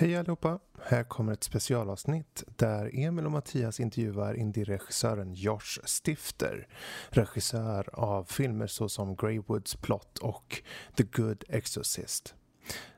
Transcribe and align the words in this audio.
Hej 0.00 0.16
allihopa! 0.16 0.58
Här 0.82 1.04
kommer 1.04 1.32
ett 1.32 1.44
specialavsnitt 1.44 2.44
där 2.56 2.90
Emil 2.94 3.24
och 3.26 3.32
Mattias 3.32 3.80
intervjuar 3.80 4.34
indie-regissören 4.34 5.34
Josh 5.34 5.80
Stifter. 5.84 6.68
Regissör 7.08 7.88
av 7.92 8.24
filmer 8.24 8.66
såsom 8.66 9.16
Greywoods 9.16 9.76
Plot 9.76 10.18
och 10.18 10.62
The 10.96 11.02
Good 11.02 11.44
Exorcist. 11.48 12.34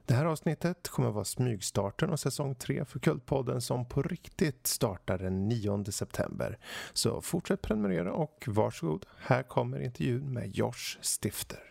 Det 0.06 0.14
här 0.14 0.24
avsnittet 0.24 0.88
kommer 0.88 1.10
vara 1.10 1.24
smygstarten 1.24 2.10
av 2.10 2.16
säsong 2.16 2.54
3 2.54 2.84
för 2.84 2.98
Kultpodden 2.98 3.60
som 3.60 3.88
på 3.88 4.02
riktigt 4.02 4.66
startar 4.66 5.18
den 5.18 5.48
9 5.48 5.84
september. 5.84 6.58
Så 6.92 7.20
fortsätt 7.20 7.62
prenumerera 7.62 8.12
och 8.12 8.44
varsågod, 8.46 9.06
här 9.18 9.42
kommer 9.42 9.80
intervjun 9.80 10.32
med 10.32 10.56
Josh 10.56 10.98
Stifter. 11.02 11.62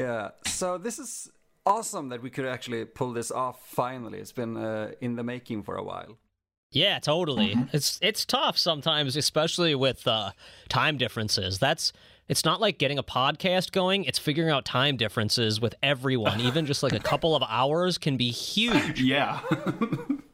Yeah. 0.00 0.30
So 0.46 0.78
this 0.78 0.98
is 0.98 1.30
awesome 1.66 2.08
that 2.08 2.22
we 2.22 2.30
could 2.30 2.46
actually 2.46 2.84
pull 2.84 3.12
this 3.12 3.30
off 3.30 3.66
finally. 3.68 4.18
It's 4.18 4.32
been 4.32 4.56
uh, 4.56 4.92
in 5.00 5.16
the 5.16 5.22
making 5.22 5.62
for 5.62 5.76
a 5.76 5.84
while. 5.84 6.18
Yeah, 6.72 7.00
totally. 7.00 7.56
It's 7.72 7.98
it's 8.00 8.24
tough 8.24 8.56
sometimes, 8.56 9.16
especially 9.16 9.74
with 9.74 10.06
uh, 10.06 10.30
time 10.68 10.98
differences. 10.98 11.58
That's 11.58 11.92
it's 12.28 12.44
not 12.44 12.60
like 12.60 12.78
getting 12.78 12.96
a 12.96 13.02
podcast 13.02 13.72
going. 13.72 14.04
It's 14.04 14.20
figuring 14.20 14.50
out 14.50 14.64
time 14.64 14.96
differences 14.96 15.60
with 15.60 15.74
everyone. 15.82 16.40
Even 16.48 16.66
just 16.66 16.82
like 16.84 16.92
a 16.92 17.00
couple 17.00 17.34
of 17.34 17.42
hours 17.48 17.98
can 17.98 18.16
be 18.16 18.30
huge. 18.30 19.00
Yeah. 19.00 19.40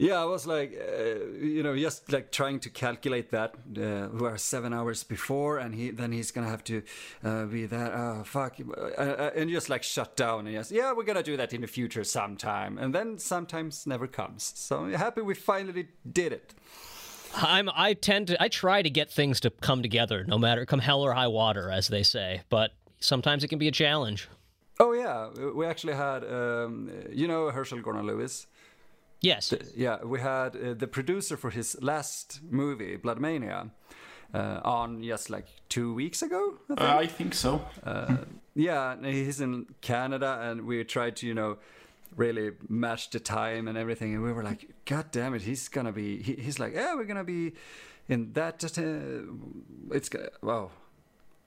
Yeah, 0.00 0.22
I 0.22 0.26
was 0.26 0.46
like, 0.46 0.78
uh, 0.78 1.26
you 1.40 1.64
know, 1.64 1.76
just 1.76 2.12
like 2.12 2.30
trying 2.30 2.60
to 2.60 2.70
calculate 2.70 3.32
that. 3.32 3.56
Uh, 3.76 4.08
we 4.12 4.28
are 4.28 4.38
seven 4.38 4.72
hours 4.72 5.02
before, 5.02 5.58
and 5.58 5.74
he 5.74 5.90
then 5.90 6.12
he's 6.12 6.30
gonna 6.30 6.48
have 6.48 6.62
to 6.64 6.82
uh, 7.24 7.46
be 7.46 7.66
that. 7.66 7.92
Oh 7.92 8.22
fuck, 8.24 8.60
uh, 8.60 8.80
uh, 8.80 9.30
and 9.34 9.50
just 9.50 9.68
like 9.68 9.82
shut 9.82 10.16
down 10.16 10.46
and 10.46 10.54
just 10.54 10.70
yeah, 10.70 10.92
we're 10.92 11.02
gonna 11.02 11.24
do 11.24 11.36
that 11.36 11.52
in 11.52 11.62
the 11.62 11.66
future 11.66 12.04
sometime, 12.04 12.78
and 12.78 12.94
then 12.94 13.18
sometimes 13.18 13.88
never 13.88 14.06
comes. 14.06 14.52
So 14.54 14.84
I'm 14.84 14.92
happy 14.92 15.20
we 15.20 15.34
finally 15.34 15.88
did 16.12 16.32
it. 16.32 16.54
I'm 17.34 17.68
I 17.74 17.94
tend 17.94 18.28
to 18.28 18.40
I 18.40 18.46
try 18.46 18.82
to 18.82 18.90
get 18.90 19.10
things 19.10 19.40
to 19.40 19.50
come 19.50 19.82
together, 19.82 20.22
no 20.22 20.38
matter 20.38 20.64
come 20.64 20.78
hell 20.78 21.02
or 21.02 21.14
high 21.14 21.26
water, 21.26 21.72
as 21.72 21.88
they 21.88 22.04
say. 22.04 22.42
But 22.50 22.70
sometimes 23.00 23.42
it 23.42 23.48
can 23.48 23.58
be 23.58 23.66
a 23.66 23.72
challenge. 23.72 24.28
Oh 24.78 24.92
yeah, 24.92 25.30
we 25.52 25.66
actually 25.66 25.94
had, 25.94 26.22
um, 26.22 26.88
you 27.10 27.26
know, 27.26 27.50
Herschell 27.50 27.80
Gordon 27.80 28.06
Lewis. 28.06 28.46
Yes. 29.20 29.52
Yeah, 29.74 30.04
we 30.04 30.20
had 30.20 30.56
uh, 30.56 30.74
the 30.74 30.86
producer 30.86 31.36
for 31.36 31.50
his 31.50 31.76
last 31.82 32.40
movie, 32.48 32.96
Blood 32.96 33.20
Mania, 33.20 33.70
uh, 34.32 34.60
on 34.64 35.02
just 35.02 35.28
like 35.30 35.46
two 35.68 35.92
weeks 35.92 36.22
ago. 36.22 36.58
I 36.70 36.74
think. 36.74 36.80
Uh, 36.80 36.96
I 36.98 37.06
think 37.06 37.34
so. 37.34 37.62
Uh, 37.84 38.16
yeah, 38.54 38.96
he's 39.02 39.40
in 39.40 39.66
Canada, 39.80 40.38
and 40.42 40.66
we 40.66 40.84
tried 40.84 41.16
to, 41.16 41.26
you 41.26 41.34
know, 41.34 41.58
really 42.16 42.52
match 42.68 43.10
the 43.10 43.20
time 43.20 43.68
and 43.68 43.76
everything, 43.76 44.14
and 44.14 44.22
we 44.22 44.32
were 44.32 44.42
like, 44.42 44.68
God 44.84 45.10
damn 45.10 45.34
it, 45.34 45.42
he's 45.42 45.68
gonna 45.68 45.92
be. 45.92 46.22
He, 46.22 46.34
he's 46.34 46.58
like, 46.58 46.74
yeah, 46.74 46.94
we're 46.94 47.04
gonna 47.04 47.24
be 47.24 47.54
in 48.08 48.32
that. 48.34 48.62
Uh, 48.64 49.94
it's 49.94 50.08
gonna. 50.08 50.30
Wow. 50.42 50.70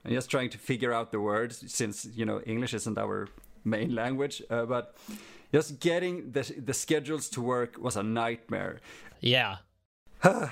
I'm 0.04 0.12
just 0.12 0.30
trying 0.30 0.50
to 0.50 0.58
figure 0.58 0.92
out 0.92 1.12
the 1.12 1.20
words 1.20 1.64
since 1.72 2.08
you 2.14 2.24
know 2.24 2.40
English 2.44 2.74
isn't 2.74 2.98
our 2.98 3.28
main 3.64 3.94
language, 3.94 4.42
uh, 4.50 4.64
but 4.66 4.96
just 5.52 5.80
getting 5.80 6.32
the 6.32 6.42
the 6.64 6.74
schedules 6.74 7.28
to 7.30 7.40
work 7.40 7.76
was 7.78 7.96
a 7.96 8.02
nightmare. 8.02 8.80
Yeah. 9.20 9.56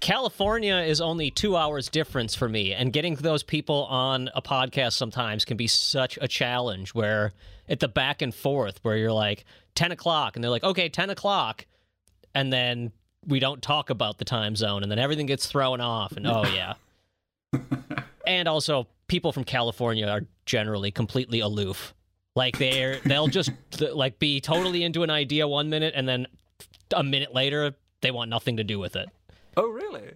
California 0.00 0.76
is 0.76 1.02
only 1.02 1.30
two 1.30 1.56
hours 1.56 1.90
difference 1.90 2.34
for 2.34 2.48
me, 2.48 2.72
and 2.72 2.90
getting 2.92 3.16
those 3.16 3.42
people 3.42 3.84
on 3.84 4.30
a 4.34 4.40
podcast 4.40 4.94
sometimes 4.94 5.44
can 5.44 5.58
be 5.58 5.66
such 5.66 6.18
a 6.22 6.26
challenge. 6.26 6.94
Where 6.94 7.32
at 7.68 7.80
the 7.80 7.88
back 7.88 8.22
and 8.22 8.34
forth, 8.34 8.78
where 8.82 8.96
you're 8.96 9.12
like 9.12 9.44
ten 9.74 9.92
o'clock, 9.92 10.36
and 10.36 10.42
they're 10.42 10.50
like, 10.50 10.64
okay, 10.64 10.88
ten 10.88 11.10
o'clock, 11.10 11.66
and 12.34 12.52
then 12.52 12.92
we 13.26 13.40
don't 13.40 13.60
talk 13.60 13.90
about 13.90 14.18
the 14.18 14.24
time 14.24 14.56
zone, 14.56 14.82
and 14.82 14.90
then 14.90 14.98
everything 14.98 15.26
gets 15.26 15.46
thrown 15.46 15.80
off, 15.80 16.12
and 16.12 16.26
oh 16.26 16.44
yeah. 16.46 16.74
and 18.26 18.48
also, 18.48 18.88
people 19.06 19.32
from 19.32 19.44
California 19.44 20.06
are 20.06 20.22
generally 20.46 20.90
completely 20.90 21.40
aloof. 21.40 21.94
Like 22.36 22.58
they're 22.58 23.00
they'll 23.04 23.26
just 23.28 23.50
like 23.80 24.18
be 24.18 24.40
totally 24.40 24.84
into 24.84 25.02
an 25.02 25.10
idea 25.10 25.48
one 25.48 25.68
minute, 25.68 25.94
and 25.96 26.08
then 26.08 26.26
a 26.94 27.02
minute 27.02 27.34
later 27.34 27.74
they 28.00 28.10
want 28.10 28.30
nothing 28.30 28.56
to 28.58 28.64
do 28.64 28.78
with 28.78 28.96
it. 28.96 29.08
Oh, 29.56 29.68
really? 29.68 30.12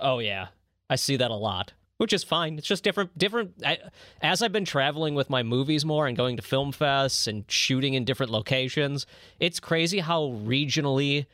Oh 0.00 0.18
yeah, 0.18 0.48
I 0.88 0.96
see 0.96 1.16
that 1.16 1.30
a 1.30 1.34
lot, 1.34 1.72
which 1.98 2.12
is 2.12 2.24
fine. 2.24 2.56
It's 2.56 2.66
just 2.66 2.84
different. 2.84 3.16
Different. 3.18 3.54
I, 3.64 3.78
as 4.22 4.42
I've 4.42 4.52
been 4.52 4.64
traveling 4.64 5.14
with 5.14 5.28
my 5.28 5.42
movies 5.42 5.84
more 5.84 6.06
and 6.06 6.16
going 6.16 6.36
to 6.36 6.42
film 6.42 6.72
fests 6.72 7.26
and 7.26 7.44
shooting 7.48 7.94
in 7.94 8.04
different 8.04 8.32
locations, 8.32 9.06
it's 9.38 9.60
crazy 9.60 9.98
how 9.98 10.28
regionally 10.44 11.26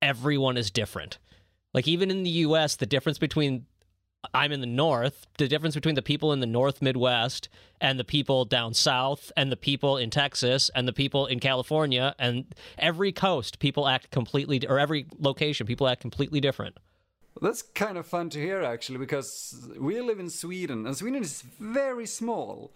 everyone 0.00 0.56
is 0.56 0.70
different. 0.70 1.18
Like 1.74 1.88
even 1.88 2.10
in 2.10 2.22
the 2.22 2.30
U.S., 2.30 2.76
the 2.76 2.86
difference 2.86 3.18
between 3.18 3.66
I'm 4.34 4.52
in 4.52 4.60
the 4.60 4.66
north, 4.66 5.26
the 5.36 5.48
difference 5.48 5.74
between 5.74 5.96
the 5.96 6.02
people 6.02 6.32
in 6.32 6.40
the 6.40 6.46
north 6.46 6.80
Midwest 6.80 7.48
and 7.80 7.98
the 7.98 8.04
people 8.04 8.44
down 8.44 8.72
south 8.72 9.32
and 9.36 9.50
the 9.50 9.56
people 9.56 9.96
in 9.96 10.10
Texas 10.10 10.70
and 10.74 10.86
the 10.86 10.92
people 10.92 11.26
in 11.26 11.40
California 11.40 12.14
and 12.18 12.44
every 12.78 13.12
coast 13.12 13.58
people 13.58 13.88
act 13.88 14.10
completely 14.10 14.64
or 14.68 14.78
every 14.78 15.06
location 15.18 15.66
people 15.66 15.88
act 15.88 16.00
completely 16.00 16.40
different. 16.40 16.76
That's 17.40 17.62
kind 17.62 17.98
of 17.98 18.06
fun 18.06 18.30
to 18.30 18.38
hear 18.38 18.62
actually, 18.62 18.98
because 18.98 19.68
we 19.78 20.00
live 20.00 20.20
in 20.20 20.30
Sweden 20.30 20.86
and 20.86 20.96
Sweden 20.96 21.22
is 21.22 21.42
very 21.58 22.06
small. 22.06 22.70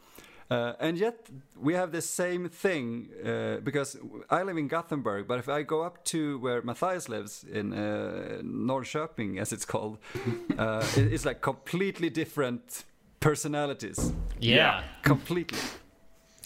Uh, 0.48 0.74
and 0.78 0.96
yet 0.96 1.28
we 1.60 1.74
have 1.74 1.90
the 1.90 2.00
same 2.00 2.48
thing 2.48 3.08
uh, 3.24 3.56
because 3.64 3.96
I 4.30 4.42
live 4.42 4.56
in 4.56 4.68
Gothenburg, 4.68 5.26
but 5.26 5.38
if 5.38 5.48
I 5.48 5.62
go 5.62 5.82
up 5.82 6.04
to 6.06 6.38
where 6.38 6.62
Mattias 6.62 7.08
lives 7.08 7.44
in 7.50 7.72
uh, 7.72 8.40
Norrköping, 8.42 9.40
as 9.40 9.52
it's 9.52 9.64
called, 9.64 9.98
uh, 10.58 10.86
it's 10.96 11.24
like 11.24 11.40
completely 11.40 12.10
different 12.10 12.84
personalities. 13.18 14.12
Yeah. 14.38 14.84
Completely. 15.02 15.58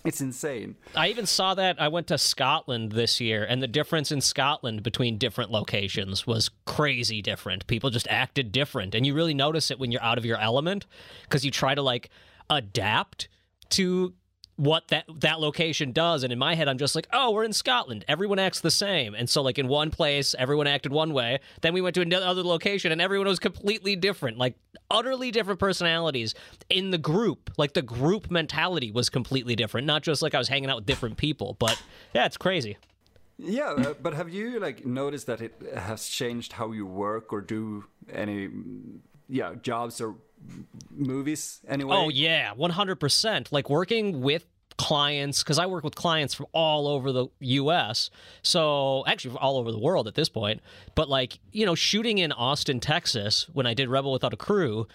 It's 0.02 0.22
insane. 0.22 0.76
I 0.96 1.08
even 1.08 1.26
saw 1.26 1.52
that 1.54 1.78
I 1.78 1.88
went 1.88 2.06
to 2.06 2.16
Scotland 2.16 2.92
this 2.92 3.20
year, 3.20 3.44
and 3.44 3.62
the 3.62 3.68
difference 3.68 4.10
in 4.10 4.22
Scotland 4.22 4.82
between 4.82 5.18
different 5.18 5.50
locations 5.50 6.26
was 6.26 6.48
crazy 6.64 7.20
different. 7.20 7.66
People 7.66 7.90
just 7.90 8.08
acted 8.08 8.50
different, 8.50 8.94
and 8.94 9.04
you 9.04 9.12
really 9.12 9.34
notice 9.34 9.70
it 9.70 9.78
when 9.78 9.92
you're 9.92 10.02
out 10.02 10.16
of 10.16 10.24
your 10.24 10.38
element 10.38 10.86
because 11.24 11.44
you 11.44 11.50
try 11.50 11.74
to 11.74 11.82
like 11.82 12.08
adapt 12.48 13.28
to 13.70 14.14
what 14.60 14.88
that 14.88 15.06
that 15.20 15.40
location 15.40 15.90
does. 15.90 16.22
And 16.22 16.30
in 16.30 16.38
my 16.38 16.54
head 16.54 16.68
I'm 16.68 16.76
just 16.76 16.94
like 16.94 17.06
oh 17.12 17.30
we're 17.30 17.44
in 17.44 17.52
Scotland. 17.54 18.04
Everyone 18.06 18.38
acts 18.38 18.60
the 18.60 18.70
same. 18.70 19.14
And 19.14 19.28
so 19.28 19.40
like 19.40 19.58
in 19.58 19.68
one 19.68 19.90
place 19.90 20.34
everyone 20.38 20.66
acted 20.66 20.92
one 20.92 21.14
way. 21.14 21.40
Then 21.62 21.72
we 21.72 21.80
went 21.80 21.94
to 21.94 22.02
another 22.02 22.42
location 22.42 22.92
and 22.92 23.00
everyone 23.00 23.26
was 23.26 23.38
completely 23.38 23.96
different 23.96 24.36
like 24.36 24.56
utterly 24.90 25.30
different 25.30 25.60
personalities 25.60 26.34
in 26.68 26.90
the 26.90 26.98
group. 26.98 27.50
Like 27.56 27.72
the 27.72 27.82
group 27.82 28.30
mentality 28.30 28.90
was 28.90 29.08
completely 29.08 29.56
different. 29.56 29.86
Not 29.86 30.02
just 30.02 30.20
like 30.20 30.34
I 30.34 30.38
was 30.38 30.48
hanging 30.48 30.68
out 30.68 30.76
with 30.76 30.86
different 30.86 31.16
people 31.16 31.56
but 31.58 31.80
yeah 32.12 32.26
it's 32.26 32.36
crazy. 32.36 32.76
Yeah, 33.42 33.70
uh, 33.70 33.94
but 34.02 34.12
have 34.12 34.28
you 34.28 34.60
like 34.60 34.84
noticed 34.84 35.26
that 35.26 35.40
it 35.40 35.54
has 35.74 36.06
changed 36.06 36.52
how 36.52 36.72
you 36.72 36.84
work 36.84 37.32
or 37.32 37.40
do 37.40 37.86
any, 38.12 38.50
yeah, 39.28 39.54
jobs 39.54 39.98
or 40.00 40.16
movies 40.90 41.60
anyway? 41.68 41.94
Oh 41.96 42.08
yeah, 42.08 42.52
one 42.52 42.70
hundred 42.70 42.96
percent. 42.96 43.52
Like 43.52 43.70
working 43.70 44.20
with 44.20 44.46
clients 44.80 45.42
because 45.42 45.58
I 45.58 45.66
work 45.66 45.84
with 45.84 45.94
clients 45.94 46.32
from 46.32 46.46
all 46.52 46.88
over 46.88 47.12
the 47.12 47.26
U.S. 47.40 48.10
So 48.42 49.04
actually, 49.06 49.36
all 49.36 49.58
over 49.58 49.70
the 49.72 49.78
world 49.78 50.08
at 50.08 50.14
this 50.14 50.28
point. 50.28 50.60
But 50.94 51.08
like 51.08 51.38
you 51.52 51.66
know, 51.66 51.74
shooting 51.74 52.18
in 52.18 52.32
Austin, 52.32 52.80
Texas, 52.80 53.46
when 53.52 53.66
I 53.66 53.74
did 53.74 53.88
Rebel 53.88 54.12
Without 54.12 54.32
a 54.32 54.38
Crew, 54.38 54.86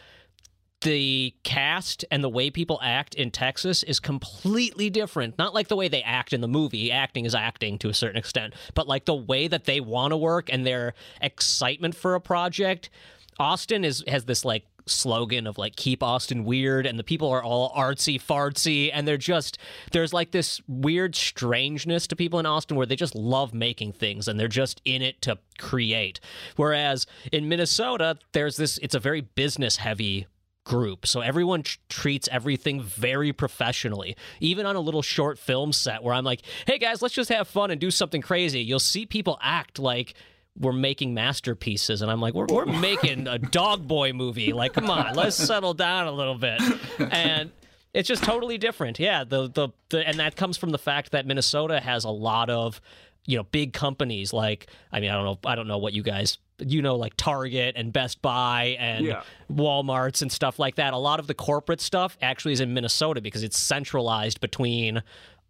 the 0.82 1.34
cast 1.44 2.04
and 2.12 2.24
the 2.24 2.30
way 2.30 2.50
people 2.50 2.80
act 2.82 3.16
in 3.16 3.32
Texas 3.32 3.84
is 3.84 4.00
completely 4.00 4.90
different. 4.90 5.38
Not 5.38 5.54
like 5.54 5.68
the 5.68 5.76
way 5.76 5.88
they 5.88 6.02
act 6.04 6.34
in 6.34 6.42
the 6.42 6.48
movie. 6.48 6.92
Acting 6.92 7.26
is 7.26 7.36
acting 7.36 7.78
to 7.80 7.90
a 7.90 7.94
certain 7.94 8.18
extent, 8.18 8.54
but 8.74 8.88
like 8.88 9.06
the 9.06 9.16
way 9.16 9.48
that 9.48 9.66
they 9.66 9.80
want 9.80 10.12
to 10.12 10.18
work 10.18 10.52
and 10.52 10.66
their 10.66 10.94
excitement 11.22 11.96
for 11.96 12.16
a 12.16 12.22
project. 12.22 12.90
Austin 13.38 13.84
is 13.84 14.04
has 14.08 14.26
this 14.26 14.46
like 14.46 14.66
slogan 14.88 15.48
of 15.48 15.58
like 15.58 15.76
keep 15.76 16.04
Austin 16.04 16.44
weird 16.44 16.86
and 16.86 17.00
the 17.00 17.04
people 17.04 17.30
are 17.30 17.44
all 17.44 17.74
artsy 17.76 18.22
fartsy 18.22 18.90
and 18.94 19.08
they're 19.08 19.18
just 19.18 19.58
there's 19.92 20.14
like 20.14 20.32
this 20.32 20.62
weird 20.68 21.16
strangeness 21.16 22.08
to 22.08 22.16
people 22.16 22.40
in 22.40 22.46
Austin 22.46 22.78
where 22.78 22.86
they 22.86 22.96
just 22.96 23.16
love 23.16 23.54
making 23.54 23.92
things 23.92 24.28
and 24.28 24.40
they're 24.40 24.48
just 24.48 24.82
in 24.86 25.02
it 25.02 25.22
to 25.22 25.38
create. 25.58 26.20
Whereas 26.56 27.06
in 27.32 27.50
Minnesota 27.50 28.18
there's 28.34 28.58
this 28.58 28.78
it's 28.80 28.96
a 28.96 29.00
very 29.00 29.22
business 29.22 29.78
heavy 29.78 30.28
group. 30.66 31.06
So 31.06 31.22
everyone 31.22 31.64
tr- 31.64 31.78
treats 31.90 32.28
everything 32.32 32.82
very 32.82 33.32
professionally. 33.32 34.18
Even 34.40 34.66
on 34.66 34.76
a 34.76 34.80
little 34.80 35.04
short 35.04 35.40
film 35.40 35.72
set 35.72 36.04
where 36.04 36.14
I'm 36.14 36.26
like, 36.26 36.42
"Hey 36.68 36.78
guys, 36.78 37.02
let's 37.02 37.14
just 37.14 37.30
have 37.30 37.48
fun 37.48 37.72
and 37.72 37.80
do 37.80 37.92
something 37.92 38.22
crazy." 38.22 38.62
You'll 38.62 38.80
see 38.80 39.06
people 39.06 39.38
act 39.42 39.80
like 39.80 40.16
we're 40.60 40.72
making 40.74 41.14
masterpieces 41.14 42.02
and 42.02 42.10
I'm 42.10 42.22
like, 42.22 42.34
"We're 42.34 42.46
we're 42.50 42.66
making 42.66 43.28
a 43.28 43.38
dog 43.38 43.88
boy 43.88 44.14
movie. 44.14 44.54
Like, 44.54 44.74
come 44.74 44.90
on, 44.90 45.14
let's 45.16 45.36
settle 45.36 45.74
down 45.74 46.08
a 46.08 46.12
little 46.12 46.36
bit." 46.38 46.62
And 47.00 47.52
it's 47.94 48.08
just 48.08 48.24
totally 48.24 48.58
different. 48.58 49.00
Yeah, 49.00 49.24
the, 49.24 49.50
the 49.50 49.70
the 49.90 50.08
and 50.08 50.20
that 50.20 50.36
comes 50.36 50.58
from 50.58 50.70
the 50.72 50.78
fact 50.78 51.12
that 51.12 51.26
Minnesota 51.26 51.80
has 51.80 52.04
a 52.04 52.10
lot 52.10 52.50
of 52.50 52.80
you 53.26 53.38
know 53.38 53.44
big 53.44 53.74
companies 53.74 54.32
like 54.34 54.68
I 54.92 55.00
mean 55.00 55.10
I 55.10 55.16
don't 55.16 55.26
know 55.26 55.40
I 55.50 55.56
don't 55.56 55.68
know 55.68 55.78
what 55.80 55.94
you 55.94 56.04
guys 56.04 56.38
you 56.60 56.82
know 56.82 56.96
like 56.96 57.18
Target 57.18 57.76
and 57.76 57.92
Best 57.92 58.22
Buy 58.22 58.78
and 58.80 59.06
Yeah. 59.06 59.24
Walmarts 59.52 60.22
and 60.22 60.32
stuff 60.32 60.58
like 60.60 60.76
that. 60.76 60.94
A 60.94 60.98
lot 60.98 61.20
of 61.20 61.28
the 61.28 61.34
corporate 61.34 61.82
stuff 61.82 62.18
actually 62.22 62.54
is 62.54 62.62
in 62.62 62.74
Minnesota 62.74 63.20
because 63.22 63.44
it's 63.44 63.58
centralized 63.58 64.40
between 64.42 65.02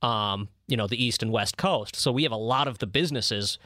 um, 0.02 0.50
you 0.68 0.78
know 0.78 0.88
the 0.88 1.04
east 1.04 1.22
and 1.22 1.32
west 1.32 1.58
coast. 1.58 1.96
So 1.96 2.12
we 2.12 2.24
have 2.24 2.32
a 2.32 2.38
lot 2.38 2.68
of 2.68 2.80
the 2.80 2.88
businesses 2.88 3.58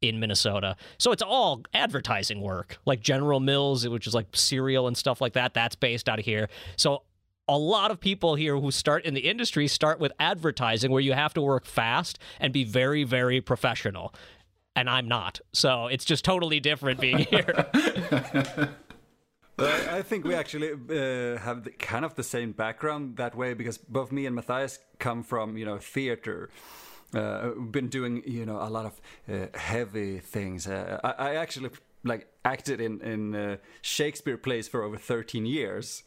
in 0.00 0.20
Minnesota. 0.20 0.76
So 0.98 1.12
it's 1.12 1.22
all 1.22 1.62
advertising 1.74 2.40
work. 2.40 2.78
Like 2.86 3.00
General 3.00 3.40
Mills, 3.40 3.88
which 3.88 4.06
is 4.06 4.14
like 4.14 4.26
cereal 4.32 4.86
and 4.86 4.96
stuff 4.96 5.20
like 5.20 5.32
that, 5.32 5.54
that's 5.54 5.76
based 5.76 6.08
out 6.08 6.18
of 6.18 6.24
here. 6.24 6.48
So 6.76 7.02
a 7.48 7.58
lot 7.58 7.90
of 7.90 7.98
people 7.98 8.34
here 8.34 8.56
who 8.58 8.70
start 8.70 9.04
in 9.04 9.14
the 9.14 9.28
industry 9.28 9.66
start 9.66 9.98
with 9.98 10.12
advertising 10.20 10.90
where 10.90 11.00
you 11.00 11.14
have 11.14 11.34
to 11.34 11.40
work 11.40 11.64
fast 11.64 12.18
and 12.38 12.52
be 12.52 12.64
very 12.64 13.04
very 13.04 13.40
professional. 13.40 14.14
And 14.76 14.88
I'm 14.88 15.08
not. 15.08 15.40
So 15.52 15.88
it's 15.88 16.04
just 16.04 16.24
totally 16.24 16.60
different 16.60 17.00
being 17.00 17.18
here. 17.30 17.66
But 19.56 19.70
I 19.70 19.98
I 19.98 20.02
think 20.02 20.24
we 20.24 20.34
actually 20.34 20.70
uh, 20.70 21.38
have 21.38 21.64
the, 21.64 21.70
kind 21.78 22.04
of 22.04 22.14
the 22.14 22.22
same 22.22 22.52
background 22.52 23.16
that 23.16 23.34
way 23.34 23.54
because 23.54 23.76
both 23.76 24.12
me 24.12 24.24
and 24.24 24.38
Mattias 24.38 24.78
come 25.00 25.24
from 25.24 25.56
you 25.56 25.66
know 25.66 25.78
theater. 25.78 26.50
Uh, 27.14 27.50
been 27.70 27.88
doing 27.88 28.22
you 28.26 28.44
know 28.44 28.58
a 28.60 28.68
lot 28.68 28.84
of 28.84 29.00
uh, 29.32 29.46
heavy 29.56 30.18
things. 30.18 30.66
Uh, 30.66 31.00
I, 31.02 31.30
I 31.30 31.34
actually 31.36 31.70
like 32.04 32.26
acted 32.44 32.80
in 32.80 33.00
in 33.00 33.34
uh, 33.34 33.56
Shakespeare 33.80 34.36
plays 34.36 34.68
for 34.68 34.82
over 34.82 34.98
13 34.98 35.46
years, 35.46 36.02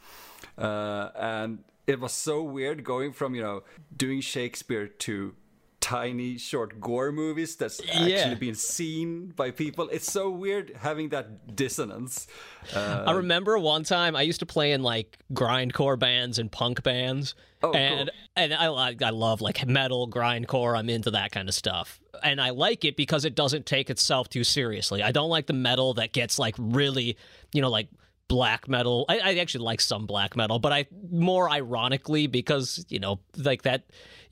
uh, 0.57 1.09
and 1.15 1.63
it 1.87 1.99
was 1.99 2.11
so 2.11 2.43
weird 2.43 2.83
going 2.83 3.13
from 3.13 3.33
you 3.33 3.41
know 3.41 3.63
doing 3.95 4.21
Shakespeare 4.21 4.87
to 4.87 5.33
tiny 5.81 6.37
short 6.37 6.79
gore 6.79 7.11
movies 7.11 7.55
that's 7.57 7.81
actually 7.81 8.11
Yeah. 8.11 8.33
being 8.35 8.53
seen 8.53 9.33
by 9.35 9.51
people. 9.51 9.89
It's 9.89 10.09
so 10.09 10.29
weird 10.29 10.71
having 10.79 11.09
that 11.09 11.55
dissonance. 11.55 12.27
Uh, 12.73 13.03
I 13.07 13.11
remember 13.11 13.57
one 13.59 13.83
time 13.83 14.15
I 14.15 14.21
used 14.21 14.39
to 14.39 14.45
play 14.45 14.71
in 14.71 14.83
like 14.83 15.17
grindcore 15.33 15.99
bands 15.99 16.39
and 16.39 16.49
punk 16.51 16.83
bands, 16.83 17.35
Oh, 17.63 17.71
cool. 17.71 17.75
and 17.75 18.11
and 18.35 18.53
I 18.53 18.69
like 18.69 19.01
I 19.01 19.09
love 19.09 19.41
like 19.41 19.65
metal, 19.67 20.07
grindcore. 20.07 20.77
I'm 20.77 20.89
into 20.89 21.11
that 21.11 21.31
kind 21.31 21.49
of 21.49 21.55
stuff, 21.55 21.99
and 22.23 22.39
I 22.39 22.51
like 22.51 22.85
it 22.85 22.95
because 22.95 23.25
it 23.25 23.35
doesn't 23.35 23.65
take 23.65 23.89
itself 23.89 24.29
too 24.29 24.43
seriously. 24.43 25.03
I 25.03 25.11
don't 25.11 25.29
like 25.29 25.47
the 25.47 25.53
metal 25.53 25.93
that 25.95 26.13
gets 26.13 26.39
like 26.39 26.55
really, 26.57 27.17
you 27.53 27.61
know, 27.61 27.69
like 27.69 27.87
black 28.31 28.67
metal. 28.69 29.05
I, 29.09 29.19
I 29.19 29.35
actually 29.35 29.65
like 29.65 29.81
some 29.81 30.05
black 30.05 30.37
metal, 30.37 30.57
but 30.57 30.71
I 30.71 30.85
more 31.11 31.49
ironically 31.49 32.27
because 32.27 32.85
you 32.89 32.99
know 32.99 33.19
like 33.37 33.63
that. 33.63 33.83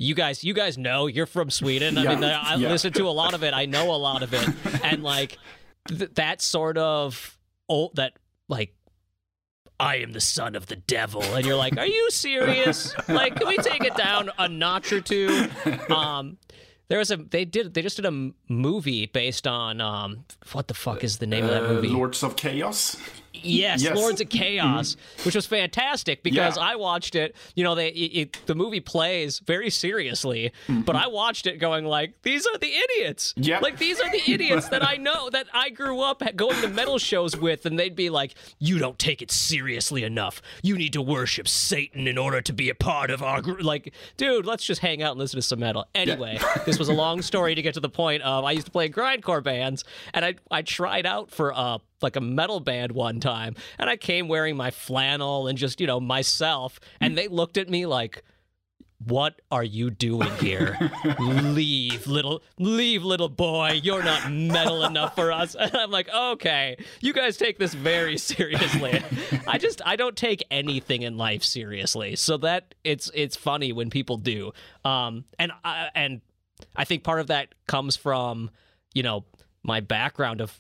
You 0.02 0.16
guys, 0.16 0.46
you 0.46 0.54
guys 0.54 0.78
know 0.78 1.08
you're 1.08 1.26
from 1.26 1.50
Sweden. 1.50 1.98
I 1.98 2.04
Yeah, 2.04 2.16
mean, 2.16 2.24
I 2.24 2.56
yeah. 2.56 2.70
listen 2.70 2.94
to 2.94 3.04
a 3.08 3.12
lot 3.12 3.34
of 3.34 3.44
it. 3.44 3.54
I 3.54 3.66
know 3.66 3.94
a 3.94 3.98
lot 4.00 4.24
of 4.24 4.34
it, 4.34 4.48
and 4.84 5.04
like 5.04 5.38
th- 5.90 6.12
that 6.14 6.42
sort 6.42 6.78
of 6.78 7.38
old 7.68 7.98
that 7.98 8.14
like 8.48 8.74
I 9.78 9.98
am 9.98 10.14
the 10.14 10.22
son 10.22 10.56
of 10.56 10.68
the 10.68 10.78
devil. 10.78 11.22
And 11.22 11.46
you're 11.46 11.58
like, 11.58 11.78
are 11.78 11.86
you 11.86 12.10
serious? 12.12 12.94
like, 13.10 13.36
can 13.36 13.48
we 13.50 13.58
take 13.58 13.84
it 13.84 13.96
down 13.96 14.30
a 14.38 14.48
notch 14.48 14.94
or 14.94 15.02
two? 15.02 15.48
Um, 15.90 16.38
there 16.88 16.98
was 17.00 17.12
a 17.12 17.18
they 17.18 17.44
did 17.46 17.74
they 17.74 17.82
just 17.82 17.98
did 17.98 18.06
a 18.06 18.32
movie 18.48 19.06
based 19.06 19.46
on 19.48 19.80
um 19.82 20.24
what 20.54 20.68
the 20.70 20.74
fuck 20.74 21.04
is 21.04 21.18
the 21.18 21.28
name 21.28 21.44
of 21.44 21.52
that 21.52 21.64
Uh, 21.66 21.74
movie? 21.74 21.90
Lords 21.90 22.24
of 22.24 22.36
Chaos. 22.38 22.96
Yes, 23.44 23.82
Yes. 23.84 23.96
Lords 23.96 24.22
of 24.22 24.30
Chaos, 24.30 24.96
which 25.24 25.36
was 25.36 25.46
fantastic 25.46 26.24
because 26.24 26.58
Yeah. 26.58 26.64
I 26.64 26.76
watched 26.76 27.16
it. 27.16 27.36
You 27.56 27.64
know, 27.64 27.76
they 27.76 27.90
it, 27.90 28.18
it, 28.18 28.38
the 28.46 28.56
movie 28.56 28.80
plays 28.80 29.40
very 29.40 29.70
seriously, 29.70 30.52
but 30.68 30.96
I 30.96 31.08
watched 31.08 31.48
it 31.48 31.58
going 31.58 31.86
like, 31.86 32.22
"These 32.24 32.46
are 32.48 32.58
the 32.58 32.72
idiots." 32.74 33.34
Yeah. 33.38 33.60
like 33.60 33.78
these 33.78 34.00
are 34.00 34.10
the 34.12 34.22
idiots 34.32 34.70
that 34.70 34.86
I 34.86 34.96
know 34.98 35.30
that 35.30 35.48
I 35.54 35.70
grew 35.70 36.02
up 36.02 36.22
going 36.36 36.62
to 36.62 36.68
metal 36.70 36.98
shows 36.98 37.36
with, 37.38 37.66
and 37.66 37.78
they'd 37.80 37.96
be 37.96 38.10
like, 38.10 38.36
"You 38.60 38.80
don't 38.80 38.98
take 39.00 39.22
it 39.22 39.32
seriously 39.32 40.04
enough. 40.04 40.42
You 40.64 40.78
need 40.78 40.94
to 40.94 41.02
worship 41.02 41.48
Satan 41.48 42.08
in 42.08 42.18
order 42.18 42.42
to 42.42 42.54
be 42.54 42.70
a 42.70 42.76
part 42.76 43.10
of 43.12 43.22
our 43.24 43.42
group." 43.42 43.64
Like, 43.64 43.94
dude, 44.18 44.46
let's 44.46 44.64
just 44.64 44.82
hang 44.82 45.02
out 45.04 45.12
and 45.12 45.20
listen 45.20 45.38
to 45.38 45.42
some 45.42 45.60
metal. 45.60 45.88
Anyway, 45.96 46.40
this 46.66 46.78
was 46.80 46.90
a 46.90 46.94
long 46.94 47.22
story 47.22 47.56
to 47.56 47.62
get 47.62 47.74
to 47.76 47.80
the 47.80 47.90
point 47.90 48.24
of 48.24 48.44
I 48.46 48.52
used 48.52 48.66
to 48.66 48.72
play 48.72 48.90
grindcore 48.90 49.44
bands, 49.44 49.84
and 50.14 50.24
I 50.26 50.36
I 50.52 50.62
tried 50.62 51.06
out 51.06 51.32
for 51.32 51.54
uh 51.54 51.80
like 52.02 52.16
a 52.16 52.22
metal 52.22 52.60
band 52.60 52.92
one 52.92 53.20
time 53.20 53.56
and 53.78 53.90
I 53.90 53.98
came 53.98 54.28
wearing 54.28 54.56
my 54.58 54.72
flannel 54.72 55.48
and 55.48 55.58
just, 55.58 55.80
you 55.80 55.88
know, 55.88 56.00
myself 56.00 56.80
and 57.00 57.18
they 57.18 57.28
looked 57.28 57.58
at 57.58 57.70
me 57.70 57.86
like 57.86 58.24
what 59.06 59.42
are 59.50 59.64
you 59.64 59.90
doing 59.90 60.30
here? 60.36 60.78
leave, 61.20 62.06
little 62.06 62.44
leave, 62.58 63.04
little 63.04 63.30
boy. 63.30 63.80
You're 63.82 64.04
not 64.04 64.32
metal 64.32 64.84
enough 64.84 65.16
for 65.16 65.32
us. 65.32 65.56
And 65.56 65.74
I'm 65.76 65.90
like, 65.90 66.10
okay, 66.14 66.78
you 67.00 67.14
guys 67.14 67.38
take 67.38 67.58
this 67.58 67.74
very 67.74 68.18
seriously. 68.18 69.02
I 69.48 69.58
just 69.58 69.82
I 69.86 69.96
don't 69.96 70.16
take 70.16 70.44
anything 70.52 71.04
in 71.04 71.18
life 71.18 71.44
seriously. 71.44 72.16
So 72.18 72.38
that 72.38 72.76
it's 72.84 73.10
it's 73.14 73.36
funny 73.36 73.72
when 73.72 73.90
people 73.90 74.18
do. 74.18 74.52
Um 74.84 75.24
and 75.38 75.52
I 75.64 75.90
and 75.96 76.22
I 76.76 76.84
think 76.84 77.04
part 77.04 77.22
of 77.22 77.28
that 77.28 77.56
comes 77.68 77.96
from, 77.96 78.52
you 78.94 79.04
know, 79.04 79.24
my 79.64 79.80
background 79.80 80.42
of 80.42 80.60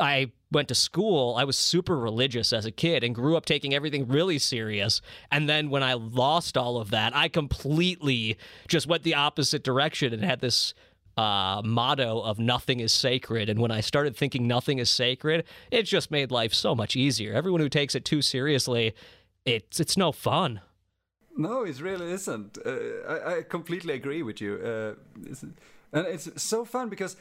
I 0.00 0.32
went 0.54 0.68
to 0.68 0.74
school, 0.74 1.34
I 1.36 1.44
was 1.44 1.58
super 1.58 1.98
religious 1.98 2.52
as 2.52 2.64
a 2.64 2.70
kid 2.70 3.04
and 3.04 3.14
grew 3.14 3.36
up 3.36 3.44
taking 3.44 3.74
everything 3.74 4.08
really 4.08 4.38
serious. 4.38 5.02
And 5.30 5.48
then 5.48 5.70
when 5.70 5.82
I 5.82 5.94
lost 5.94 6.56
all 6.56 6.76
of 6.78 6.90
that, 6.90 7.14
I 7.14 7.28
completely 7.28 8.38
just 8.68 8.86
went 8.86 9.02
the 9.02 9.14
opposite 9.14 9.62
direction 9.64 10.12
and 10.12 10.24
had 10.24 10.40
this 10.40 10.74
uh, 11.16 11.62
motto 11.64 12.20
of 12.20 12.38
nothing 12.38 12.80
is 12.80 12.92
sacred. 12.92 13.48
And 13.48 13.60
when 13.60 13.70
I 13.70 13.80
started 13.80 14.16
thinking 14.16 14.46
nothing 14.46 14.78
is 14.78 14.90
sacred, 14.90 15.44
it 15.70 15.82
just 15.82 16.10
made 16.10 16.30
life 16.30 16.54
so 16.54 16.74
much 16.74 16.96
easier. 16.96 17.34
Everyone 17.34 17.60
who 17.60 17.68
takes 17.68 17.94
it 17.94 18.04
too 18.04 18.22
seriously, 18.22 18.94
it's 19.44 19.78
it's 19.80 19.96
no 19.96 20.12
fun. 20.12 20.60
No, 21.36 21.64
it 21.64 21.80
really 21.80 22.12
isn't. 22.12 22.58
Uh, 22.64 22.70
I, 23.08 23.38
I 23.38 23.42
completely 23.42 23.94
agree 23.94 24.22
with 24.22 24.40
you. 24.40 24.54
Uh, 24.54 24.94
it's, 25.26 25.42
and 25.42 26.06
it's 26.06 26.42
so 26.42 26.64
fun 26.64 26.88
because 26.88 27.16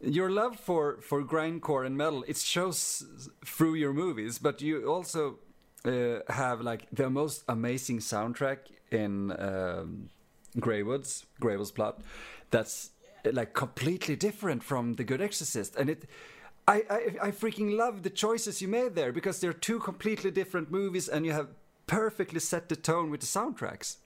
your 0.00 0.30
love 0.30 0.58
for, 0.58 1.00
for 1.00 1.22
grindcore 1.24 1.86
and 1.86 1.96
metal 1.96 2.24
it 2.26 2.36
shows 2.36 3.30
through 3.44 3.74
your 3.74 3.92
movies, 3.92 4.38
but 4.38 4.60
you 4.60 4.86
also 4.86 5.38
uh, 5.84 6.18
have 6.28 6.60
like 6.60 6.86
the 6.92 7.08
most 7.10 7.44
amazing 7.48 7.98
soundtrack 7.98 8.58
in 8.90 9.32
um, 9.38 10.10
Greywood's 10.58 11.26
Greywood's 11.40 11.70
plot. 11.70 12.00
That's 12.50 12.90
like 13.24 13.54
completely 13.54 14.16
different 14.16 14.62
from 14.62 14.94
The 14.94 15.04
Good 15.04 15.20
Exorcist, 15.20 15.76
and 15.76 15.90
it. 15.90 16.08
I, 16.68 16.82
I 16.90 17.28
I 17.28 17.30
freaking 17.30 17.76
love 17.76 18.02
the 18.02 18.10
choices 18.10 18.60
you 18.60 18.66
made 18.66 18.96
there 18.96 19.12
because 19.12 19.38
they're 19.40 19.52
two 19.52 19.78
completely 19.78 20.32
different 20.32 20.70
movies, 20.70 21.08
and 21.08 21.24
you 21.24 21.32
have 21.32 21.48
perfectly 21.86 22.40
set 22.40 22.68
the 22.68 22.76
tone 22.76 23.10
with 23.10 23.20
the 23.20 23.26
soundtracks. 23.26 23.96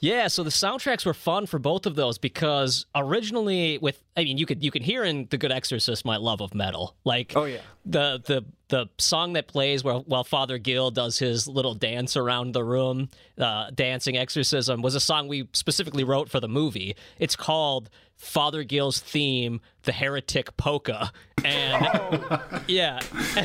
Yeah, 0.00 0.28
so 0.28 0.42
the 0.42 0.50
soundtracks 0.50 1.04
were 1.04 1.12
fun 1.12 1.44
for 1.46 1.58
both 1.58 1.84
of 1.84 1.94
those 1.94 2.16
because 2.16 2.86
originally 2.94 3.76
with 3.78 4.02
I 4.16 4.24
mean 4.24 4.38
you 4.38 4.46
could 4.46 4.64
you 4.64 4.70
can 4.70 4.82
hear 4.82 5.04
in 5.04 5.26
The 5.30 5.36
Good 5.36 5.52
Exorcist 5.52 6.04
my 6.06 6.16
love 6.16 6.40
of 6.40 6.54
metal. 6.54 6.96
Like 7.04 7.34
Oh, 7.36 7.44
yeah. 7.44 7.58
the 7.84 8.22
the 8.24 8.44
the 8.68 8.86
song 8.98 9.34
that 9.34 9.46
plays 9.46 9.84
while, 9.84 10.04
while 10.06 10.24
Father 10.24 10.56
Gill 10.58 10.90
does 10.90 11.18
his 11.18 11.46
little 11.46 11.74
dance 11.74 12.16
around 12.16 12.52
the 12.52 12.64
room, 12.64 13.08
uh, 13.38 13.70
dancing 13.74 14.16
exorcism 14.16 14.80
was 14.80 14.94
a 14.94 15.00
song 15.00 15.28
we 15.28 15.48
specifically 15.52 16.04
wrote 16.04 16.30
for 16.30 16.40
the 16.40 16.48
movie. 16.48 16.96
It's 17.18 17.36
called 17.36 17.90
Father 18.18 18.64
Gill's 18.64 18.98
theme, 18.98 19.60
the 19.84 19.92
heretic 19.92 20.56
polka. 20.56 21.12
And 21.44 22.40
yeah, 22.66 22.98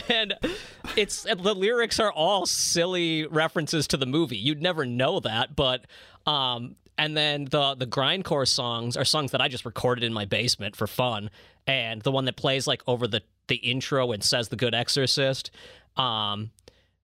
and 0.09 0.33
it's 0.97 1.23
the 1.23 1.53
lyrics 1.55 1.99
are 1.99 2.11
all 2.11 2.47
silly 2.47 3.27
references 3.27 3.87
to 3.89 3.97
the 3.97 4.07
movie. 4.07 4.37
You'd 4.37 4.61
never 4.61 4.85
know 4.85 5.19
that, 5.19 5.55
but 5.55 5.85
um, 6.25 6.75
and 6.97 7.15
then 7.15 7.45
the 7.45 7.75
the 7.75 7.85
grindcore 7.85 8.47
songs 8.47 8.97
are 8.97 9.05
songs 9.05 9.31
that 9.31 9.41
I 9.41 9.47
just 9.47 9.63
recorded 9.63 10.03
in 10.03 10.11
my 10.11 10.25
basement 10.25 10.75
for 10.75 10.87
fun. 10.87 11.29
And 11.67 12.01
the 12.01 12.11
one 12.11 12.25
that 12.25 12.35
plays 12.35 12.67
like 12.67 12.81
over 12.87 13.07
the 13.07 13.21
the 13.47 13.55
intro 13.57 14.11
and 14.11 14.23
says 14.23 14.49
the 14.49 14.55
good 14.55 14.73
exorcist. 14.73 15.51
Um, 15.95 16.49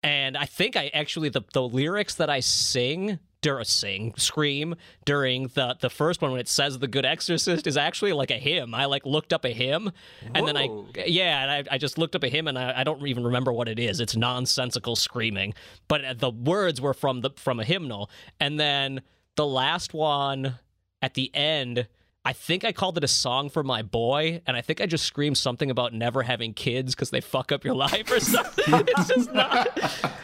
and 0.01 0.38
I 0.38 0.46
think 0.46 0.78
I 0.78 0.89
actually 0.94 1.28
the 1.28 1.42
the 1.54 1.62
lyrics 1.62 2.16
that 2.16 2.30
I 2.30 2.39
sing 2.39 3.20
dur- 3.41 3.63
sing 3.63 4.13
scream 4.17 4.75
during 5.05 5.48
the 5.50 5.75
the 5.79 5.89
first 5.89 6.22
one 6.22 6.31
when 6.31 6.39
it 6.39 6.48
says 6.48 6.79
the 6.79 6.88
good 6.88 7.05
exorcist 7.05 7.67
is 7.67 7.77
actually 7.77 8.13
like 8.13 8.31
a 8.31 8.38
hymn. 8.38 8.74
I 8.74 8.86
like 8.86 9.05
looked 9.05 9.34
up 9.34 9.46
a 9.46 9.50
hymn 9.50 9.91
and 10.34 10.48
then 10.48 10.58
i 10.58 10.69
yeah 11.05 11.43
and 11.43 11.51
I, 11.69 11.75
I 11.75 11.77
just 11.77 11.98
looked 11.98 12.15
up 12.15 12.24
a 12.24 12.29
hymn 12.29 12.48
and 12.48 12.58
I, 12.58 12.81
I 12.81 12.84
don't 12.84 13.05
even 13.08 13.24
remember 13.24 13.51
what 13.53 13.67
it 13.67 13.79
is. 13.79 14.00
It's 14.00 14.15
nonsensical 14.15 14.96
screaming. 14.96 15.53
But 15.88 16.05
uh, 16.05 16.13
the 16.13 16.31
words 16.31 16.81
were 16.81 16.93
from 16.93 17.22
the 17.22 17.31
from 17.38 17.60
a 17.60 17.63
hymnal. 17.63 18.10
And 18.39 18.60
then 18.60 19.01
the 19.36 19.46
last 19.46 19.93
one 19.93 20.55
at 21.01 21.13
the 21.13 21.34
end 21.34 21.88
I 22.25 22.34
think 22.34 22.65
I 22.65 22.74
called 22.74 22.98
it 22.98 23.03
a 23.03 23.08
song 23.08 23.50
for 23.50 23.63
my 23.63 23.81
boy, 23.81 24.41
and 24.46 24.58
I 24.58 24.62
think 24.62 24.81
I 24.81 24.86
just 24.86 25.05
screamed 25.05 25.38
something 25.38 25.72
about 25.72 25.93
never 25.93 26.22
having 26.22 26.53
kids 26.53 26.93
because 26.93 27.12
they 27.12 27.22
fuck 27.22 27.51
up 27.51 27.63
your 27.63 27.75
life 27.88 28.12
or 28.12 28.19
something. 28.19 28.84
it's 28.88 29.08
just 29.08 29.34
not 29.34 29.69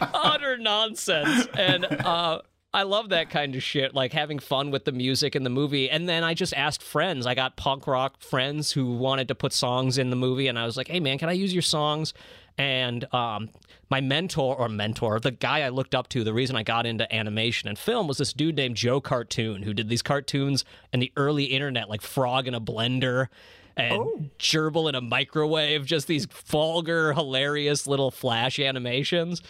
utter 0.14 0.58
nonsense. 0.58 1.48
And 1.54 1.84
uh, 1.86 2.42
I 2.76 2.82
love 2.82 3.08
that 3.08 3.30
kind 3.30 3.56
of 3.56 3.62
shit, 3.62 3.94
like 3.94 4.12
having 4.12 4.38
fun 4.38 4.70
with 4.70 4.84
the 4.84 4.92
music 4.92 5.34
in 5.34 5.44
the 5.44 5.50
movie. 5.50 5.88
And 5.88 6.06
then 6.06 6.22
I 6.22 6.34
just 6.34 6.52
asked 6.52 6.82
friends. 6.82 7.26
I 7.26 7.34
got 7.34 7.56
punk 7.56 7.86
rock 7.86 8.20
friends 8.20 8.70
who 8.70 8.98
wanted 8.98 9.28
to 9.28 9.34
put 9.34 9.54
songs 9.54 9.96
in 9.96 10.10
the 10.10 10.16
movie, 10.16 10.46
and 10.46 10.58
I 10.58 10.66
was 10.66 10.76
like, 10.76 10.88
"Hey, 10.88 11.00
man, 11.00 11.16
can 11.16 11.30
I 11.30 11.32
use 11.32 11.54
your 11.54 11.62
songs?" 11.62 12.12
And 12.58 13.10
um, 13.14 13.48
my 13.88 14.02
mentor 14.02 14.54
or 14.54 14.68
mentor, 14.68 15.18
the 15.20 15.30
guy 15.30 15.62
I 15.62 15.70
looked 15.70 15.94
up 15.94 16.10
to, 16.10 16.22
the 16.22 16.34
reason 16.34 16.54
I 16.54 16.64
got 16.64 16.84
into 16.84 17.10
animation 17.14 17.66
and 17.70 17.78
film 17.78 18.08
was 18.08 18.18
this 18.18 18.34
dude 18.34 18.56
named 18.56 18.76
Joe 18.76 19.00
Cartoon, 19.00 19.62
who 19.62 19.72
did 19.72 19.88
these 19.88 20.02
cartoons 20.02 20.66
in 20.92 21.00
the 21.00 21.10
early 21.16 21.44
internet, 21.44 21.88
like 21.88 22.02
Frog 22.02 22.46
in 22.46 22.54
a 22.54 22.60
Blender 22.60 23.28
and 23.74 24.30
Gerbil 24.38 24.90
in 24.90 24.94
a 24.94 25.00
microwave, 25.00 25.86
just 25.86 26.08
these 26.08 26.26
vulgar, 26.26 27.14
hilarious 27.14 27.86
little 27.86 28.10
flash 28.10 28.58
animations. 28.58 29.40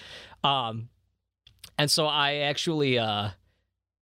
Um, 0.44 0.90
and 1.78 1.90
so 1.90 2.06
I 2.06 2.36
actually, 2.36 2.98
uh, 2.98 3.30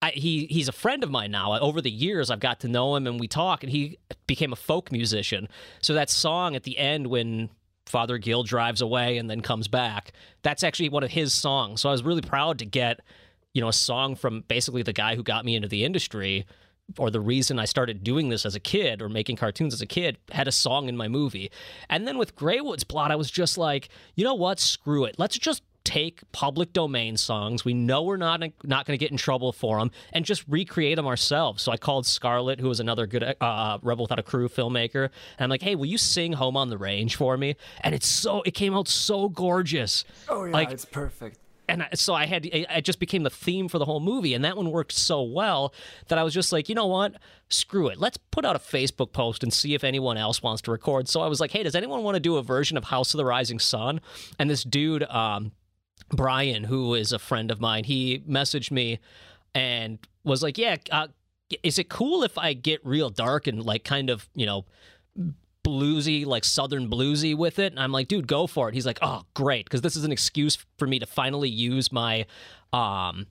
I, 0.02 0.12
he 0.12 0.48
he's 0.48 0.68
a 0.68 0.74
friend 0.74 1.04
of 1.04 1.10
mine 1.10 1.32
now. 1.32 1.58
Over 1.60 1.82
the 1.82 1.90
years, 1.92 2.30
I've 2.30 2.40
got 2.40 2.60
to 2.62 2.68
know 2.68 2.96
him, 2.96 3.08
and 3.08 3.20
we 3.20 3.28
talk. 3.28 3.64
And 3.64 3.72
he 3.72 3.98
became 4.28 4.52
a 4.52 4.58
folk 4.58 4.92
musician. 4.92 5.48
So 5.82 5.94
that 5.94 6.10
song 6.10 6.56
at 6.56 6.64
the 6.64 6.78
end 6.78 7.08
when 7.08 7.50
Father 7.86 8.18
Gill 8.18 8.44
drives 8.44 8.82
away 8.82 9.18
and 9.18 9.30
then 9.30 9.42
comes 9.42 9.68
back, 9.68 10.12
that's 10.42 10.64
actually 10.64 10.90
one 10.90 11.04
of 11.04 11.12
his 11.12 11.34
songs. 11.34 11.82
So 11.82 11.90
I 11.90 11.94
was 11.94 12.04
really 12.04 12.22
proud 12.22 12.60
to 12.60 12.66
get, 12.66 13.00
you 13.54 13.62
know, 13.62 13.70
a 13.70 13.74
song 13.74 14.16
from 14.16 14.42
basically 14.48 14.84
the 14.84 14.94
guy 14.94 15.16
who 15.16 15.24
got 15.24 15.46
me 15.46 15.56
into 15.56 15.68
the 15.68 15.86
industry. 15.86 16.46
Or 16.98 17.10
the 17.10 17.22
reason 17.22 17.60
I 17.60 17.66
started 17.66 18.04
doing 18.04 18.28
this 18.28 18.46
as 18.46 18.56
a 18.56 18.60
kid 18.60 19.02
or 19.02 19.08
making 19.08 19.38
cartoons 19.38 19.74
as 19.74 19.82
a 19.82 19.86
kid 19.86 20.18
had 20.32 20.50
a 20.50 20.52
song 20.52 20.90
in 20.90 20.98
my 20.98 21.08
movie. 21.08 21.50
And 21.90 22.06
then 22.06 22.18
with 22.18 22.36
Greywood's 22.36 22.84
plot, 22.84 23.10
I 23.10 23.16
was 23.16 23.32
just 23.32 23.58
like, 23.58 23.88
you 24.16 24.26
know 24.26 24.34
what? 24.34 24.60
Screw 24.60 25.06
it. 25.06 25.16
Let's 25.18 25.38
just 25.38 25.64
take 25.84 26.22
public 26.32 26.72
domain 26.74 27.18
songs. 27.18 27.66
We 27.66 27.74
know 27.74 28.04
we're 28.04 28.18
not 28.18 28.42
not 28.64 28.86
going 28.86 28.98
to 28.98 29.04
get 29.04 29.12
in 29.12 29.18
trouble 29.18 29.52
for 29.52 29.80
them, 29.80 29.92
and 30.14 30.24
just 30.26 30.44
recreate 30.48 30.96
them 30.96 31.08
ourselves. 31.08 31.62
So 31.64 31.72
I 31.72 31.78
called 31.78 32.06
Scarlett, 32.06 32.60
who 32.60 32.70
was 32.70 32.80
another 32.80 33.06
good 33.08 33.36
uh, 33.42 33.78
Rebel 33.82 34.06
Without 34.06 34.20
a 34.20 34.24
Crew 34.24 34.48
filmmaker, 34.48 35.06
and 35.06 35.42
I'm 35.42 35.50
like, 35.50 35.62
"Hey, 35.62 35.76
will 35.76 35.86
you 35.88 35.98
sing 35.98 36.34
Home 36.34 36.56
on 36.58 36.70
the 36.70 36.78
Range 36.78 37.16
for 37.16 37.38
me?" 37.38 37.56
And 37.82 37.94
it's 37.94 38.08
so 38.08 38.42
it 38.44 38.52
came 38.52 38.74
out 38.76 38.88
so 38.88 39.30
gorgeous. 39.30 40.06
Oh 40.30 40.46
yeah, 40.46 40.52
Like- 40.54 40.72
it's 40.72 40.86
perfect. 40.86 41.40
And 41.70 41.88
so 41.94 42.14
I 42.14 42.26
had 42.26 42.46
it 42.46 42.82
just 42.84 43.00
became 43.00 43.24
the 43.24 43.30
theme 43.30 43.70
for 43.70 43.80
the 43.80 43.86
whole 43.86 44.02
movie, 44.02 44.34
and 44.34 44.44
that 44.44 44.58
one 44.58 44.70
worked 44.70 44.92
so 44.92 45.22
well 45.24 45.74
that 46.10 46.18
I 46.20 46.24
was 46.24 46.34
just 46.34 46.52
like, 46.52 46.68
you 46.68 46.76
know 46.76 46.88
what? 46.88 47.16
Screw 47.50 47.88
it. 47.88 47.98
Let's 48.00 48.18
put 48.18 48.44
out 48.44 48.58
a 48.58 48.60
Facebook 48.60 49.14
post 49.14 49.44
and 49.44 49.54
see 49.54 49.74
if 49.74 49.86
anyone 49.86 50.18
else 50.18 50.44
wants 50.44 50.62
to 50.64 50.72
record. 50.72 51.08
So 51.08 51.22
I 51.22 51.28
was 51.28 51.40
like, 51.40 51.52
hey, 51.52 51.64
does 51.64 51.74
anyone 51.74 52.04
want 52.04 52.16
to 52.16 52.20
do 52.20 52.36
a 52.36 52.44
version 52.44 52.76
of 52.76 52.84
House 52.84 53.14
of 53.14 53.18
the 53.18 53.24
Rising 53.26 53.60
Sun? 53.60 54.02
And 54.38 54.50
this 54.50 54.66
dude, 54.66 55.04
um, 55.04 55.54
Brian, 56.10 56.66
who 56.66 56.94
is 56.94 57.12
a 57.12 57.20
friend 57.20 57.52
of 57.52 57.60
mine, 57.60 57.84
he 57.84 58.20
messaged 58.28 58.72
me 58.72 59.00
and 59.56 60.00
was 60.24 60.44
like, 60.44 60.58
"Yeah, 60.58 60.78
uh, 60.92 61.08
is 61.62 61.78
it 61.80 61.90
cool 61.90 62.24
if 62.24 62.38
I 62.38 62.54
get 62.54 62.86
real 62.86 63.10
dark 63.10 63.48
and 63.48 63.64
like 63.64 63.84
kind 63.84 64.10
of 64.10 64.30
you 64.36 64.46
know 64.46 64.66
bluesy, 65.64 66.26
like 66.26 66.44
southern 66.44 66.90
bluesy 66.90 67.36
with 67.36 67.60
it?" 67.60 67.74
And 67.74 67.80
I'm 67.80 67.92
like, 67.92 68.08
"Dude, 68.08 68.28
go 68.28 68.48
for 68.48 68.70
it." 68.70 68.76
He's 68.76 68.86
like, 68.86 69.00
"Oh, 69.02 69.24
great," 69.34 69.66
because 69.66 69.82
this 69.82 69.96
is 69.96 70.04
an 70.04 70.12
excuse 70.12 70.58
for 70.78 70.88
me 70.88 71.00
to 71.00 71.06
finally 71.06 71.50
use 71.50 71.92
my 71.92 72.26
um 72.72 73.28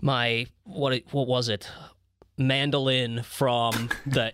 my 0.00 0.46
what 0.64 1.02
what 1.10 1.26
was 1.26 1.48
it 1.48 1.68
mandolin 2.36 3.22
from 3.22 3.90
the 4.06 4.32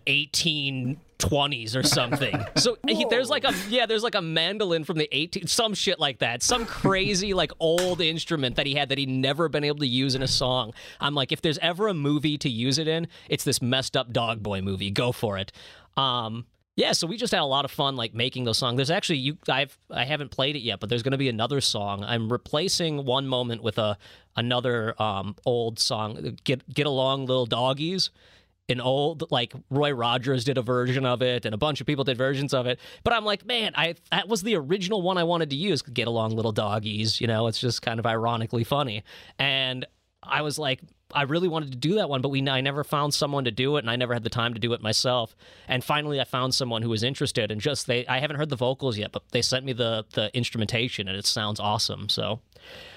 1820s 1.28 1.76
or 1.76 1.82
something. 1.82 2.34
So 2.56 2.78
he, 2.86 3.04
there's 3.10 3.30
like 3.30 3.44
a 3.44 3.52
yeah, 3.68 3.84
there's 3.84 4.02
like 4.02 4.14
a 4.14 4.22
mandolin 4.22 4.84
from 4.84 4.96
the 4.96 5.08
18 5.12 5.46
some 5.46 5.74
shit 5.74 5.98
like 5.98 6.18
that. 6.20 6.42
Some 6.42 6.64
crazy 6.64 7.34
like 7.34 7.52
old 7.58 8.00
instrument 8.00 8.56
that 8.56 8.66
he 8.66 8.74
had 8.74 8.88
that 8.88 8.98
he'd 8.98 9.08
never 9.08 9.48
been 9.48 9.64
able 9.64 9.78
to 9.78 9.86
use 9.86 10.14
in 10.14 10.22
a 10.22 10.28
song. 10.28 10.72
I'm 11.00 11.14
like 11.14 11.32
if 11.32 11.42
there's 11.42 11.58
ever 11.58 11.88
a 11.88 11.94
movie 11.94 12.38
to 12.38 12.48
use 12.48 12.78
it 12.78 12.88
in, 12.88 13.08
it's 13.28 13.44
this 13.44 13.60
messed 13.60 13.96
up 13.96 14.12
dog 14.12 14.42
boy 14.42 14.62
movie. 14.62 14.90
Go 14.90 15.12
for 15.12 15.36
it. 15.36 15.52
Um 15.96 16.46
yeah, 16.76 16.92
so 16.92 17.06
we 17.06 17.16
just 17.16 17.32
had 17.32 17.40
a 17.40 17.46
lot 17.46 17.64
of 17.64 17.70
fun 17.70 17.96
like 17.96 18.14
making 18.14 18.44
those 18.44 18.58
songs. 18.58 18.76
There's 18.76 18.90
actually 18.90 19.18
you 19.18 19.36
I've 19.48 19.76
I 19.90 20.04
haven't 20.04 20.30
played 20.30 20.56
it 20.56 20.60
yet, 20.62 20.80
but 20.80 20.88
there's 20.88 21.02
going 21.02 21.12
to 21.12 21.18
be 21.18 21.28
another 21.28 21.60
song. 21.60 22.02
I'm 22.04 22.30
replacing 22.30 23.04
one 23.04 23.26
moment 23.26 23.62
with 23.62 23.78
a 23.78 23.96
another 24.36 25.00
um 25.00 25.36
old 25.44 25.78
song. 25.78 26.36
Get 26.44 26.72
get 26.72 26.86
along 26.86 27.26
little 27.26 27.46
doggies. 27.46 28.10
An 28.68 28.80
old 28.80 29.30
like 29.30 29.52
Roy 29.68 29.92
Rogers 29.92 30.44
did 30.44 30.56
a 30.56 30.62
version 30.62 31.04
of 31.04 31.20
it 31.20 31.44
and 31.44 31.54
a 31.54 31.58
bunch 31.58 31.82
of 31.82 31.86
people 31.86 32.04
did 32.04 32.16
versions 32.16 32.54
of 32.54 32.66
it. 32.66 32.80
But 33.02 33.12
I'm 33.12 33.24
like, 33.24 33.44
man, 33.44 33.72
I 33.74 33.94
that 34.10 34.26
was 34.26 34.42
the 34.42 34.56
original 34.56 35.02
one 35.02 35.18
I 35.18 35.24
wanted 35.24 35.50
to 35.50 35.56
use. 35.56 35.82
Get 35.82 36.08
along 36.08 36.34
little 36.34 36.52
doggies, 36.52 37.20
you 37.20 37.26
know, 37.26 37.46
it's 37.46 37.60
just 37.60 37.82
kind 37.82 37.98
of 38.00 38.06
ironically 38.06 38.64
funny. 38.64 39.04
And 39.38 39.86
I 40.22 40.42
was 40.42 40.58
like, 40.58 40.80
I 41.12 41.22
really 41.22 41.48
wanted 41.48 41.70
to 41.72 41.78
do 41.78 41.94
that 41.96 42.08
one, 42.08 42.22
but 42.22 42.30
we 42.30 42.46
I 42.48 42.60
never 42.60 42.82
found 42.82 43.14
someone 43.14 43.44
to 43.44 43.50
do 43.50 43.76
it, 43.76 43.80
and 43.80 43.90
I 43.90 43.96
never 43.96 44.14
had 44.14 44.24
the 44.24 44.30
time 44.30 44.54
to 44.54 44.60
do 44.60 44.72
it 44.72 44.82
myself. 44.82 45.36
And 45.68 45.84
finally, 45.84 46.20
I 46.20 46.24
found 46.24 46.54
someone 46.54 46.82
who 46.82 46.88
was 46.88 47.02
interested, 47.02 47.50
and 47.50 47.60
just 47.60 47.86
they 47.86 48.06
I 48.06 48.18
haven't 48.18 48.36
heard 48.36 48.48
the 48.48 48.56
vocals 48.56 48.98
yet, 48.98 49.12
but 49.12 49.22
they 49.30 49.42
sent 49.42 49.64
me 49.64 49.72
the 49.72 50.04
the 50.14 50.34
instrumentation, 50.36 51.08
and 51.08 51.16
it 51.16 51.26
sounds 51.26 51.60
awesome. 51.60 52.08
So 52.08 52.40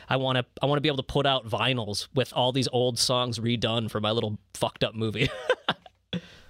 I 0.09 0.15
want 0.17 0.37
to 0.37 0.45
I 0.61 0.65
want 0.65 0.77
to 0.77 0.81
be 0.81 0.89
able 0.89 0.97
to 0.97 1.03
put 1.03 1.25
out 1.25 1.47
vinyls 1.47 2.07
with 2.15 2.31
all 2.33 2.51
these 2.51 2.67
old 2.71 2.97
songs 2.99 3.39
redone 3.39 3.89
for 3.91 3.99
my 3.99 4.11
little 4.11 4.37
fucked 4.53 4.83
up 4.83 4.95
movie. 4.95 5.29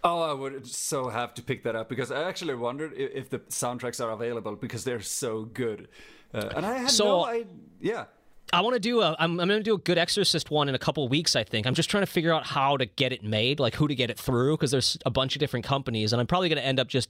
Oh, 0.04 0.22
I 0.22 0.32
would 0.32 0.66
so 0.68 1.10
have 1.10 1.34
to 1.34 1.42
pick 1.42 1.64
that 1.64 1.76
up 1.76 1.90
because 1.90 2.12
I 2.12 2.24
actually 2.30 2.56
wondered 2.56 2.94
if, 2.96 3.12
if 3.14 3.30
the 3.30 3.40
soundtracks 3.40 4.00
are 4.04 4.12
available 4.12 4.56
because 4.56 4.84
they're 4.86 5.02
so 5.02 5.44
good. 5.46 5.90
Uh, 6.34 6.50
and 6.56 6.66
I 6.66 6.78
had 6.78 6.92
So- 6.92 7.06
no 7.06 7.26
idea. 7.26 7.46
Yeah. 7.82 8.06
I 8.54 8.62
want 8.62 8.76
to 8.76 8.80
do 8.80 9.02
a. 9.02 9.14
I'm, 9.20 9.38
I'm 9.42 9.50
going 9.50 9.60
to 9.60 9.64
do 9.64 9.74
a 9.74 9.78
good 9.80 9.98
Exorcist 9.98 10.50
one 10.50 10.70
in 10.70 10.76
a 10.76 10.80
couple 10.80 11.06
weeks. 11.10 11.36
I 11.36 11.44
think 11.44 11.68
I'm 11.68 11.74
just 11.74 11.90
trying 11.90 12.04
to 12.04 12.08
figure 12.10 12.34
out 12.34 12.46
how 12.46 12.78
to 12.78 12.86
get 12.86 13.12
it 13.12 13.22
made, 13.22 13.60
like 13.60 13.76
who 13.76 13.90
to 13.90 13.96
get 13.96 14.10
it 14.10 14.18
through, 14.18 14.56
because 14.56 14.72
there's 14.72 14.98
a 15.06 15.10
bunch 15.10 15.36
of 15.36 15.42
different 15.42 15.66
companies, 15.66 16.14
and 16.14 16.22
I'm 16.22 16.28
probably 16.28 16.48
going 16.48 16.62
to 16.62 16.66
end 16.66 16.80
up 16.80 16.88
just 16.88 17.10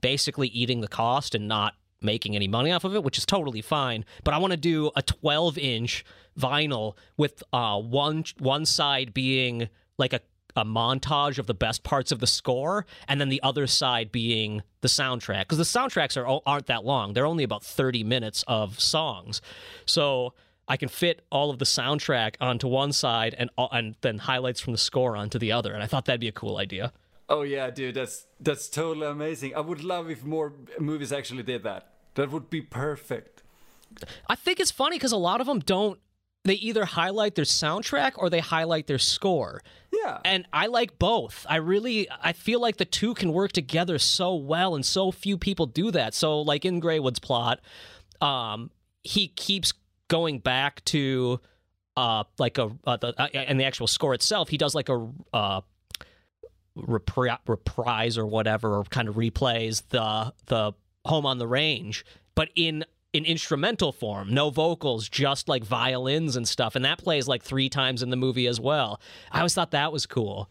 basically 0.00 0.46
eating 0.48 0.82
the 0.82 0.88
cost 0.88 1.34
and 1.34 1.48
not 1.48 1.74
making 2.02 2.36
any 2.36 2.48
money 2.48 2.72
off 2.72 2.84
of 2.84 2.94
it, 2.94 3.02
which 3.02 3.18
is 3.18 3.26
totally 3.26 3.62
fine. 3.62 4.04
But 4.24 4.34
I 4.34 4.38
want 4.38 4.52
to 4.52 4.56
do 4.56 4.90
a 4.96 5.02
12 5.02 5.58
inch 5.58 6.04
vinyl 6.38 6.94
with 7.16 7.42
uh, 7.52 7.80
one 7.80 8.24
one 8.38 8.66
side 8.66 9.14
being 9.14 9.68
like 9.98 10.12
a 10.12 10.20
a 10.58 10.64
montage 10.64 11.38
of 11.38 11.46
the 11.46 11.54
best 11.54 11.82
parts 11.82 12.10
of 12.10 12.18
the 12.18 12.26
score, 12.26 12.86
and 13.06 13.20
then 13.20 13.28
the 13.28 13.42
other 13.42 13.66
side 13.66 14.10
being 14.10 14.62
the 14.80 14.88
soundtrack. 14.88 15.42
Because 15.42 15.58
the 15.58 15.64
soundtracks 15.64 16.16
are 16.16 16.40
aren't 16.46 16.66
that 16.66 16.84
long; 16.84 17.12
they're 17.12 17.26
only 17.26 17.44
about 17.44 17.62
thirty 17.62 18.02
minutes 18.02 18.42
of 18.48 18.80
songs. 18.80 19.42
So 19.84 20.32
I 20.68 20.76
can 20.76 20.88
fit 20.88 21.24
all 21.30 21.50
of 21.50 21.58
the 21.58 21.64
soundtrack 21.64 22.36
onto 22.40 22.66
one 22.66 22.92
side 22.92 23.34
and 23.38 23.50
and 23.70 23.96
then 24.00 24.18
highlights 24.18 24.60
from 24.60 24.72
the 24.72 24.78
score 24.78 25.16
onto 25.16 25.38
the 25.38 25.52
other. 25.52 25.72
And 25.72 25.82
I 25.82 25.86
thought 25.86 26.06
that'd 26.06 26.20
be 26.20 26.28
a 26.28 26.32
cool 26.32 26.56
idea. 26.56 26.92
Oh 27.28 27.42
yeah, 27.42 27.70
dude, 27.70 27.94
that's 27.96 28.26
that's 28.40 28.68
totally 28.68 29.06
amazing. 29.06 29.54
I 29.54 29.60
would 29.60 29.82
love 29.82 30.10
if 30.10 30.24
more 30.24 30.52
movies 30.78 31.12
actually 31.12 31.42
did 31.42 31.64
that. 31.64 31.92
That 32.14 32.30
would 32.30 32.48
be 32.50 32.62
perfect. 32.62 33.42
I 34.28 34.34
think 34.34 34.60
it's 34.60 34.70
funny 34.70 34.96
because 34.96 35.12
a 35.12 35.16
lot 35.16 35.40
of 35.40 35.46
them 35.46 35.60
don't. 35.60 35.98
They 36.44 36.54
either 36.54 36.84
highlight 36.84 37.34
their 37.34 37.44
soundtrack 37.44 38.12
or 38.16 38.30
they 38.30 38.38
highlight 38.38 38.86
their 38.86 39.00
score. 39.00 39.62
Yeah. 39.92 40.20
And 40.24 40.46
I 40.52 40.66
like 40.66 40.96
both. 40.96 41.44
I 41.48 41.56
really 41.56 42.08
I 42.22 42.32
feel 42.32 42.60
like 42.60 42.76
the 42.76 42.84
two 42.84 43.14
can 43.14 43.32
work 43.32 43.50
together 43.50 43.98
so 43.98 44.36
well 44.36 44.76
and 44.76 44.86
so 44.86 45.10
few 45.10 45.36
people 45.38 45.66
do 45.66 45.90
that. 45.90 46.14
So 46.14 46.40
like 46.40 46.64
in 46.64 46.78
Greywood's 46.78 47.18
plot, 47.18 47.60
um 48.20 48.70
he 49.02 49.26
keeps 49.28 49.72
going 50.06 50.38
back 50.38 50.84
to 50.86 51.40
uh 51.96 52.22
like 52.38 52.58
a 52.58 52.70
uh, 52.86 52.96
the, 52.96 53.20
uh, 53.20 53.26
and 53.32 53.58
the 53.58 53.64
actual 53.64 53.88
score 53.88 54.14
itself, 54.14 54.48
he 54.48 54.56
does 54.56 54.74
like 54.74 54.88
a 54.88 55.08
uh 55.32 55.62
repri- 56.76 57.38
reprise 57.46 58.18
or 58.18 58.26
whatever 58.26 58.76
or 58.76 58.84
kind 58.84 59.08
of 59.08 59.16
replays 59.16 59.82
the 59.88 60.32
the 60.46 60.72
home 61.04 61.26
on 61.26 61.38
the 61.38 61.46
range 61.46 62.04
but 62.34 62.50
in 62.54 62.84
in 63.12 63.24
instrumental 63.24 63.92
form 63.92 64.32
no 64.32 64.50
vocals 64.50 65.08
just 65.08 65.48
like 65.48 65.64
violins 65.64 66.36
and 66.36 66.46
stuff. 66.46 66.76
And 66.76 66.84
that 66.84 66.98
plays 66.98 67.26
like 67.26 67.42
three 67.42 67.68
times 67.68 68.02
in 68.02 68.10
the 68.10 68.16
movie 68.16 68.46
as 68.46 68.60
well. 68.60 69.00
I 69.32 69.38
always 69.38 69.54
thought 69.54 69.70
that 69.70 69.92
was 69.92 70.04
cool. 70.06 70.50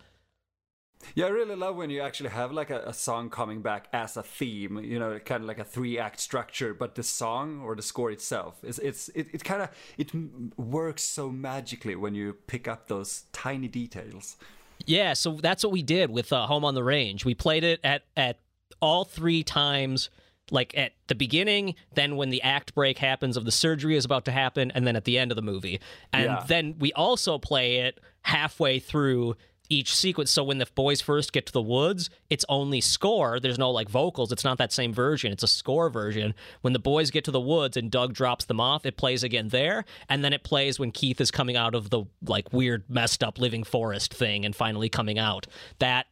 Yeah, 1.13 1.25
I 1.25 1.29
really 1.29 1.55
love 1.55 1.75
when 1.75 1.91
you 1.91 2.01
actually 2.01 2.29
have 2.31 2.51
like 2.51 2.71
a, 2.71 2.81
a, 2.87 2.93
song 2.93 3.29
coming 3.29 3.61
back 3.61 3.87
as 3.93 4.17
a 4.17 4.23
theme, 4.23 4.79
you 4.83 4.97
know, 4.97 5.19
kind 5.19 5.43
of 5.43 5.47
like 5.47 5.59
a 5.59 5.63
three 5.63 5.99
act 5.99 6.19
structure, 6.19 6.73
but 6.73 6.95
the 6.95 7.03
song 7.03 7.61
or 7.61 7.75
the 7.75 7.83
score 7.83 8.09
itself 8.09 8.63
is 8.63 8.79
it's 8.79 9.09
it, 9.09 9.27
it 9.31 9.43
kind 9.43 9.61
of 9.61 9.69
it 9.97 10.11
works 10.57 11.03
so 11.03 11.29
magically 11.29 11.95
when 11.95 12.15
you 12.15 12.33
pick 12.47 12.67
up 12.67 12.87
those 12.87 13.25
tiny 13.31 13.67
details. 13.67 14.37
Yeah, 14.85 15.13
so 15.13 15.39
that's 15.41 15.63
what 15.63 15.71
we 15.71 15.83
did 15.83 16.09
with 16.09 16.31
uh, 16.31 16.45
Home 16.47 16.65
on 16.65 16.75
the 16.75 16.83
Range. 16.83 17.25
We 17.25 17.33
played 17.33 17.63
it 17.63 17.79
at 17.83 18.03
at 18.15 18.39
all 18.81 19.05
three 19.05 19.43
times 19.43 20.09
like 20.51 20.77
at 20.77 20.93
the 21.07 21.15
beginning, 21.15 21.75
then 21.95 22.17
when 22.17 22.29
the 22.29 22.41
act 22.41 22.75
break 22.75 22.99
happens 22.99 23.35
of 23.35 23.45
the 23.45 23.51
surgery 23.51 23.95
is 23.95 24.05
about 24.05 24.25
to 24.25 24.31
happen, 24.31 24.71
and 24.71 24.85
then 24.85 24.95
at 24.95 25.05
the 25.05 25.17
end 25.17 25.31
of 25.31 25.35
the 25.35 25.41
movie. 25.41 25.79
And 26.13 26.25
yeah. 26.25 26.43
then 26.47 26.75
we 26.79 26.93
also 26.93 27.37
play 27.39 27.77
it 27.77 27.99
halfway 28.21 28.79
through 28.79 29.35
each 29.69 29.95
sequence. 29.95 30.31
So 30.31 30.43
when 30.43 30.57
the 30.57 30.67
boys 30.75 31.01
first 31.01 31.33
get 31.33 31.45
to 31.47 31.53
the 31.53 31.61
woods, 31.61 32.09
it's 32.29 32.45
only 32.49 32.81
score. 32.81 33.39
There's 33.39 33.59
no 33.59 33.71
like 33.71 33.89
vocals. 33.89 34.31
It's 34.31 34.43
not 34.43 34.57
that 34.57 34.71
same 34.71 34.93
version. 34.93 35.31
It's 35.31 35.43
a 35.43 35.47
score 35.47 35.89
version. 35.89 36.33
When 36.61 36.73
the 36.73 36.79
boys 36.79 37.11
get 37.11 37.23
to 37.25 37.31
the 37.31 37.39
woods 37.39 37.77
and 37.77 37.91
Doug 37.91 38.13
drops 38.13 38.45
them 38.45 38.59
off, 38.59 38.85
it 38.85 38.97
plays 38.97 39.23
again 39.23 39.49
there, 39.49 39.85
and 40.09 40.23
then 40.23 40.33
it 40.33 40.43
plays 40.43 40.79
when 40.79 40.91
Keith 40.91 41.19
is 41.21 41.31
coming 41.31 41.55
out 41.55 41.75
of 41.75 41.89
the 41.89 42.03
like 42.25 42.51
weird 42.53 42.83
messed 42.89 43.23
up 43.23 43.39
living 43.39 43.63
forest 43.63 44.13
thing 44.13 44.45
and 44.45 44.55
finally 44.55 44.89
coming 44.89 45.19
out. 45.19 45.47
That 45.79 46.07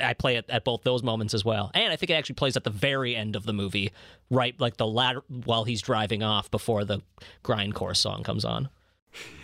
I 0.00 0.14
play 0.14 0.36
it 0.36 0.46
at 0.48 0.64
both 0.64 0.82
those 0.82 1.02
moments 1.02 1.34
as 1.34 1.44
well. 1.44 1.70
And 1.74 1.92
I 1.92 1.96
think 1.96 2.10
it 2.10 2.14
actually 2.14 2.36
plays 2.36 2.56
at 2.56 2.64
the 2.64 2.70
very 2.70 3.14
end 3.14 3.36
of 3.36 3.44
the 3.44 3.52
movie, 3.52 3.92
right 4.30 4.58
like 4.58 4.76
the 4.76 4.86
latter 4.86 5.22
while 5.28 5.64
he's 5.64 5.82
driving 5.82 6.22
off 6.22 6.50
before 6.50 6.84
the 6.84 7.00
grindcore 7.44 7.96
song 7.96 8.22
comes 8.22 8.44
on. 8.44 8.68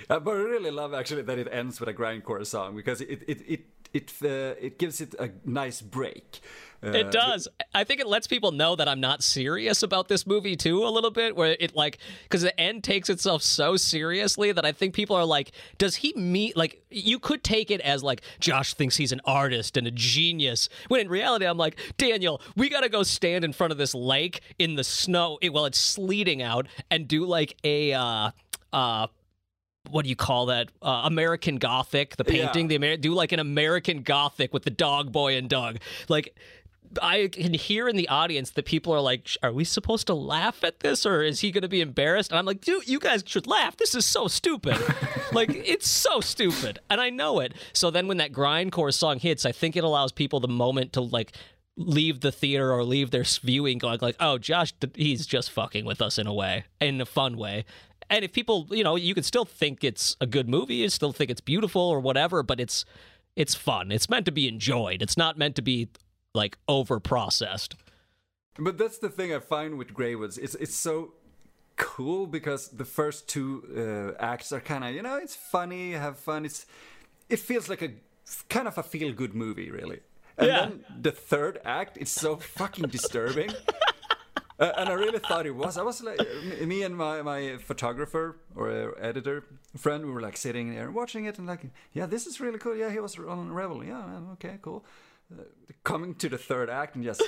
But 0.25 0.27
I 0.27 0.33
really 0.33 0.71
love 0.71 0.95
actually 0.95 1.23
that 1.23 1.39
it 1.39 1.49
ends 1.53 1.81
with 1.81 1.89
a 1.89 1.95
grindcore 1.95 2.47
song 2.47 2.75
because 2.75 3.03
it 3.03 3.23
it 3.29 3.43
it 3.47 3.61
it 3.93 4.13
uh, 4.23 4.55
it 4.61 4.79
gives 4.79 5.01
it 5.01 5.15
a 5.19 5.31
nice 5.45 5.83
break. 5.83 6.41
Uh, 6.83 6.91
it 6.91 7.11
does. 7.11 7.49
I 7.75 7.83
think 7.83 8.01
it 8.01 8.07
lets 8.07 8.29
people 8.29 8.53
know 8.53 8.77
that 8.77 8.89
I'm 8.89 9.01
not 9.01 9.23
serious 9.23 9.83
about 9.83 10.07
this 10.07 10.27
movie 10.27 10.55
too 10.55 10.85
a 10.85 10.89
little 10.89 11.11
bit 11.11 11.35
where 11.35 11.57
it 11.59 11.75
like 11.75 11.99
cuz 12.29 12.43
the 12.43 12.59
end 12.59 12.85
takes 12.85 13.11
itself 13.11 13.43
so 13.43 13.77
seriously 13.77 14.53
that 14.53 14.65
I 14.65 14.71
think 14.71 14.95
people 14.95 15.17
are 15.17 15.25
like 15.25 15.51
does 15.77 15.97
he 15.97 16.13
meet 16.15 16.57
like 16.57 16.81
you 16.89 17.19
could 17.19 17.43
take 17.43 17.73
it 17.73 17.81
as 17.81 18.05
like 18.05 18.23
Josh 18.39 18.75
thinks 18.75 18.97
he's 18.97 19.11
an 19.11 19.21
artist 19.25 19.77
and 19.77 19.89
a 19.89 19.91
genius 19.91 20.69
when 20.87 21.01
in 21.01 21.09
reality 21.09 21.47
I'm 21.47 21.59
like 21.59 21.77
Daniel 21.97 22.41
we 22.55 22.69
got 22.69 22.83
to 22.83 22.89
go 22.89 23.03
stand 23.03 23.45
in 23.45 23.53
front 23.53 23.73
of 23.73 23.79
this 23.79 23.93
lake 23.93 24.41
in 24.61 24.77
the 24.77 24.85
snow 24.85 25.39
it, 25.43 25.53
well 25.53 25.65
it's 25.65 25.81
sleeting 25.81 26.43
out 26.43 26.69
and 26.93 27.09
do 27.09 27.27
like 27.27 27.57
a 27.65 27.93
uh 27.93 28.31
uh 28.73 29.09
what 29.91 30.05
do 30.05 30.09
you 30.09 30.17
call 30.17 30.47
that? 30.47 30.69
Uh, 30.83 31.03
American 31.05 31.57
Gothic, 31.57 32.17
the 32.17 32.25
painting. 32.25 32.71
Yeah. 32.71 32.79
The 32.79 32.87
Amer- 32.87 32.97
do 32.97 33.15
like 33.15 33.33
an 33.33 33.41
American 33.41 34.03
Gothic 34.03 34.53
with 34.53 34.65
the 34.65 34.71
dog 34.71 35.13
boy 35.13 35.37
and 35.37 35.49
Doug. 35.49 35.79
Like 36.09 36.35
I 37.03 37.29
can 37.31 37.55
hear 37.55 37.89
in 37.89 37.97
the 37.97 38.09
audience 38.09 38.51
that 38.51 38.65
people 38.65 38.95
are 38.95 39.01
like, 39.01 39.29
"Are 39.43 39.53
we 39.53 39.65
supposed 39.65 40.07
to 40.07 40.15
laugh 40.15 40.65
at 40.65 40.81
this, 40.81 41.05
or 41.05 41.23
is 41.23 41.41
he 41.41 41.51
going 41.51 41.63
to 41.63 41.69
be 41.69 41.81
embarrassed?" 41.81 42.31
And 42.31 42.39
I'm 42.39 42.47
like, 42.47 42.61
"Dude, 42.61 42.89
you 42.89 42.99
guys 42.99 43.23
should 43.27 43.47
laugh. 43.47 43.77
This 43.77 43.95
is 43.95 44.07
so 44.07 44.29
stupid. 44.29 44.77
like, 45.33 45.51
it's 45.51 45.91
so 45.91 46.21
stupid, 46.21 46.79
and 46.89 47.01
I 47.01 47.11
know 47.11 47.41
it." 47.41 47.55
So 47.73 47.91
then, 47.91 48.09
when 48.09 48.17
that 48.19 48.33
grindcore 48.33 48.93
song 48.93 49.19
hits, 49.19 49.45
I 49.45 49.53
think 49.53 49.77
it 49.77 49.85
allows 49.85 50.13
people 50.13 50.41
the 50.41 50.49
moment 50.49 50.93
to 50.95 51.01
like 51.01 51.33
leave 51.77 52.21
the 52.21 52.33
theater 52.33 52.73
or 52.73 52.83
leave 52.83 53.11
their 53.11 53.25
viewing 53.43 53.79
going 53.79 53.99
like, 54.01 54.17
"Oh, 54.21 54.39
Josh, 54.39 54.73
he's 54.95 55.27
just 55.27 55.51
fucking 55.51 55.85
with 55.85 56.01
us 56.01 56.19
in 56.19 56.27
a 56.27 56.35
way, 56.35 56.65
in 56.81 57.01
a 57.01 57.07
fun 57.07 57.37
way." 57.37 57.65
And 58.11 58.25
if 58.25 58.33
people, 58.33 58.67
you 58.71 58.85
know, 58.85 58.97
you 58.97 59.15
can 59.15 59.23
still 59.23 59.45
think 59.45 59.85
it's 59.85 60.17
a 60.21 60.27
good 60.27 60.49
movie, 60.49 60.77
you 60.77 60.89
still 60.89 61.13
think 61.13 61.31
it's 61.31 61.41
beautiful 61.41 61.83
or 61.83 62.01
whatever, 62.01 62.43
but 62.43 62.61
it's 62.61 62.85
it's 63.37 63.55
fun. 63.55 63.93
It's 63.93 64.09
meant 64.09 64.27
to 64.27 64.33
be 64.33 64.49
enjoyed. 64.49 65.03
It's 65.03 65.17
not 65.17 65.39
meant 65.39 65.55
to 65.57 65.63
be 65.63 65.89
like 66.35 66.59
over 66.67 66.99
processed. 66.99 67.77
But 68.59 68.79
that's 68.79 68.99
the 68.99 69.09
thing 69.09 69.33
I 69.33 69.39
find 69.39 69.79
with 69.79 69.95
Greywoods. 69.95 70.39
It's 70.39 70.55
it's 70.57 70.75
so 70.75 71.13
cool 71.77 72.27
because 72.27 72.69
the 72.69 72.85
first 72.85 73.29
two 73.29 74.15
uh, 74.19 74.23
acts 74.23 74.51
are 74.53 74.61
kind 74.61 74.85
of 74.85 74.95
you 74.95 75.03
know 75.03 75.17
it's 75.17 75.37
funny, 75.37 75.93
have 75.93 76.19
fun. 76.19 76.45
It's 76.45 76.67
it 77.29 77.39
feels 77.39 77.69
like 77.69 77.83
a 77.83 77.91
kind 78.49 78.67
of 78.67 78.79
a 78.79 78.83
feel 78.83 79.13
good 79.13 79.35
movie, 79.35 79.71
really. 79.71 80.01
And 80.37 80.47
yeah. 80.47 80.61
then 80.61 80.85
the 81.01 81.13
third 81.13 81.61
act, 81.65 81.99
it's 81.99 82.13
so 82.13 82.37
fucking 82.37 82.89
disturbing. 82.89 83.51
uh, 84.59 84.73
and 84.77 84.89
I 84.89 84.93
really 84.95 85.21
thought 85.21 85.47
it 85.47 85.55
was. 85.55 85.79
I 85.79 85.83
was 85.83 86.03
like, 86.03 86.19
me 86.61 86.83
and 86.83 86.97
my, 86.97 87.23
my 87.23 87.59
photographer 87.59 88.37
or 88.57 88.71
uh, 88.71 88.91
editor 89.01 89.45
friend, 89.77 90.05
we 90.05 90.13
were 90.13 90.21
like 90.21 90.37
sitting 90.37 90.75
there 90.75 90.91
watching 90.91 91.27
it 91.27 91.39
and 91.39 91.47
like, 91.47 91.61
yeah, 91.93 92.07
this 92.07 92.27
is 92.27 92.41
really 92.41 92.59
cool. 92.59 92.75
Yeah, 92.75 92.91
he 92.91 92.99
was 92.99 93.19
on 93.19 93.53
Rebel. 93.53 93.85
Yeah, 93.85 94.03
okay, 94.33 94.59
cool. 94.63 94.85
Uh, 95.33 95.43
coming 95.85 96.15
to 96.17 96.29
the 96.29 96.39
third 96.39 96.71
act 96.71 96.97
and 96.97 97.05
just 97.05 97.23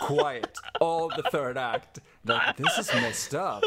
quiet 0.00 0.58
all 0.80 1.08
the 1.08 1.22
third 1.30 1.56
act. 1.56 2.00
Like, 2.24 2.56
this 2.56 2.78
is 2.78 2.92
messed 2.94 3.34
up. 3.34 3.62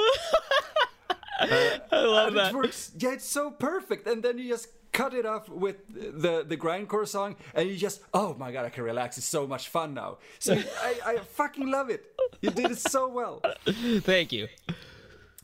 Uh, 1.40 1.48
I 1.92 2.02
love 2.02 2.34
that. 2.34 2.52
It 2.52 2.56
works. 2.56 2.92
Yeah, 2.98 3.14
it's 3.14 3.26
so 3.26 3.50
perfect. 3.50 4.06
And 4.08 4.22
then 4.22 4.38
you 4.38 4.50
just 4.50 4.68
cut 4.98 5.14
it 5.14 5.26
off 5.28 5.48
with 5.48 5.78
the 5.88 6.44
the 6.48 6.58
grindcore 6.58 7.08
song, 7.08 7.36
and 7.54 7.70
you 7.70 7.78
just 7.78 8.02
oh 8.14 8.34
my 8.34 8.52
god, 8.52 8.66
I 8.66 8.70
can 8.70 8.84
relax. 8.84 9.18
It's 9.18 9.28
so 9.28 9.46
much 9.46 9.70
fun 9.70 9.94
now. 9.94 10.18
So 10.40 10.54
I, 10.82 10.94
I 11.06 11.18
fucking 11.18 11.70
love 11.70 11.90
it. 11.92 12.04
You 12.42 12.50
did 12.50 12.72
it 12.72 12.80
so 12.80 13.08
well. 13.08 13.42
Thank 13.66 14.32
you. 14.32 14.48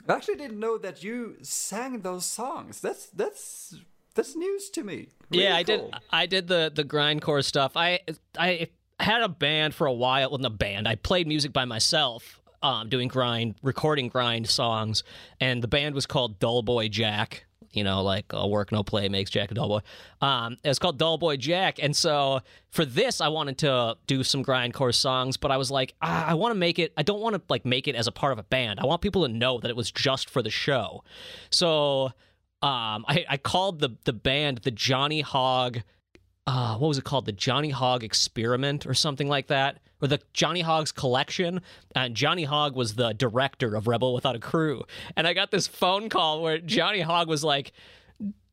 I 0.10 0.14
actually 0.14 0.36
didn't 0.36 0.60
know 0.60 0.78
that 0.80 1.04
you 1.04 1.38
sang 1.42 2.02
those 2.02 2.26
songs. 2.26 2.82
That's 2.82 3.06
that's 3.08 3.76
that's 4.16 4.36
news 4.36 4.70
to 4.72 4.84
me. 4.84 5.10
Really 5.30 5.44
yeah, 5.44 5.56
I 5.56 5.64
cool. 5.64 5.92
did. 5.92 5.96
I 6.10 6.26
did 6.26 6.48
the 6.48 6.72
the 6.74 6.84
grindcore 6.84 7.44
stuff. 7.44 7.74
I 7.76 8.00
I 8.38 8.70
had 9.00 9.22
a 9.22 9.30
band 9.30 9.76
for 9.76 9.86
a 9.86 9.94
while. 9.94 10.32
Well, 10.32 10.40
not 10.40 10.52
a 10.52 10.56
band. 10.56 10.88
I 10.88 10.96
played 10.96 11.28
music 11.28 11.54
by 11.54 11.66
myself. 11.66 12.40
Um, 12.64 12.88
doing 12.88 13.10
grind, 13.10 13.56
recording 13.62 14.08
grind 14.08 14.48
songs, 14.48 15.04
and 15.42 15.62
the 15.62 15.68
band 15.68 15.96
was 15.96 16.06
called 16.06 16.40
Dull 16.40 16.62
Boy 16.62 16.88
Jack 16.88 17.46
you 17.76 17.84
know, 17.84 18.04
like 18.04 18.26
a 18.32 18.48
work 18.48 18.72
no 18.72 18.84
play 18.84 19.10
makes 19.10 19.30
Jack 19.30 19.52
a 19.52 19.54
dull 19.54 19.68
boy. 19.68 19.80
Um, 20.26 20.58
it's 20.64 20.80
called 20.80 20.98
Dull 20.98 21.18
Boy 21.18 21.38
Jack, 21.38 21.80
and 21.82 21.96
so 21.96 22.42
for 22.70 22.86
this, 22.86 23.22
I 23.22 23.28
wanted 23.28 23.58
to 23.60 23.98
do 24.08 24.24
some 24.24 24.44
grindcore 24.44 24.94
songs, 24.94 25.38
but 25.38 25.52
I 25.52 25.58
was 25.58 25.70
like, 25.70 25.94
ah, 26.02 26.26
I 26.28 26.34
want 26.34 26.54
to 26.54 26.60
make 26.60 26.80
it. 26.80 26.94
I 26.98 27.04
don't 27.04 27.22
want 27.22 27.36
to 27.36 27.42
like 27.50 27.66
make 27.66 27.88
it 27.88 27.96
as 27.96 28.08
a 28.08 28.12
part 28.12 28.34
of 28.34 28.40
a 28.40 28.44
band. 28.44 28.80
I 28.80 28.86
want 28.86 29.02
people 29.02 29.28
to 29.28 29.32
know 29.32 29.60
that 29.60 29.70
it 29.70 29.76
was 29.76 29.92
just 29.92 30.30
for 30.30 30.42
the 30.42 30.50
show. 30.50 31.04
So 31.50 32.14
um, 32.62 33.06
I, 33.08 33.26
I 33.30 33.38
called 33.38 33.80
the 33.80 33.98
the 34.06 34.14
band 34.14 34.60
the 34.60 34.72
Johnny 34.72 35.22
Hog. 35.22 35.82
Uh, 36.46 36.78
what 36.78 36.90
was 36.90 36.98
it 36.98 37.04
called? 37.04 37.26
The 37.26 37.32
Johnny 37.32 37.70
Hog 37.70 38.04
Experiment 38.04 38.86
or 38.86 38.94
something 38.94 39.30
like 39.30 39.48
that 39.48 39.80
or 40.02 40.08
the 40.08 40.20
Johnny 40.34 40.62
Hogg's 40.62 40.92
collection. 40.92 41.62
And 41.96 42.14
Johnny 42.14 42.44
Hogg 42.44 42.76
was 42.76 42.96
the 42.96 43.14
director 43.14 43.76
of 43.76 43.88
Rebel 43.88 44.14
Without 44.14 44.36
a 44.36 44.40
Crew. 44.40 44.84
And 45.16 45.26
I 45.26 45.34
got 45.34 45.50
this 45.50 45.66
phone 45.66 46.10
call 46.10 46.42
where 46.42 46.58
Johnny 46.60 47.00
Hogg 47.00 47.30
was 47.30 47.44
like, 47.44 47.72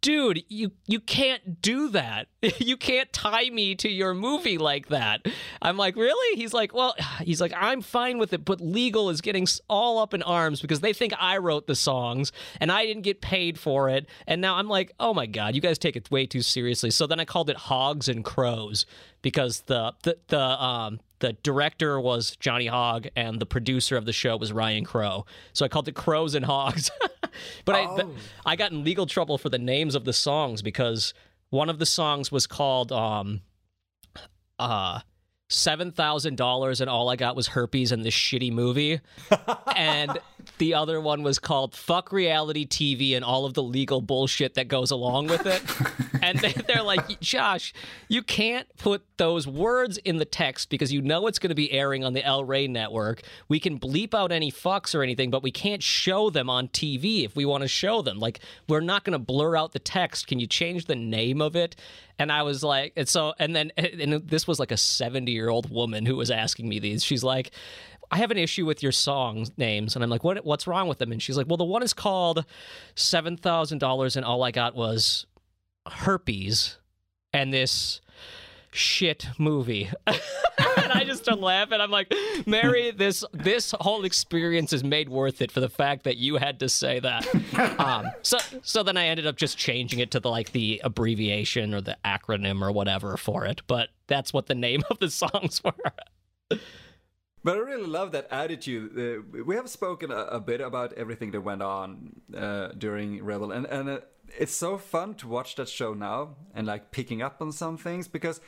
dude, 0.00 0.44
you 0.48 0.72
you 0.86 1.00
can't 1.00 1.60
do 1.62 1.88
that. 1.90 2.28
you 2.58 2.76
can't 2.76 3.12
tie 3.12 3.50
me 3.50 3.74
to 3.76 3.88
your 3.88 4.14
movie 4.14 4.58
like 4.58 4.88
that. 4.88 5.26
I'm 5.60 5.76
like, 5.76 5.96
really? 5.96 6.36
He's 6.36 6.52
like, 6.52 6.74
well, 6.74 6.94
he's 7.20 7.40
like, 7.40 7.52
I'm 7.56 7.82
fine 7.82 8.18
with 8.18 8.32
it, 8.32 8.44
but 8.44 8.60
legal 8.60 9.10
is 9.10 9.20
getting 9.20 9.46
all 9.68 9.98
up 9.98 10.14
in 10.14 10.22
arms 10.22 10.60
because 10.60 10.80
they 10.80 10.92
think 10.92 11.12
I 11.18 11.38
wrote 11.38 11.66
the 11.66 11.74
songs 11.74 12.32
and 12.60 12.70
I 12.70 12.86
didn't 12.86 13.02
get 13.02 13.20
paid 13.20 13.58
for 13.58 13.88
it. 13.88 14.06
And 14.26 14.40
now 14.40 14.56
I'm 14.56 14.68
like, 14.68 14.92
oh 15.00 15.14
my 15.14 15.26
god, 15.26 15.54
you 15.54 15.60
guys 15.60 15.78
take 15.78 15.96
it 15.96 16.10
way 16.10 16.26
too 16.26 16.42
seriously. 16.42 16.90
So 16.90 17.06
then 17.06 17.20
I 17.20 17.24
called 17.24 17.50
it 17.50 17.56
Hogs 17.56 18.08
and 18.08 18.24
Crows 18.24 18.86
because 19.22 19.62
the 19.62 19.92
the 20.02 20.16
the 20.28 20.40
um 20.40 21.00
the 21.20 21.34
director 21.42 22.00
was 22.00 22.34
Johnny 22.36 22.66
Hogg 22.66 23.08
and 23.14 23.40
the 23.40 23.46
producer 23.46 23.96
of 23.96 24.06
the 24.06 24.12
show 24.12 24.36
was 24.38 24.52
Ryan 24.52 24.84
Crow. 24.84 25.26
So 25.52 25.64
I 25.64 25.68
called 25.68 25.86
it 25.86 25.94
Crows 25.94 26.34
and 26.34 26.44
Hogs. 26.44 26.90
but 27.64 27.74
oh. 27.74 28.14
I 28.44 28.52
I 28.52 28.56
got 28.56 28.72
in 28.72 28.84
legal 28.84 29.06
trouble 29.06 29.38
for 29.38 29.48
the 29.48 29.58
names 29.58 29.94
of 29.94 30.04
the 30.04 30.12
songs 30.12 30.62
because 30.62 31.14
one 31.50 31.68
of 31.68 31.78
the 31.78 31.86
songs 31.86 32.30
was 32.30 32.46
called 32.46 32.92
um 32.92 33.40
uh 34.58 35.00
$7,000 35.50 36.80
and 36.80 36.88
all 36.88 37.08
I 37.08 37.16
got 37.16 37.34
was 37.34 37.48
herpes 37.48 37.90
in 37.90 38.02
this 38.02 38.14
shitty 38.14 38.52
movie. 38.52 39.00
and 39.76 40.16
the 40.58 40.74
other 40.74 41.00
one 41.00 41.22
was 41.22 41.38
called 41.38 41.74
Fuck 41.74 42.12
Reality 42.12 42.66
TV 42.66 43.14
and 43.14 43.24
all 43.24 43.44
of 43.44 43.54
the 43.54 43.62
legal 43.62 44.00
bullshit 44.00 44.54
that 44.54 44.68
goes 44.68 44.90
along 44.90 45.28
with 45.28 45.46
it. 45.46 45.62
and 46.22 46.38
they're 46.38 46.82
like, 46.82 47.20
Josh, 47.20 47.72
you 48.08 48.22
can't 48.22 48.66
put 48.76 49.02
those 49.16 49.46
words 49.46 49.98
in 49.98 50.18
the 50.18 50.24
text 50.24 50.70
because 50.70 50.92
you 50.92 51.02
know 51.02 51.26
it's 51.26 51.38
going 51.38 51.50
to 51.50 51.54
be 51.54 51.72
airing 51.72 52.04
on 52.04 52.12
the 52.12 52.24
El 52.24 52.44
Rey 52.44 52.66
network. 52.66 53.22
We 53.48 53.60
can 53.60 53.78
bleep 53.78 54.14
out 54.14 54.32
any 54.32 54.50
fucks 54.50 54.94
or 54.94 55.02
anything, 55.02 55.30
but 55.30 55.42
we 55.42 55.50
can't 55.50 55.82
show 55.82 56.30
them 56.30 56.50
on 56.50 56.68
TV 56.68 57.24
if 57.24 57.36
we 57.36 57.44
want 57.44 57.62
to 57.62 57.68
show 57.68 58.02
them. 58.02 58.18
Like, 58.18 58.40
we're 58.68 58.80
not 58.80 59.04
going 59.04 59.12
to 59.12 59.18
blur 59.18 59.56
out 59.56 59.72
the 59.72 59.78
text. 59.78 60.26
Can 60.26 60.40
you 60.40 60.46
change 60.46 60.86
the 60.86 60.96
name 60.96 61.40
of 61.40 61.56
it? 61.56 61.76
And 62.18 62.30
I 62.30 62.42
was 62.42 62.62
like, 62.62 62.92
and 62.96 63.08
so, 63.08 63.32
and 63.38 63.56
then, 63.56 63.72
and 63.78 64.28
this 64.28 64.46
was 64.46 64.60
like 64.60 64.72
a 64.72 64.76
70 64.76 65.32
year 65.32 65.48
old 65.48 65.70
woman 65.70 66.04
who 66.04 66.16
was 66.16 66.30
asking 66.30 66.68
me 66.68 66.78
these. 66.78 67.02
She's 67.02 67.24
like, 67.24 67.50
I 68.10 68.18
have 68.18 68.30
an 68.30 68.38
issue 68.38 68.66
with 68.66 68.82
your 68.82 68.92
song 68.92 69.46
names. 69.56 69.94
And 69.94 70.02
I'm 70.02 70.10
like, 70.10 70.24
what, 70.24 70.44
what's 70.44 70.66
wrong 70.66 70.88
with 70.88 70.98
them? 70.98 71.12
And 71.12 71.22
she's 71.22 71.36
like, 71.36 71.46
well, 71.46 71.56
the 71.56 71.64
one 71.64 71.82
is 71.82 71.94
called 71.94 72.44
$7,000 72.96 74.16
and 74.16 74.24
all 74.24 74.42
I 74.42 74.50
got 74.50 74.74
was 74.74 75.26
herpes. 75.86 76.78
And 77.32 77.52
this 77.52 78.00
shit 78.72 79.26
movie. 79.38 79.90
and 80.06 80.92
I 80.92 81.04
just 81.04 81.22
start 81.22 81.40
laughing. 81.40 81.80
I'm 81.80 81.90
like, 81.90 82.12
Mary, 82.46 82.90
this 82.90 83.24
this 83.32 83.74
whole 83.80 84.04
experience 84.04 84.72
is 84.72 84.84
made 84.84 85.08
worth 85.08 85.42
it 85.42 85.50
for 85.50 85.60
the 85.60 85.68
fact 85.68 86.04
that 86.04 86.16
you 86.16 86.36
had 86.36 86.60
to 86.60 86.68
say 86.68 87.00
that. 87.00 87.26
Um, 87.80 88.06
so 88.22 88.38
so 88.62 88.82
then 88.82 88.96
I 88.96 89.06
ended 89.06 89.26
up 89.26 89.36
just 89.36 89.56
changing 89.56 90.00
it 90.00 90.10
to 90.12 90.20
the 90.20 90.30
like 90.30 90.52
the 90.52 90.80
abbreviation 90.84 91.74
or 91.74 91.80
the 91.80 91.96
acronym 92.04 92.62
or 92.62 92.72
whatever 92.72 93.16
for 93.16 93.44
it. 93.46 93.62
But 93.66 93.88
that's 94.06 94.32
what 94.32 94.46
the 94.46 94.54
name 94.54 94.82
of 94.90 94.98
the 94.98 95.10
songs 95.10 95.62
were. 96.50 96.58
But 97.42 97.56
I 97.56 97.60
really 97.60 97.86
love 97.86 98.12
that 98.12 98.26
attitude. 98.30 98.98
Uh, 98.98 99.42
we 99.44 99.56
have 99.56 99.68
spoken 99.68 100.10
a, 100.10 100.24
a, 100.38 100.40
bit 100.40 100.60
about 100.60 100.92
everything 100.92 101.30
that 101.30 101.40
went 101.40 101.62
on 101.62 102.20
uh, 102.36 102.68
during 102.76 103.24
Rebel, 103.24 103.50
and 103.50 103.66
and 103.66 103.88
uh, 103.88 103.98
it's 104.38 104.52
so 104.52 104.76
fun 104.76 105.14
to 105.14 105.28
watch 105.28 105.54
that 105.56 105.68
show 105.68 105.94
now 105.94 106.36
and 106.54 106.66
like 106.66 106.90
picking 106.90 107.22
up 107.22 107.40
on 107.40 107.52
some 107.52 107.76
things 107.76 108.08
because 108.08 108.40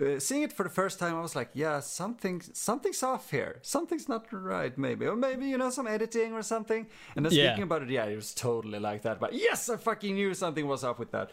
uh, 0.00 0.18
seeing 0.20 0.42
it 0.42 0.52
for 0.52 0.62
the 0.62 0.70
first 0.70 0.98
time, 0.98 1.16
I 1.16 1.20
was 1.20 1.34
like, 1.34 1.50
yeah, 1.54 1.80
something 1.80 2.40
something's 2.52 3.02
off 3.02 3.30
here. 3.30 3.58
Something's 3.62 4.08
not 4.08 4.26
right, 4.32 4.76
maybe, 4.78 5.06
or 5.06 5.16
maybe 5.16 5.46
you 5.46 5.58
know 5.58 5.70
some 5.70 5.86
editing 5.86 6.32
or 6.32 6.42
something. 6.42 6.86
And 7.16 7.24
then 7.24 7.32
speaking 7.32 7.58
yeah. 7.58 7.62
about 7.64 7.82
it, 7.82 7.90
yeah, 7.90 8.04
it 8.04 8.16
was 8.16 8.32
totally 8.32 8.78
like 8.78 9.02
that. 9.02 9.18
But 9.18 9.32
yes, 9.34 9.68
I 9.68 9.76
fucking 9.76 10.14
knew 10.14 10.34
something 10.34 10.66
was 10.66 10.84
up 10.84 10.98
with 10.98 11.10
that. 11.10 11.30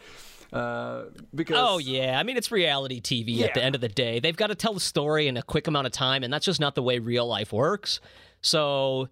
Uh, 0.52 1.04
because 1.34 1.56
oh 1.58 1.78
yeah, 1.78 2.18
I 2.18 2.22
mean 2.22 2.36
it's 2.36 2.50
reality 2.50 3.00
TV 3.00 3.38
yeah. 3.38 3.46
at 3.46 3.54
the 3.54 3.62
end 3.62 3.74
of 3.74 3.80
the 3.80 3.88
day. 3.88 4.20
They've 4.20 4.36
got 4.36 4.48
to 4.48 4.54
tell 4.54 4.74
the 4.74 4.80
story 4.80 5.28
in 5.28 5.36
a 5.36 5.42
quick 5.42 5.66
amount 5.66 5.86
of 5.86 5.92
time, 5.92 6.22
and 6.22 6.32
that's 6.32 6.44
just 6.44 6.60
not 6.60 6.74
the 6.74 6.82
way 6.82 6.98
real 6.98 7.26
life 7.26 7.52
works. 7.52 8.00
So 8.42 9.08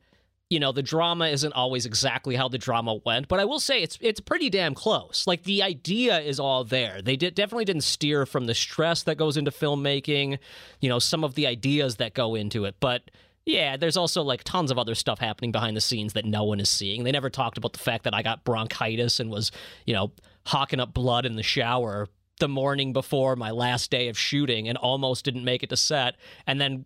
you 0.50 0.60
know 0.60 0.72
the 0.72 0.82
drama 0.82 1.26
isn't 1.26 1.52
always 1.54 1.86
exactly 1.86 2.36
how 2.36 2.48
the 2.48 2.58
drama 2.58 2.94
went 3.04 3.28
but 3.28 3.40
i 3.40 3.44
will 3.44 3.58
say 3.58 3.82
it's 3.82 3.98
it's 4.00 4.20
pretty 4.20 4.50
damn 4.50 4.74
close 4.74 5.26
like 5.26 5.42
the 5.44 5.62
idea 5.62 6.20
is 6.20 6.38
all 6.38 6.64
there 6.64 7.00
they 7.02 7.16
did, 7.16 7.34
definitely 7.34 7.64
didn't 7.64 7.82
steer 7.82 8.26
from 8.26 8.46
the 8.46 8.54
stress 8.54 9.02
that 9.02 9.16
goes 9.16 9.36
into 9.36 9.50
filmmaking 9.50 10.38
you 10.80 10.88
know 10.88 10.98
some 10.98 11.24
of 11.24 11.34
the 11.34 11.46
ideas 11.46 11.96
that 11.96 12.14
go 12.14 12.34
into 12.34 12.66
it 12.66 12.76
but 12.78 13.10
yeah 13.46 13.76
there's 13.76 13.96
also 13.96 14.22
like 14.22 14.44
tons 14.44 14.70
of 14.70 14.78
other 14.78 14.94
stuff 14.94 15.18
happening 15.18 15.50
behind 15.50 15.76
the 15.76 15.80
scenes 15.80 16.12
that 16.12 16.24
no 16.24 16.44
one 16.44 16.60
is 16.60 16.68
seeing 16.68 17.04
they 17.04 17.12
never 17.12 17.30
talked 17.30 17.56
about 17.56 17.72
the 17.72 17.78
fact 17.78 18.04
that 18.04 18.14
i 18.14 18.22
got 18.22 18.44
bronchitis 18.44 19.18
and 19.20 19.30
was 19.30 19.50
you 19.86 19.94
know 19.94 20.12
hawking 20.46 20.80
up 20.80 20.92
blood 20.94 21.26
in 21.26 21.36
the 21.36 21.42
shower 21.42 22.08
the 22.40 22.48
morning 22.48 22.92
before 22.92 23.36
my 23.36 23.50
last 23.50 23.90
day 23.90 24.08
of 24.08 24.18
shooting 24.18 24.68
and 24.68 24.76
almost 24.78 25.24
didn't 25.24 25.44
make 25.44 25.62
it 25.62 25.70
to 25.70 25.76
set 25.76 26.16
and 26.46 26.60
then 26.60 26.84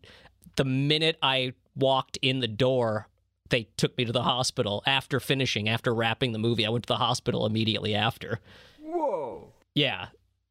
the 0.56 0.64
minute 0.64 1.16
i 1.22 1.52
walked 1.74 2.18
in 2.22 2.40
the 2.40 2.48
door 2.48 3.08
they 3.50 3.68
took 3.76 3.96
me 3.96 4.04
to 4.04 4.12
the 4.12 4.22
hospital 4.22 4.82
after 4.86 5.20
finishing, 5.20 5.68
after 5.68 5.94
wrapping 5.94 6.32
the 6.32 6.38
movie. 6.38 6.66
I 6.66 6.70
went 6.70 6.84
to 6.84 6.88
the 6.88 6.96
hospital 6.96 7.46
immediately 7.46 7.94
after. 7.94 8.40
Whoa. 8.80 9.52
Yeah. 9.74 10.08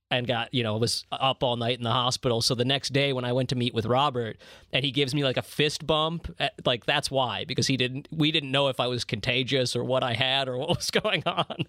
And 0.09 0.25
got, 0.25 0.53
you 0.53 0.63
know, 0.63 0.77
was 0.77 1.03
up 1.11 1.43
all 1.43 1.57
night 1.57 1.77
in 1.77 1.83
the 1.83 1.91
hospital. 1.91 2.41
So 2.41 2.55
the 2.55 2.63
next 2.63 2.93
day 2.93 3.11
when 3.11 3.25
I 3.25 3.33
went 3.33 3.49
to 3.49 3.55
meet 3.55 3.73
with 3.73 3.85
Robert 3.85 4.37
and 4.71 4.85
he 4.85 4.91
gives 4.91 5.13
me 5.13 5.23
like 5.23 5.37
a 5.37 5.41
fist 5.41 5.85
bump, 5.85 6.33
eh, 6.39 6.49
like 6.65 6.85
that's 6.85 7.11
why, 7.11 7.43
because 7.45 7.67
he 7.67 7.75
didn't, 7.75 8.07
we 8.09 8.31
didn't 8.31 8.51
know 8.51 8.69
if 8.69 8.79
I 8.79 8.87
was 8.87 9.03
contagious 9.03 9.75
or 9.75 9.83
what 9.83 10.03
I 10.03 10.13
had 10.13 10.47
or 10.47 10.57
what 10.57 10.69
was 10.69 10.91
going 11.03 11.23
on. 11.25 11.65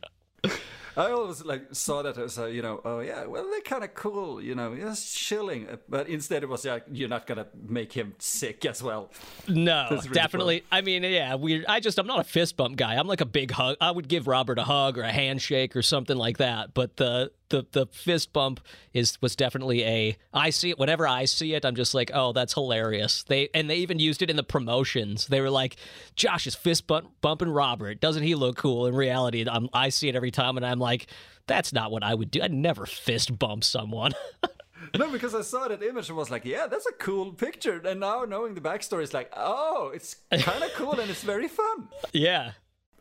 I 0.99 1.13
always 1.13 1.45
like 1.45 1.63
saw 1.71 2.03
that 2.03 2.19
as 2.19 2.39
a, 2.39 2.53
you 2.53 2.61
know, 2.61 2.81
oh 2.85 2.99
yeah, 2.99 3.25
well 3.27 3.49
they're 3.49 3.61
kind 3.61 3.85
of 3.85 3.95
cool, 3.95 4.43
you 4.43 4.57
know, 4.57 4.75
just 4.75 5.17
chilling. 5.17 5.69
But 5.89 6.09
instead 6.09 6.43
it 6.43 6.49
was 6.49 6.65
like 6.65 6.85
you're 6.91 7.09
not 7.09 7.29
gonna 7.29 7.47
make 7.69 7.93
him 7.93 8.15
sick 8.19 8.67
as 8.67 8.83
well. 8.83 9.13
No, 9.47 9.87
really 9.91 10.09
definitely. 10.09 10.61
Fun. 10.61 10.69
I 10.73 10.81
mean, 10.81 11.05
yeah, 11.05 11.37
we. 11.37 11.65
I 11.67 11.79
just 11.79 11.99
I'm 11.99 12.09
not 12.09 12.19
a 12.19 12.25
fist 12.25 12.57
bump 12.57 12.77
guy. 12.77 12.97
I'm 12.97 13.07
like 13.07 13.21
a 13.21 13.27
big 13.27 13.53
hug. 13.53 13.77
I 13.81 13.93
would 13.93 14.09
give 14.09 14.27
Robert 14.27 14.59
a 14.59 14.65
hug 14.65 14.99
or 14.99 15.03
a 15.03 15.13
handshake 15.13 15.77
or 15.77 15.83
something 15.83 16.17
like 16.17 16.39
that. 16.39 16.75
But 16.75 16.97
the 16.97 17.31
the 17.51 17.67
the 17.73 17.87
fist 17.87 18.33
bump 18.33 18.61
is 18.93 19.21
was 19.21 19.37
definitely 19.37 19.85
a 19.85 20.17
I 20.33 20.51
see 20.51 20.71
it 20.71 20.79
whenever 20.79 21.07
I 21.07 21.25
see 21.25 21.55
it 21.55 21.65
I'm 21.65 21.75
just 21.75 21.95
like 21.95 22.11
oh 22.15 22.33
that's 22.33 22.55
hilarious 22.55 23.23
they 23.25 23.49
and 23.55 23.69
they 23.69 23.77
even 23.77 23.99
used 23.99 24.23
it 24.23 24.31
in 24.31 24.37
the 24.37 24.43
promotions 24.43 25.27
they 25.27 25.41
were 25.41 25.51
like 25.51 25.77
Josh 26.15 26.47
is 26.47 26.55
fist 26.55 26.87
bump, 26.87 27.11
bumping 27.21 27.51
Robert 27.51 28.01
doesn't 28.01 28.23
he 28.23 28.35
look 28.35 28.57
cool 28.57 28.87
in 28.87 28.95
reality 28.95 29.45
I'm, 29.49 29.69
I 29.73 29.89
see 29.89 30.09
it 30.09 30.17
every 30.17 30.31
time 30.31 30.57
and 30.57 30.67
I'm 30.67 30.79
like 30.79 31.07
that's 31.47 31.73
not 31.73 31.91
what 31.91 32.03
I 32.03 32.15
would 32.15 32.31
do 32.31 32.43
I'd 32.43 32.53
never 32.53 32.87
fist 32.87 33.39
bump 33.39 33.65
someone 33.65 34.13
no, 34.97 35.11
because 35.11 35.35
I 35.35 35.43
saw 35.43 35.69
that 35.69 35.83
image 35.83 36.09
and 36.09 36.17
was 36.17 36.31
like, 36.31 36.45
yeah, 36.45 36.67
that's 36.67 36.87
a 36.87 36.93
cool 36.93 37.33
picture. 37.33 37.81
And 37.85 38.01
now 38.01 38.25
knowing 38.25 38.55
the 38.55 38.61
backstory, 38.61 39.03
it's 39.03 39.15
like, 39.15 39.31
oh, 39.37 39.91
it's 39.95 40.17
kind 40.31 40.63
of 40.63 40.73
cool 40.75 40.99
and 40.99 41.11
it's 41.11 41.23
very 41.23 41.49
fun. 41.49 41.89
Yeah. 42.13 42.53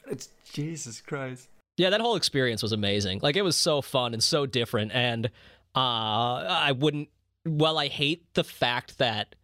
It's 0.09 0.29
Jesus 0.53 1.01
Christ. 1.01 1.49
Yeah, 1.77 1.91
that 1.91 2.01
whole 2.01 2.15
experience 2.15 2.63
was 2.63 2.71
amazing. 2.71 3.19
Like 3.21 3.35
it 3.35 3.43
was 3.43 3.55
so 3.55 3.81
fun 3.81 4.13
and 4.13 4.21
so 4.21 4.45
different 4.45 4.91
and 4.93 5.27
uh 5.75 5.79
I 5.79 6.73
wouldn't 6.73 7.09
well 7.45 7.77
I 7.77 7.87
hate 7.87 8.33
the 8.33 8.43
fact 8.43 8.97
that 8.97 9.35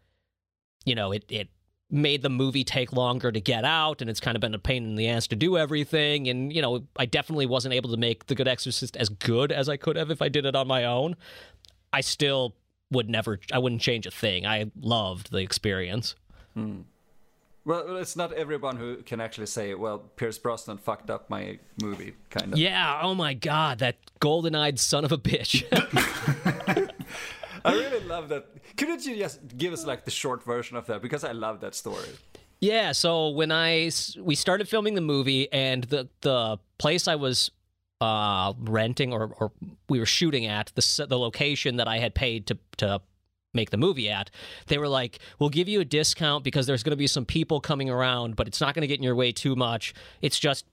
you 0.85 0.95
know, 0.95 1.11
it 1.11 1.25
it 1.29 1.49
made 1.89 2.23
the 2.23 2.29
movie 2.29 2.63
take 2.63 2.91
longer 2.91 3.31
to 3.31 3.39
get 3.39 3.63
out 3.63 4.01
and 4.01 4.09
it's 4.09 4.19
kind 4.19 4.35
of 4.35 4.41
been 4.41 4.55
a 4.55 4.59
pain 4.59 4.83
in 4.83 4.95
the 4.95 5.07
ass 5.07 5.27
to 5.27 5.35
do 5.35 5.57
everything 5.57 6.27
and 6.27 6.51
you 6.51 6.61
know, 6.61 6.87
I 6.97 7.05
definitely 7.05 7.45
wasn't 7.45 7.75
able 7.75 7.91
to 7.91 7.97
make 7.97 8.25
The 8.25 8.35
Good 8.35 8.47
Exorcist 8.47 8.97
as 8.97 9.09
good 9.09 9.51
as 9.51 9.69
I 9.69 9.77
could 9.77 9.95
have 9.95 10.09
if 10.09 10.21
I 10.21 10.27
did 10.27 10.45
it 10.45 10.55
on 10.55 10.67
my 10.67 10.85
own. 10.85 11.15
I 11.93 12.01
still 12.01 12.55
would 12.89 13.09
never 13.09 13.39
I 13.51 13.59
wouldn't 13.59 13.81
change 13.81 14.07
a 14.07 14.11
thing. 14.11 14.45
I 14.45 14.71
loved 14.75 15.31
the 15.31 15.37
experience. 15.37 16.15
Hmm. 16.55 16.81
Well, 17.65 17.95
it's 17.97 18.15
not 18.15 18.33
everyone 18.33 18.75
who 18.75 18.97
can 19.03 19.21
actually 19.21 19.47
say, 19.47 19.73
"Well, 19.73 19.99
Pierce 19.99 20.37
Brosnan 20.37 20.77
fucked 20.77 21.09
up 21.09 21.29
my 21.29 21.59
movie," 21.81 22.15
kind 22.29 22.53
of. 22.53 22.59
Yeah. 22.59 22.99
Oh 23.01 23.15
my 23.15 23.33
God, 23.33 23.79
that 23.79 23.95
golden-eyed 24.19 24.79
son 24.79 25.05
of 25.05 25.11
a 25.13 25.17
bitch. 25.17 25.63
I 27.65 27.73
really 27.73 28.05
love 28.05 28.29
that. 28.29 28.47
Couldn't 28.75 29.05
you 29.05 29.15
just 29.15 29.39
give 29.57 29.71
us 29.71 29.85
like 29.85 30.03
the 30.03 30.11
short 30.11 30.43
version 30.43 30.75
of 30.75 30.85
that? 30.87 31.01
Because 31.01 31.23
I 31.23 31.31
love 31.31 31.61
that 31.61 31.73
story. 31.75 32.09
Yeah. 32.59 32.91
So 32.91 33.29
when 33.29 33.51
I 33.51 33.91
we 34.19 34.35
started 34.35 34.67
filming 34.67 34.95
the 34.95 35.01
movie, 35.01 35.51
and 35.53 35.85
the 35.85 36.09
the 36.21 36.57
place 36.77 37.07
I 37.07 37.15
was 37.15 37.51
uh, 38.01 38.53
renting 38.59 39.13
or, 39.13 39.33
or 39.39 39.51
we 39.87 39.99
were 39.99 40.05
shooting 40.05 40.45
at 40.45 40.73
the 40.75 41.05
the 41.07 41.17
location 41.17 41.77
that 41.77 41.87
I 41.87 41.99
had 41.99 42.13
paid 42.13 42.47
to 42.47 42.57
to 42.77 43.01
make 43.53 43.69
the 43.69 43.77
movie 43.77 44.09
at, 44.09 44.29
they 44.67 44.77
were 44.77 44.87
like, 44.87 45.19
"We'll 45.39 45.49
give 45.49 45.69
you 45.69 45.79
a 45.81 45.85
discount 45.85 46.43
because 46.43 46.67
there's 46.67 46.83
going 46.83 46.91
to 46.91 46.97
be 46.97 47.07
some 47.07 47.25
people 47.25 47.59
coming 47.61 47.89
around, 47.89 48.35
but 48.35 48.47
it's 48.47 48.61
not 48.61 48.73
going 48.73 48.81
to 48.81 48.87
get 48.87 48.97
in 48.97 49.03
your 49.03 49.15
way 49.15 49.31
too 49.31 49.55
much. 49.55 49.93
It's 50.21 50.39
just 50.39 50.65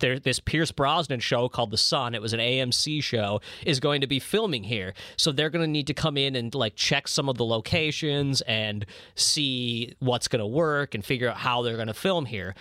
there, 0.00 0.18
this 0.18 0.40
Pierce 0.40 0.72
Brosnan 0.72 1.20
show 1.20 1.48
called 1.48 1.70
The 1.70 1.76
Son, 1.76 2.14
it 2.14 2.22
was 2.22 2.32
an 2.32 2.40
AMC 2.40 3.02
show, 3.02 3.40
is 3.64 3.80
going 3.80 4.00
to 4.00 4.06
be 4.06 4.18
filming 4.18 4.64
here. 4.64 4.94
So 5.16 5.32
they're 5.32 5.50
going 5.50 5.64
to 5.64 5.70
need 5.70 5.86
to 5.88 5.94
come 5.94 6.16
in 6.16 6.34
and 6.34 6.54
like 6.54 6.76
check 6.76 7.08
some 7.08 7.28
of 7.28 7.36
the 7.36 7.44
locations 7.44 8.40
and 8.42 8.86
see 9.14 9.94
what's 9.98 10.28
going 10.28 10.40
to 10.40 10.46
work 10.46 10.94
and 10.94 11.04
figure 11.04 11.28
out 11.28 11.36
how 11.36 11.62
they're 11.62 11.76
going 11.76 11.88
to 11.88 11.94
film 11.94 12.26
here 12.26 12.54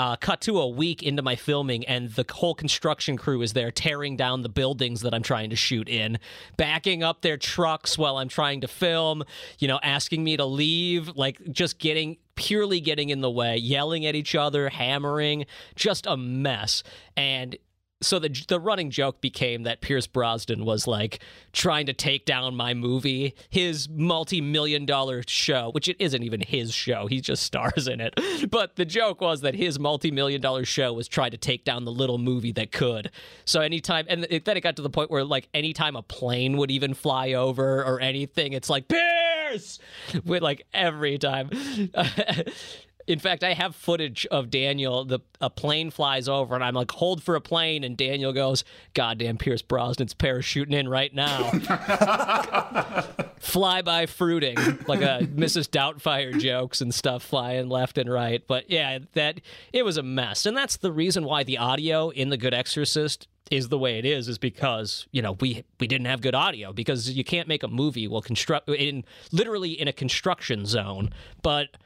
uh, 0.00 0.16
cut 0.16 0.40
to 0.40 0.58
a 0.58 0.66
week 0.66 1.02
into 1.02 1.20
my 1.20 1.36
filming, 1.36 1.86
and 1.86 2.08
the 2.12 2.24
whole 2.32 2.54
construction 2.54 3.18
crew 3.18 3.42
is 3.42 3.52
there 3.52 3.70
tearing 3.70 4.16
down 4.16 4.40
the 4.40 4.48
buildings 4.48 5.02
that 5.02 5.12
I'm 5.12 5.22
trying 5.22 5.50
to 5.50 5.56
shoot 5.56 5.90
in, 5.90 6.18
backing 6.56 7.02
up 7.02 7.20
their 7.20 7.36
trucks 7.36 7.98
while 7.98 8.16
I'm 8.16 8.30
trying 8.30 8.62
to 8.62 8.66
film, 8.66 9.22
you 9.58 9.68
know, 9.68 9.78
asking 9.82 10.24
me 10.24 10.38
to 10.38 10.46
leave, 10.46 11.14
like 11.16 11.38
just 11.52 11.78
getting 11.78 12.16
purely 12.34 12.80
getting 12.80 13.10
in 13.10 13.20
the 13.20 13.30
way, 13.30 13.58
yelling 13.58 14.06
at 14.06 14.14
each 14.14 14.34
other, 14.34 14.70
hammering, 14.70 15.44
just 15.74 16.06
a 16.06 16.16
mess. 16.16 16.82
And 17.14 17.58
so 18.02 18.18
the 18.18 18.28
the 18.48 18.58
running 18.58 18.90
joke 18.90 19.20
became 19.20 19.64
that 19.64 19.80
Pierce 19.80 20.06
Brosnan 20.06 20.64
was 20.64 20.86
like 20.86 21.20
trying 21.52 21.86
to 21.86 21.92
take 21.92 22.24
down 22.24 22.54
my 22.54 22.72
movie, 22.72 23.34
his 23.50 23.88
multi-million 23.88 24.86
dollar 24.86 25.22
show, 25.26 25.70
which 25.72 25.88
it 25.88 25.96
isn't 25.98 26.22
even 26.22 26.40
his 26.40 26.72
show. 26.72 27.06
He 27.06 27.20
just 27.20 27.42
stars 27.42 27.88
in 27.88 28.00
it. 28.00 28.14
But 28.50 28.76
the 28.76 28.84
joke 28.84 29.20
was 29.20 29.42
that 29.42 29.54
his 29.54 29.78
multi-million 29.78 30.40
dollar 30.40 30.64
show 30.64 30.92
was 30.92 31.08
trying 31.08 31.30
to 31.32 31.36
take 31.36 31.64
down 31.64 31.84
the 31.84 31.92
little 31.92 32.18
movie 32.18 32.52
that 32.52 32.72
could. 32.72 33.10
So 33.44 33.60
anytime 33.60 34.06
and 34.08 34.26
it, 34.30 34.44
then 34.44 34.56
it 34.56 34.62
got 34.62 34.76
to 34.76 34.82
the 34.82 34.90
point 34.90 35.10
where 35.10 35.24
like 35.24 35.48
anytime 35.52 35.94
a 35.94 36.02
plane 36.02 36.56
would 36.56 36.70
even 36.70 36.94
fly 36.94 37.34
over 37.34 37.84
or 37.84 38.00
anything, 38.00 38.54
it's 38.54 38.70
like 38.70 38.88
Pierce 38.88 39.78
with 40.24 40.42
like 40.42 40.66
every 40.72 41.18
time. 41.18 41.50
In 43.10 43.18
fact, 43.18 43.42
I 43.42 43.54
have 43.54 43.74
footage 43.74 44.24
of 44.30 44.50
Daniel. 44.50 45.04
The 45.04 45.18
a 45.40 45.50
plane 45.50 45.90
flies 45.90 46.28
over, 46.28 46.54
and 46.54 46.62
I'm 46.62 46.74
like, 46.74 46.92
"Hold 46.92 47.24
for 47.24 47.34
a 47.34 47.40
plane," 47.40 47.82
and 47.82 47.96
Daniel 47.96 48.32
goes, 48.32 48.62
"Goddamn, 48.94 49.36
Pierce 49.36 49.62
Brosnan's 49.62 50.14
parachuting 50.14 50.74
in 50.74 50.88
right 50.88 51.12
now." 51.12 51.50
Fly 53.40 53.82
by 53.82 54.06
fruiting, 54.06 54.56
like 54.86 55.00
a 55.00 55.26
Mrs. 55.26 55.68
Doubtfire 55.68 56.38
jokes 56.38 56.80
and 56.80 56.94
stuff 56.94 57.24
flying 57.24 57.68
left 57.68 57.98
and 57.98 58.08
right. 58.08 58.46
But 58.46 58.70
yeah, 58.70 59.00
that 59.14 59.40
it 59.72 59.84
was 59.84 59.96
a 59.96 60.04
mess, 60.04 60.46
and 60.46 60.56
that's 60.56 60.76
the 60.76 60.92
reason 60.92 61.24
why 61.24 61.42
the 61.42 61.58
audio 61.58 62.10
in 62.10 62.28
The 62.28 62.36
Good 62.36 62.54
Exorcist 62.54 63.26
is 63.50 63.70
the 63.70 63.78
way 63.78 63.98
it 63.98 64.04
is 64.04 64.28
is 64.28 64.38
because 64.38 65.08
you 65.10 65.20
know 65.20 65.32
we 65.40 65.64
we 65.80 65.88
didn't 65.88 66.06
have 66.06 66.20
good 66.20 66.36
audio 66.36 66.72
because 66.72 67.10
you 67.10 67.24
can't 67.24 67.48
make 67.48 67.64
a 67.64 67.68
movie 67.68 68.06
well 68.06 68.20
construct 68.20 68.68
in 68.68 69.04
literally 69.32 69.72
in 69.72 69.88
a 69.88 69.92
construction 69.92 70.64
zone 70.64 71.10
but 71.42 71.76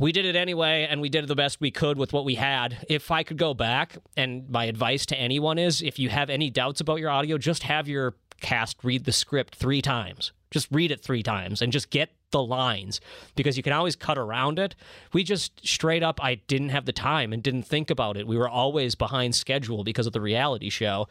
we 0.00 0.12
did 0.12 0.24
it 0.24 0.36
anyway 0.36 0.86
and 0.88 1.00
we 1.00 1.08
did 1.08 1.26
the 1.26 1.34
best 1.34 1.60
we 1.60 1.70
could 1.70 1.98
with 1.98 2.12
what 2.12 2.24
we 2.24 2.34
had 2.34 2.84
if 2.88 3.10
i 3.10 3.22
could 3.22 3.38
go 3.38 3.54
back 3.54 3.96
and 4.16 4.48
my 4.48 4.64
advice 4.64 5.06
to 5.06 5.16
anyone 5.16 5.58
is 5.58 5.82
if 5.82 5.98
you 5.98 6.08
have 6.08 6.30
any 6.30 6.50
doubts 6.50 6.80
about 6.80 6.98
your 6.98 7.10
audio 7.10 7.38
just 7.38 7.62
have 7.62 7.88
your 7.88 8.14
cast 8.40 8.82
read 8.82 9.04
the 9.04 9.12
script 9.12 9.54
three 9.54 9.80
times 9.80 10.32
Just 10.50 10.68
read 10.70 10.92
it 10.92 11.02
three 11.02 11.22
times 11.22 11.62
and 11.62 11.72
just 11.72 11.90
get 11.90 12.10
the 12.30 12.42
lines 12.42 13.00
because 13.36 13.56
you 13.56 13.62
can 13.62 13.72
always 13.72 13.96
cut 13.96 14.18
around 14.18 14.58
it. 14.58 14.74
We 15.12 15.24
just 15.24 15.66
straight 15.66 16.02
up, 16.02 16.22
I 16.22 16.34
didn't 16.34 16.68
have 16.68 16.84
the 16.84 16.92
time 16.92 17.32
and 17.32 17.42
didn't 17.42 17.62
think 17.62 17.90
about 17.90 18.16
it. 18.16 18.26
We 18.26 18.36
were 18.36 18.48
always 18.48 18.94
behind 18.94 19.34
schedule 19.34 19.82
because 19.82 20.06
of 20.06 20.12
the 20.12 20.20
reality 20.20 20.68
show. 20.68 21.08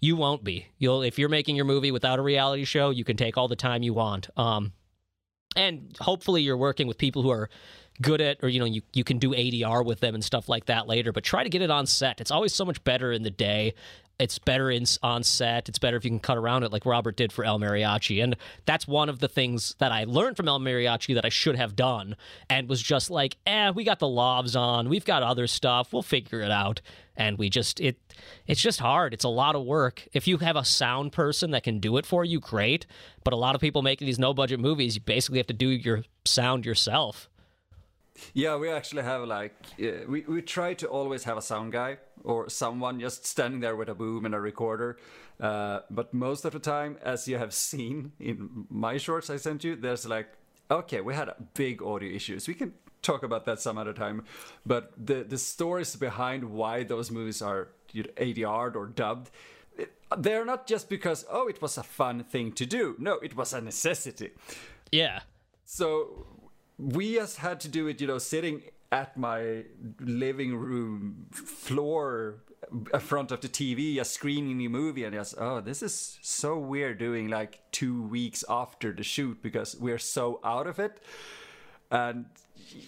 You 0.00 0.16
won't 0.16 0.42
be. 0.42 0.66
You'll 0.78 1.02
if 1.02 1.18
you're 1.18 1.28
making 1.28 1.56
your 1.56 1.64
movie 1.64 1.90
without 1.90 2.18
a 2.18 2.22
reality 2.22 2.64
show, 2.64 2.90
you 2.90 3.04
can 3.04 3.16
take 3.16 3.38
all 3.38 3.48
the 3.48 3.56
time 3.56 3.82
you 3.82 3.94
want. 3.94 4.28
Um, 4.36 4.72
and 5.54 5.96
hopefully 6.00 6.42
you're 6.42 6.56
working 6.56 6.86
with 6.86 6.98
people 6.98 7.22
who 7.22 7.30
are 7.30 7.48
good 8.02 8.20
at 8.20 8.38
or 8.42 8.48
you 8.48 8.58
know 8.58 8.66
you, 8.66 8.82
you 8.92 9.04
can 9.04 9.18
do 9.18 9.30
adr 9.30 9.84
with 9.84 10.00
them 10.00 10.14
and 10.14 10.24
stuff 10.24 10.48
like 10.48 10.66
that 10.66 10.86
later 10.86 11.12
but 11.12 11.24
try 11.24 11.42
to 11.42 11.50
get 11.50 11.62
it 11.62 11.70
on 11.70 11.86
set. 11.86 12.20
It's 12.20 12.30
always 12.30 12.52
so 12.54 12.64
much 12.64 12.82
better 12.84 13.12
in 13.12 13.22
the 13.22 13.30
day. 13.30 13.74
It's 14.18 14.38
better 14.38 14.70
in, 14.70 14.84
on 15.02 15.24
set. 15.24 15.68
It's 15.68 15.80
better 15.80 15.96
if 15.96 16.04
you 16.04 16.10
can 16.10 16.20
cut 16.20 16.36
around 16.36 16.64
it 16.64 16.72
like 16.72 16.84
robert 16.84 17.16
did 17.16 17.32
for 17.32 17.44
el 17.44 17.58
mariachi. 17.58 18.22
And 18.22 18.36
that's 18.66 18.86
one 18.86 19.08
of 19.08 19.20
the 19.20 19.28
things 19.28 19.74
that 19.78 19.92
i 19.92 20.04
learned 20.04 20.36
from 20.36 20.48
el 20.48 20.60
mariachi 20.60 21.14
that 21.14 21.24
i 21.24 21.28
should 21.28 21.56
have 21.56 21.76
done 21.76 22.16
and 22.50 22.68
was 22.68 22.82
just 22.82 23.10
like 23.10 23.36
eh 23.46 23.70
we 23.70 23.84
got 23.84 24.00
the 24.00 24.06
lavs 24.06 24.58
on. 24.58 24.88
We've 24.88 25.04
got 25.04 25.22
other 25.22 25.46
stuff. 25.46 25.92
We'll 25.92 26.02
figure 26.02 26.40
it 26.40 26.50
out. 26.50 26.80
And 27.16 27.38
we 27.38 27.50
just 27.50 27.80
it 27.80 27.98
it's 28.46 28.60
just 28.60 28.80
hard. 28.80 29.14
It's 29.14 29.24
a 29.24 29.28
lot 29.28 29.54
of 29.54 29.64
work. 29.64 30.08
If 30.12 30.26
you 30.26 30.38
have 30.38 30.56
a 30.56 30.64
sound 30.64 31.12
person 31.12 31.52
that 31.52 31.62
can 31.62 31.78
do 31.78 31.96
it 31.98 32.06
for 32.06 32.24
you 32.24 32.40
great. 32.40 32.86
But 33.24 33.32
a 33.32 33.36
lot 33.36 33.54
of 33.54 33.60
people 33.60 33.82
making 33.82 34.06
these 34.06 34.18
no 34.18 34.34
budget 34.34 34.60
movies 34.60 34.96
you 34.96 35.00
basically 35.00 35.38
have 35.38 35.46
to 35.48 35.54
do 35.54 35.68
your 35.68 36.02
sound 36.24 36.64
yourself 36.66 37.28
yeah, 38.34 38.56
we 38.56 38.70
actually 38.70 39.02
have 39.02 39.24
like 39.24 39.54
uh, 39.82 40.04
we 40.08 40.22
we 40.22 40.42
try 40.42 40.74
to 40.74 40.88
always 40.88 41.24
have 41.24 41.36
a 41.36 41.42
sound 41.42 41.72
guy 41.72 41.98
or 42.24 42.48
someone 42.48 43.00
just 43.00 43.26
standing 43.26 43.60
there 43.60 43.76
with 43.76 43.88
a 43.88 43.94
boom 43.94 44.24
and 44.24 44.34
a 44.34 44.40
recorder. 44.40 44.96
Uh, 45.40 45.80
but 45.90 46.14
most 46.14 46.44
of 46.44 46.52
the 46.52 46.58
time, 46.58 46.96
as 47.02 47.26
you 47.26 47.38
have 47.38 47.52
seen 47.52 48.12
in 48.20 48.66
my 48.70 48.96
shorts 48.96 49.30
I 49.30 49.36
sent 49.36 49.64
you, 49.64 49.76
there's 49.76 50.06
like 50.06 50.28
okay, 50.70 51.00
we 51.00 51.14
had 51.14 51.30
big 51.54 51.82
audio 51.82 52.10
issues. 52.10 52.48
We 52.48 52.54
can 52.54 52.72
talk 53.02 53.22
about 53.22 53.44
that 53.44 53.60
some 53.60 53.78
other 53.78 53.92
time. 53.92 54.24
But 54.64 54.92
the 54.96 55.24
the 55.24 55.38
stories 55.38 55.96
behind 55.96 56.44
why 56.44 56.84
those 56.84 57.10
movies 57.10 57.42
are 57.42 57.68
ADR'd 57.94 58.76
or 58.76 58.86
dubbed. 58.86 59.30
They're 60.18 60.44
not 60.44 60.66
just 60.66 60.88
because 60.88 61.24
oh 61.30 61.48
it 61.48 61.62
was 61.62 61.78
a 61.78 61.82
fun 61.82 62.24
thing 62.24 62.52
to 62.52 62.66
do. 62.66 62.96
No, 62.98 63.14
it 63.14 63.36
was 63.36 63.52
a 63.52 63.60
necessity. 63.60 64.30
Yeah. 64.90 65.20
So 65.64 66.26
we 66.78 67.14
just 67.14 67.38
had 67.38 67.60
to 67.60 67.68
do 67.68 67.86
it, 67.88 68.00
you 68.00 68.06
know, 68.06 68.18
sitting 68.18 68.62
at 68.90 69.16
my 69.16 69.64
living 70.00 70.54
room 70.54 71.26
floor 71.32 72.42
in 72.92 73.00
front 73.00 73.32
of 73.32 73.40
the 73.40 73.48
TV, 73.48 73.94
just 73.94 74.12
screening 74.12 74.58
the 74.58 74.68
movie, 74.68 75.04
and 75.04 75.14
just, 75.14 75.34
oh, 75.38 75.60
this 75.60 75.82
is 75.82 76.18
so 76.22 76.58
weird 76.58 76.98
doing 76.98 77.28
like 77.28 77.60
two 77.72 78.02
weeks 78.02 78.44
after 78.48 78.92
the 78.92 79.02
shoot 79.02 79.42
because 79.42 79.76
we're 79.76 79.98
so 79.98 80.40
out 80.44 80.66
of 80.66 80.78
it. 80.78 81.00
And 81.90 82.26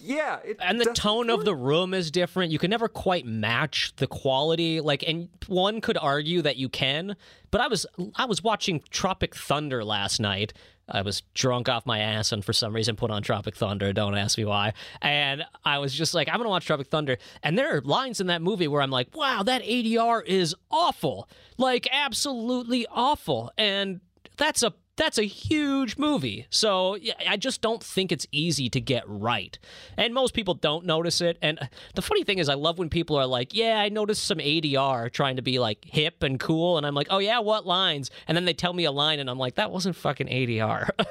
yeah, 0.01 0.39
and 0.61 0.81
the 0.81 0.93
tone 0.93 1.29
work. 1.29 1.39
of 1.41 1.45
the 1.45 1.55
room 1.55 1.95
is 1.95 2.11
different. 2.11 2.53
You 2.53 2.59
can 2.59 2.71
never 2.71 2.89
quite 2.89 3.27
match 3.27 3.93
the 3.97 4.07
quality. 4.07 4.81
Like, 4.81 5.03
and 5.07 5.29
one 5.47 5.81
could 5.81 5.99
argue 5.99 6.43
that 6.43 6.57
you 6.57 6.69
can, 6.69 7.17
but 7.51 7.61
I 7.61 7.69
was 7.69 7.87
I 8.15 8.25
was 8.25 8.43
watching 8.43 8.83
Tropic 8.91 9.35
Thunder 9.35 9.85
last 9.85 10.21
night, 10.21 10.53
I 10.89 11.03
was 11.03 11.23
drunk 11.35 11.69
off 11.69 11.87
my 11.87 12.01
ass 12.01 12.33
and 12.33 12.45
for 12.45 12.53
some 12.53 12.75
reason 12.75 12.97
put 12.97 13.11
on 13.11 13.23
Tropic 13.23 13.57
Thunder. 13.57 13.93
Don't 13.93 14.17
ask 14.17 14.37
me 14.37 14.45
why. 14.45 14.75
And 15.01 15.45
I 15.65 15.79
was 15.79 15.95
just 15.95 16.15
like, 16.15 16.29
I'm 16.29 16.37
going 16.37 16.45
to 16.45 16.51
watch 16.51 16.67
Tropic 16.67 16.89
Thunder. 16.89 17.19
And 17.43 17.57
there 17.57 17.77
are 17.77 17.81
lines 17.81 18.21
in 18.21 18.27
that 18.29 18.43
movie 18.43 18.69
where 18.69 18.83
I'm 18.83 18.91
like, 18.91 19.17
wow, 19.17 19.43
that 19.43 19.63
ADR 19.63 20.25
is 20.25 20.55
awful. 20.71 21.29
Like, 21.57 21.89
absolutely 21.91 22.87
awful. 22.91 23.51
And 23.57 24.01
that's 24.37 24.63
a 24.63 24.75
that's 24.97 25.19
a 25.19 25.25
huge 25.25 25.97
movie. 25.99 26.47
So 26.51 26.97
I 27.29 27.37
just 27.37 27.61
don't 27.61 27.83
think 27.83 28.13
it's 28.13 28.27
easy 28.31 28.69
to 28.71 28.81
get 28.81 29.05
right. 29.07 29.59
And 29.97 30.15
most 30.15 30.35
people 30.35 30.55
don't 30.55 30.87
notice 30.87 31.21
it. 31.21 31.39
And 31.43 31.59
the 31.95 32.03
funny 32.03 32.25
thing 32.25 32.39
is, 32.39 32.49
I 32.49 32.55
love 32.55 32.79
when 32.79 32.89
people 32.89 33.17
are 33.17 33.27
like, 33.27 33.55
yeah, 33.55 33.81
I 33.81 33.89
noticed 33.89 34.25
some 34.25 34.39
ADR 34.39 35.11
trying 35.11 35.37
to 35.37 35.43
be 35.43 35.59
like 35.59 35.85
hip 35.85 36.23
and 36.23 36.39
cool. 36.39 36.79
And 36.79 36.87
I'm 36.87 36.95
like, 36.95 37.09
oh, 37.11 37.19
yeah, 37.19 37.41
what 37.41 37.67
lines? 37.67 38.11
And 38.29 38.37
then 38.37 38.45
they 38.45 38.55
tell 38.55 38.73
me 38.73 38.85
a 38.85 38.93
line, 38.93 39.19
and 39.19 39.29
I'm 39.29 39.39
like, 39.39 39.57
that 39.57 39.71
wasn't 39.71 39.97
fucking 39.97 40.29
ADR. 40.29 40.91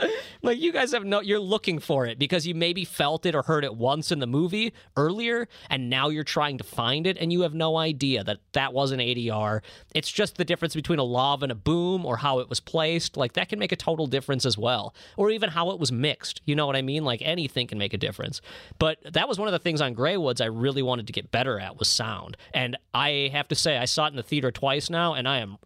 like 0.42 0.58
you 0.58 0.72
guys 0.72 0.92
have 0.92 1.04
no 1.04 1.20
you're 1.20 1.40
looking 1.40 1.78
for 1.78 2.06
it 2.06 2.18
because 2.18 2.46
you 2.46 2.54
maybe 2.54 2.84
felt 2.84 3.26
it 3.26 3.34
or 3.34 3.42
heard 3.42 3.64
it 3.64 3.74
once 3.74 4.10
in 4.10 4.18
the 4.18 4.26
movie 4.26 4.72
earlier 4.96 5.48
and 5.68 5.90
now 5.90 6.08
you're 6.08 6.24
trying 6.24 6.58
to 6.58 6.64
find 6.64 7.06
it 7.06 7.16
and 7.18 7.32
you 7.32 7.42
have 7.42 7.54
no 7.54 7.76
idea 7.76 8.24
that 8.24 8.38
that 8.52 8.72
was 8.72 8.90
an 8.90 9.00
ADR. 9.00 9.60
It's 9.94 10.10
just 10.10 10.36
the 10.36 10.44
difference 10.44 10.74
between 10.74 10.98
a 10.98 11.04
lav 11.04 11.42
and 11.42 11.52
a 11.52 11.54
boom 11.54 12.04
or 12.04 12.16
how 12.18 12.38
it 12.40 12.48
was 12.48 12.60
placed. 12.60 13.16
Like 13.16 13.34
that 13.34 13.48
can 13.48 13.58
make 13.58 13.72
a 13.72 13.76
total 13.76 14.06
difference 14.06 14.44
as 14.44 14.56
well. 14.56 14.94
Or 15.16 15.30
even 15.30 15.50
how 15.50 15.70
it 15.70 15.78
was 15.78 15.92
mixed. 15.92 16.40
You 16.44 16.54
know 16.54 16.66
what 16.66 16.76
I 16.76 16.82
mean? 16.82 17.04
Like 17.04 17.22
anything 17.22 17.66
can 17.66 17.78
make 17.78 17.94
a 17.94 17.98
difference. 17.98 18.40
But 18.78 18.98
that 19.12 19.28
was 19.28 19.38
one 19.38 19.48
of 19.48 19.52
the 19.52 19.58
things 19.58 19.80
on 19.80 19.94
Greywoods 19.94 20.40
I 20.40 20.46
really 20.46 20.82
wanted 20.82 21.06
to 21.06 21.12
get 21.12 21.30
better 21.30 21.58
at 21.58 21.78
was 21.78 21.88
sound. 21.88 22.36
And 22.54 22.76
I 22.94 23.30
have 23.32 23.48
to 23.48 23.54
say 23.54 23.76
I 23.76 23.84
saw 23.84 24.06
it 24.06 24.10
in 24.10 24.16
the 24.16 24.22
theater 24.22 24.50
twice 24.50 24.90
now 24.90 25.14
and 25.14 25.28
I 25.28 25.38
am 25.38 25.58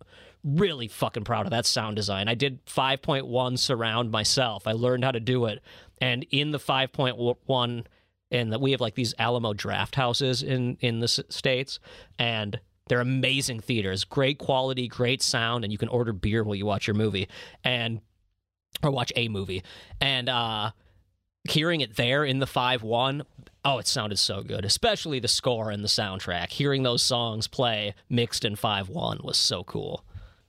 really 0.45 0.89
fucking 0.89 1.25
proud 1.25 1.47
of 1.47 1.51
that 1.51 1.67
sound 1.67 1.97
design. 1.97 2.29
I 2.29 2.35
did 2.35 2.65
5.1 2.67 3.59
surround 3.59 4.11
myself. 4.11 4.67
I 4.67 4.73
learned 4.73 5.05
how 5.05 5.11
to 5.11 5.21
do 5.21 5.47
it. 5.47 5.63
And 6.01 6.27
in 6.31 6.51
the 6.51 6.59
5.1 6.59 7.87
and 8.31 8.53
that 8.53 8.61
we 8.61 8.73
have 8.73 8.81
like 8.81 8.95
these 8.95 9.15
Alamo 9.19 9.55
Drafthouses 9.55 10.43
in 10.43 10.77
in 10.81 11.01
the 11.01 11.09
states 11.09 11.79
and 12.19 12.61
they're 12.89 13.01
amazing 13.01 13.61
theaters, 13.61 14.05
great 14.05 14.39
quality, 14.39 14.89
great 14.89 15.23
sound 15.23 15.65
and 15.65 15.73
you 15.73 15.79
can 15.79 15.89
order 15.89 16.13
beer 16.13 16.45
while 16.45 16.55
you 16.55 16.67
watch 16.67 16.87
your 16.87 16.95
movie 16.95 17.29
and 17.63 18.01
or 18.83 18.91
watch 18.91 19.13
a 19.17 19.29
movie. 19.29 19.63
And 20.01 20.29
uh 20.29 20.73
hearing 21.49 21.81
it 21.81 21.97
there 21.97 22.25
in 22.25 22.39
the 22.39 22.47
5-1 22.47 23.23
oh 23.67 23.79
it 23.79 23.87
sounded 23.87 24.19
so 24.19 24.43
good 24.43 24.65
especially 24.65 25.21
the 25.21 25.29
score 25.29 25.71
and 25.71 25.85
the 25.85 25.89
soundtrack 25.89 26.51
hearing 26.51 26.83
those 26.83 27.03
songs 27.03 27.47
play 27.47 27.95
mixed 28.09 28.47
in 28.47 28.57
5-1 28.57 29.23
was 29.23 29.37
so 29.37 29.63
cool 29.63 30.05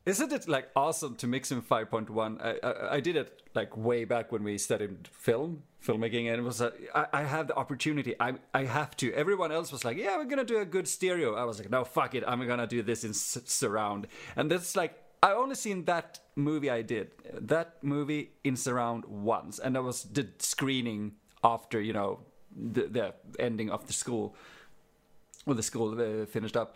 isn't 0.05 0.31
it 0.31 0.47
like 0.47 0.69
awesome 0.75 1.15
to 1.15 1.27
mix 1.27 1.51
in 1.51 1.61
5.1? 1.61 2.41
I, 2.41 2.67
I, 2.67 2.95
I 2.95 2.99
did 2.99 3.15
it 3.15 3.41
like 3.55 3.75
way 3.75 4.05
back 4.05 4.31
when 4.31 4.43
we 4.43 4.57
studied 4.57 5.07
film 5.11 5.63
filmmaking, 5.85 6.27
and 6.27 6.39
it 6.39 6.43
was 6.43 6.61
like 6.61 6.73
i 7.13 7.23
had 7.23 7.47
the 7.47 7.55
opportunity. 7.55 8.15
I 8.19 8.35
I 8.53 8.65
have 8.65 8.95
to. 8.97 9.13
Everyone 9.13 9.51
else 9.51 9.71
was 9.71 9.83
like, 9.85 9.97
yeah, 9.97 10.17
we're 10.17 10.25
gonna 10.25 10.43
do 10.43 10.59
a 10.59 10.65
good 10.65 10.87
stereo. 10.87 11.35
I 11.35 11.43
was 11.45 11.59
like, 11.59 11.69
no, 11.69 11.83
fuck 11.83 12.15
it, 12.15 12.23
I'm 12.27 12.45
gonna 12.47 12.67
do 12.67 12.81
this 12.81 13.03
in 13.03 13.11
s- 13.11 13.37
surround. 13.45 14.07
And 14.35 14.51
that's 14.51 14.75
like 14.75 14.93
I 15.23 15.33
only 15.33 15.55
seen 15.55 15.85
that 15.85 16.19
movie 16.35 16.69
I 16.69 16.81
did 16.81 17.11
that 17.33 17.83
movie 17.83 18.31
in 18.43 18.55
surround 18.55 19.05
once, 19.05 19.59
and 19.59 19.75
I 19.75 19.79
was 19.79 20.03
the 20.03 20.27
screening 20.39 21.13
after 21.43 21.81
you 21.81 21.93
know 21.93 22.19
the, 22.55 22.87
the 22.87 23.13
ending 23.39 23.69
of 23.69 23.87
the 23.87 23.93
school, 23.93 24.35
when 25.45 25.57
the 25.57 25.63
school 25.63 25.99
uh, 25.99 26.25
finished 26.25 26.55
up. 26.57 26.75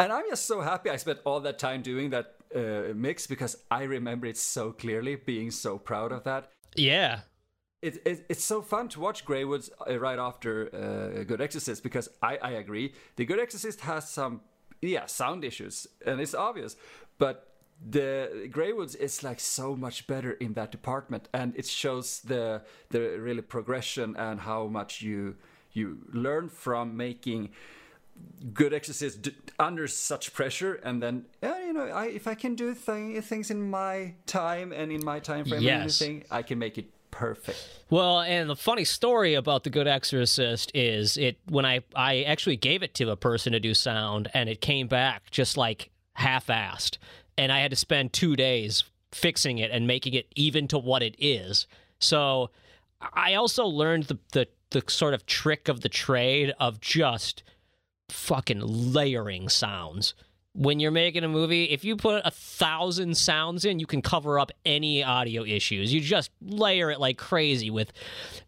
And 0.00 0.12
I'm 0.12 0.24
just 0.28 0.46
so 0.46 0.60
happy 0.60 0.90
I 0.90 0.96
spent 0.96 1.18
all 1.24 1.40
that 1.40 1.58
time 1.58 1.82
doing 1.82 2.10
that 2.10 2.37
uh, 2.54 2.94
mix 2.94 3.26
because 3.26 3.56
I 3.70 3.82
remember 3.84 4.26
it 4.26 4.36
so 4.36 4.72
clearly, 4.72 5.16
being 5.16 5.50
so 5.50 5.78
proud 5.78 6.12
of 6.12 6.24
that. 6.24 6.50
Yeah. 6.74 7.20
It, 7.80 8.02
it, 8.04 8.26
it's 8.28 8.44
so 8.44 8.60
fun 8.62 8.88
to 8.88 9.00
watch 9.00 9.24
Greywoods 9.24 9.70
uh, 9.88 9.98
right 9.98 10.18
after 10.18 10.68
uh, 10.74 11.22
Good 11.24 11.40
Exorcist 11.40 11.82
because 11.82 12.08
I, 12.22 12.36
I 12.38 12.50
agree. 12.52 12.94
The 13.16 13.24
Good 13.24 13.38
Exorcist 13.38 13.80
has 13.82 14.08
some, 14.08 14.40
yeah, 14.82 15.06
sound 15.06 15.44
issues, 15.44 15.86
and 16.04 16.20
it's 16.20 16.34
obvious. 16.34 16.76
But 17.18 17.48
the 17.88 18.48
Greywoods 18.50 18.96
is 18.96 19.22
like 19.22 19.38
so 19.38 19.76
much 19.76 20.06
better 20.06 20.32
in 20.32 20.54
that 20.54 20.72
department, 20.72 21.28
and 21.32 21.54
it 21.56 21.66
shows 21.66 22.20
the 22.20 22.62
the 22.90 23.00
really 23.20 23.42
progression 23.42 24.16
and 24.16 24.40
how 24.40 24.66
much 24.66 25.00
you 25.00 25.36
you 25.72 25.98
learn 26.12 26.48
from 26.48 26.96
making 26.96 27.50
good 28.52 28.72
exorcist 28.72 29.22
d- 29.22 29.34
under 29.58 29.88
such 29.88 30.32
pressure 30.32 30.74
and 30.74 31.02
then 31.02 31.24
yeah, 31.42 31.58
you 31.64 31.72
know 31.72 31.86
I, 31.86 32.06
if 32.06 32.26
i 32.26 32.34
can 32.34 32.54
do 32.54 32.74
thing, 32.74 33.20
things 33.22 33.50
in 33.50 33.68
my 33.68 34.14
time 34.26 34.72
and 34.72 34.92
in 34.92 35.04
my 35.04 35.18
time 35.18 35.44
frame 35.44 35.62
yes. 35.62 36.00
and 36.00 36.24
i 36.30 36.42
can 36.42 36.58
make 36.58 36.78
it 36.78 36.86
perfect 37.10 37.80
well 37.90 38.20
and 38.20 38.48
the 38.48 38.56
funny 38.56 38.84
story 38.84 39.34
about 39.34 39.64
the 39.64 39.70
good 39.70 39.88
exorcist 39.88 40.70
is 40.74 41.16
it 41.16 41.38
when 41.48 41.64
i 41.64 41.80
i 41.96 42.22
actually 42.22 42.56
gave 42.56 42.82
it 42.82 42.94
to 42.94 43.10
a 43.10 43.16
person 43.16 43.52
to 43.52 43.60
do 43.60 43.74
sound 43.74 44.28
and 44.34 44.48
it 44.48 44.60
came 44.60 44.86
back 44.86 45.30
just 45.30 45.56
like 45.56 45.90
half-assed 46.14 46.98
and 47.36 47.50
i 47.50 47.60
had 47.60 47.70
to 47.70 47.76
spend 47.76 48.12
two 48.12 48.36
days 48.36 48.84
fixing 49.10 49.58
it 49.58 49.70
and 49.70 49.86
making 49.86 50.12
it 50.12 50.26
even 50.36 50.68
to 50.68 50.78
what 50.78 51.02
it 51.02 51.16
is 51.18 51.66
so 51.98 52.50
i 53.14 53.34
also 53.34 53.66
learned 53.66 54.04
the 54.04 54.18
the, 54.32 54.46
the 54.70 54.82
sort 54.86 55.14
of 55.14 55.26
trick 55.26 55.68
of 55.68 55.80
the 55.80 55.88
trade 55.88 56.54
of 56.60 56.80
just 56.80 57.42
fucking 58.08 58.60
layering 58.60 59.48
sounds. 59.48 60.14
When 60.54 60.80
you're 60.80 60.90
making 60.90 61.22
a 61.24 61.28
movie, 61.28 61.64
if 61.64 61.84
you 61.84 61.96
put 61.96 62.22
a 62.24 62.30
thousand 62.30 63.16
sounds 63.16 63.64
in, 63.64 63.78
you 63.78 63.86
can 63.86 64.02
cover 64.02 64.40
up 64.40 64.50
any 64.66 65.04
audio 65.04 65.44
issues. 65.44 65.92
You 65.92 66.00
just 66.00 66.30
layer 66.40 66.90
it 66.90 66.98
like 66.98 67.16
crazy 67.16 67.70
with 67.70 67.92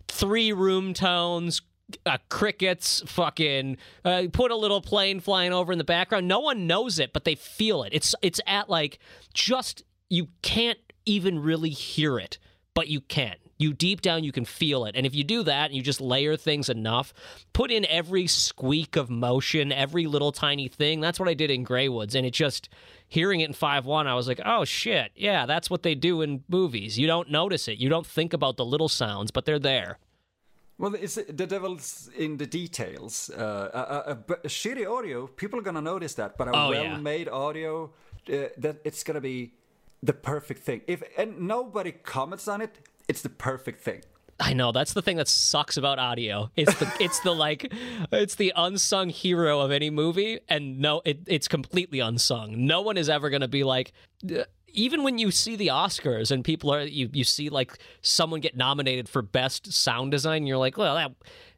three 0.09 0.53
room 0.53 0.93
tones, 0.93 1.63
uh, 2.07 2.19
crickets, 2.29 3.03
fucking 3.07 3.77
uh, 4.05 4.25
put 4.33 4.51
a 4.51 4.57
little 4.57 4.81
plane 4.81 5.21
flying 5.21 5.53
over 5.53 5.73
in 5.73 5.79
the 5.79 5.85
background. 5.85 6.27
No 6.27 6.41
one 6.41 6.67
knows 6.67 6.99
it, 6.99 7.13
but 7.13 7.25
they 7.25 7.35
feel 7.35 7.85
it. 7.85 7.93
It's 7.93 8.15
it's 8.23 8.41
at 8.47 8.69
like 8.69 8.99
just 9.33 9.85
you 10.09 10.29
can't 10.43 10.79
even 11.05 11.39
really 11.39 11.71
hear 11.71 12.19
it, 12.19 12.39
but 12.75 12.89
you 12.89 13.01
can. 13.01 13.37
You 13.61 13.75
deep 13.75 14.01
down, 14.01 14.25
you 14.25 14.33
can 14.33 14.47
feel 14.47 14.87
it. 14.87 14.97
And 14.97 15.05
if 15.05 15.15
you 15.15 15.23
do 15.23 15.43
that 15.43 15.67
and 15.67 15.75
you 15.75 15.83
just 15.83 16.01
layer 16.01 16.35
things 16.35 16.71
enough, 16.71 17.13
put 17.53 17.71
in 17.71 17.85
every 17.85 18.27
squeak 18.27 18.97
of 18.97 19.11
motion, 19.11 19.71
every 19.71 20.07
little 20.07 20.33
tiny 20.33 20.67
thing. 20.67 21.01
That's 21.01 21.21
what 21.21 21.29
I 21.29 21.35
did 21.35 21.51
in 21.51 21.65
Greywoods. 21.65 22.15
And 22.15 22.27
it 22.27 22.31
just, 22.31 22.71
hearing 23.07 23.41
it 23.41 23.49
in 23.49 23.53
5 23.53 23.85
1, 23.85 24.07
I 24.07 24.15
was 24.15 24.29
like, 24.29 24.41
oh 24.47 24.65
shit, 24.65 25.13
yeah, 25.15 25.45
that's 25.45 25.69
what 25.69 25.83
they 25.83 25.95
do 25.95 26.23
in 26.23 26.43
movies. 26.49 26.99
You 26.99 27.07
don't 27.07 27.31
notice 27.31 27.69
it. 27.69 27.77
You 27.77 27.91
don't 27.91 28.07
think 28.07 28.33
about 28.33 28.57
the 28.57 28.65
little 28.65 28.89
sounds, 28.89 29.31
but 29.31 29.45
they're 29.45 29.59
there. 29.59 29.99
Well, 30.79 30.95
it's 30.95 31.17
the 31.17 31.47
devil's 31.47 32.09
in 32.17 32.39
the 32.39 32.47
details. 32.47 33.29
Uh, 33.29 33.69
a, 33.75 34.13
a, 34.13 34.37
a, 34.45 34.49
shitty 34.49 34.91
audio, 34.91 35.27
people 35.27 35.59
are 35.59 35.63
gonna 35.63 35.83
notice 35.83 36.15
that, 36.15 36.39
but 36.39 36.49
a 36.49 36.53
Oh, 36.55 36.71
well-made 36.71 37.29
audio, 37.29 37.93
uh, 38.33 38.49
that 38.57 38.81
it's 38.85 39.05
gonna 39.05 39.21
be 39.21 39.53
the 40.03 40.15
perfect 40.15 40.63
thing. 40.63 40.81
If 40.87 41.03
and 41.19 41.43
nobody 41.43 41.93
comments 41.93 42.49
on 42.49 42.63
it, 42.63 42.79
it's 43.11 43.23
the 43.23 43.29
perfect 43.29 43.83
thing. 43.83 44.01
I 44.39 44.55
know 44.55 44.73
that's 44.73 44.95
the 44.95 45.03
thing 45.03 45.19
that 45.19 45.29
sucks 45.29 45.77
about 45.77 45.99
audio. 45.99 46.51
It's 46.57 46.75
the 46.81 46.91
it's 46.99 47.21
the 47.21 47.33
like 47.33 47.71
it's 48.11 48.37
the 48.37 48.53
unsung 48.57 49.11
hero 49.11 49.61
of 49.61 49.71
any 49.71 49.91
movie, 49.91 50.41
and 50.49 50.79
no, 50.79 51.03
it, 51.05 51.21
it's 51.27 51.49
completely 51.49 52.01
unsung. 52.01 52.67
No 52.67 52.81
one 52.81 52.97
is 52.97 53.09
ever 53.09 53.29
going 53.29 53.43
to 53.43 53.49
be 53.49 53.65
like. 53.65 53.93
uh, 54.25 54.45
Even 54.73 55.03
when 55.03 55.19
you 55.19 55.31
see 55.31 55.57
the 55.57 55.69
Oscars 55.69 56.31
and 56.31 56.45
people 56.45 56.73
are 56.73 56.83
you 56.83 57.11
you 57.13 57.25
see 57.25 57.51
like 57.51 57.79
someone 58.03 58.41
get 58.41 58.57
nominated 58.57 59.09
for 59.09 59.21
best 59.21 59.73
sound 59.73 60.11
design, 60.13 60.47
you're 60.47 60.63
like, 60.67 60.79
well, 60.79 60.95
that 60.95 61.13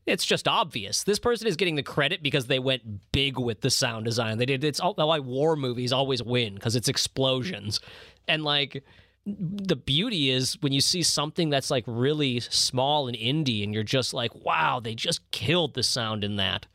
it's 0.06 0.24
just 0.24 0.48
obvious. 0.48 1.04
This 1.04 1.20
person 1.20 1.46
is 1.46 1.56
getting 1.56 1.76
the 1.76 1.82
credit 1.82 2.22
because 2.22 2.46
they 2.46 2.58
went 2.58 2.82
big 3.12 3.38
with 3.38 3.60
the 3.60 3.70
sound 3.70 4.04
design. 4.06 4.38
They 4.38 4.46
did. 4.46 4.64
It's 4.64 4.80
all 4.80 4.94
why 4.94 5.20
war 5.20 5.56
movies 5.56 5.92
always 5.92 6.22
win 6.22 6.54
because 6.54 6.74
it's 6.74 6.88
explosions, 6.88 7.80
and 8.26 8.42
like 8.42 8.82
the 9.24 9.76
beauty 9.76 10.30
is 10.30 10.58
when 10.62 10.72
you 10.72 10.80
see 10.80 11.02
something 11.02 11.48
that's 11.50 11.70
like 11.70 11.85
really 11.87 12.40
small 12.40 13.06
and 13.06 13.16
indie 13.16 13.62
and 13.62 13.72
you're 13.72 13.85
just 13.85 14.12
like 14.12 14.35
wow 14.35 14.80
they 14.80 14.94
just 14.94 15.20
killed 15.30 15.74
the 15.74 15.82
sound 15.82 16.24
in 16.24 16.37
that 16.37 16.66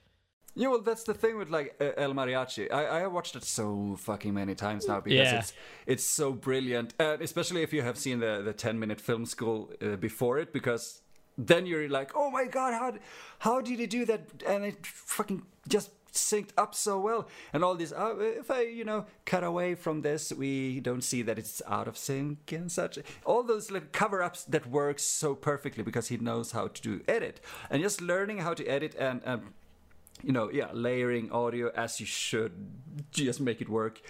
Yeah, 0.56 0.70
well, 0.70 0.82
that's 0.82 1.04
the 1.04 1.14
thing 1.14 1.38
with 1.38 1.50
like 1.50 1.76
El 1.80 2.14
Mariachi. 2.14 2.66
I, 2.74 2.98
I 2.98 3.00
have 3.02 3.12
watched 3.12 3.36
it 3.36 3.44
so 3.44 3.96
fucking 4.00 4.34
many 4.34 4.56
times 4.56 4.88
now 4.88 5.00
because 5.02 5.32
Yeah. 5.32 5.40
it's 5.40 5.54
it's 5.86 6.04
so 6.20 6.34
brilliant, 6.34 6.94
uh, 7.00 7.18
especially 7.22 7.62
if 7.62 7.72
you 7.74 7.84
have 7.84 7.98
seen 8.06 8.20
the 8.26 8.42
the 8.50 8.54
ten 8.54 8.80
minute 8.80 9.00
film 9.02 9.26
school 9.26 9.60
uh, 9.82 9.98
before 9.98 10.42
it, 10.42 10.52
because 10.54 11.02
then 11.50 11.66
you're 11.68 11.88
like, 12.00 12.10
oh 12.16 12.30
my 12.32 12.46
god, 12.58 12.72
how 12.82 12.90
how 13.40 13.62
did 13.62 13.78
he 13.80 13.88
do 13.88 14.06
that? 14.06 14.22
And 14.48 14.66
it 14.66 14.86
fucking 14.88 15.44
just 15.68 15.90
synced 16.18 16.50
up 16.58 16.76
so 16.76 17.00
well, 17.00 17.28
and 17.54 17.64
all 17.64 17.76
this. 17.76 17.92
Uh, 17.92 18.16
if 18.20 18.52
I 18.52 18.62
you 18.62 18.84
know 18.84 19.06
cut 19.26 19.44
away 19.44 19.76
from 19.76 20.02
this, 20.02 20.32
we 20.34 20.80
don't 20.80 21.04
see 21.04 21.22
that 21.24 21.38
it's 21.40 21.62
out 21.68 21.88
of 21.88 21.98
sync 21.98 22.52
and 22.52 22.72
such. 22.72 23.00
All 23.26 23.44
those 23.44 23.72
little 23.72 23.88
cover 23.92 24.22
ups 24.24 24.44
that 24.46 24.68
works 24.68 25.04
so 25.04 25.36
perfectly 25.36 25.84
because 25.84 26.08
he 26.10 26.18
knows 26.18 26.52
how 26.52 26.68
to 26.68 26.82
do 26.82 27.02
edit, 27.08 27.40
and 27.70 27.82
just 27.82 28.02
learning 28.02 28.40
how 28.40 28.54
to 28.54 28.66
edit 28.66 28.96
and. 29.00 29.22
Um, 29.26 29.54
you 30.24 30.32
know, 30.32 30.50
yeah, 30.52 30.70
layering 30.74 31.32
audio 31.32 31.70
as 31.76 32.00
you 32.00 32.08
should, 32.08 32.52
just 33.12 33.40
make 33.40 33.62
it 33.62 33.70
work. 33.70 34.02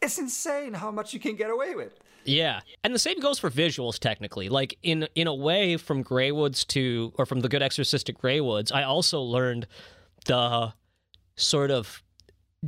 It's 0.00 0.18
insane 0.18 0.74
how 0.74 0.90
much 0.90 1.14
you 1.14 1.20
can 1.20 1.36
get 1.36 1.48
away 1.48 1.76
with. 1.76 1.94
yeah 2.24 2.60
and 2.84 2.94
the 2.94 2.98
same 2.98 3.18
goes 3.20 3.38
for 3.38 3.50
visuals 3.50 3.98
technically 3.98 4.48
like 4.48 4.78
in 4.82 5.08
in 5.14 5.26
a 5.26 5.34
way 5.34 5.76
from 5.76 6.04
Greywoods 6.04 6.64
to 6.68 7.12
or 7.18 7.26
from 7.26 7.40
the 7.40 7.48
good 7.48 7.62
exorcist 7.62 8.06
to 8.06 8.12
Greywoods 8.12 8.72
i 8.72 8.82
also 8.84 9.20
learned 9.20 9.66
the 10.26 10.72
sort 11.36 11.70
of 11.70 12.02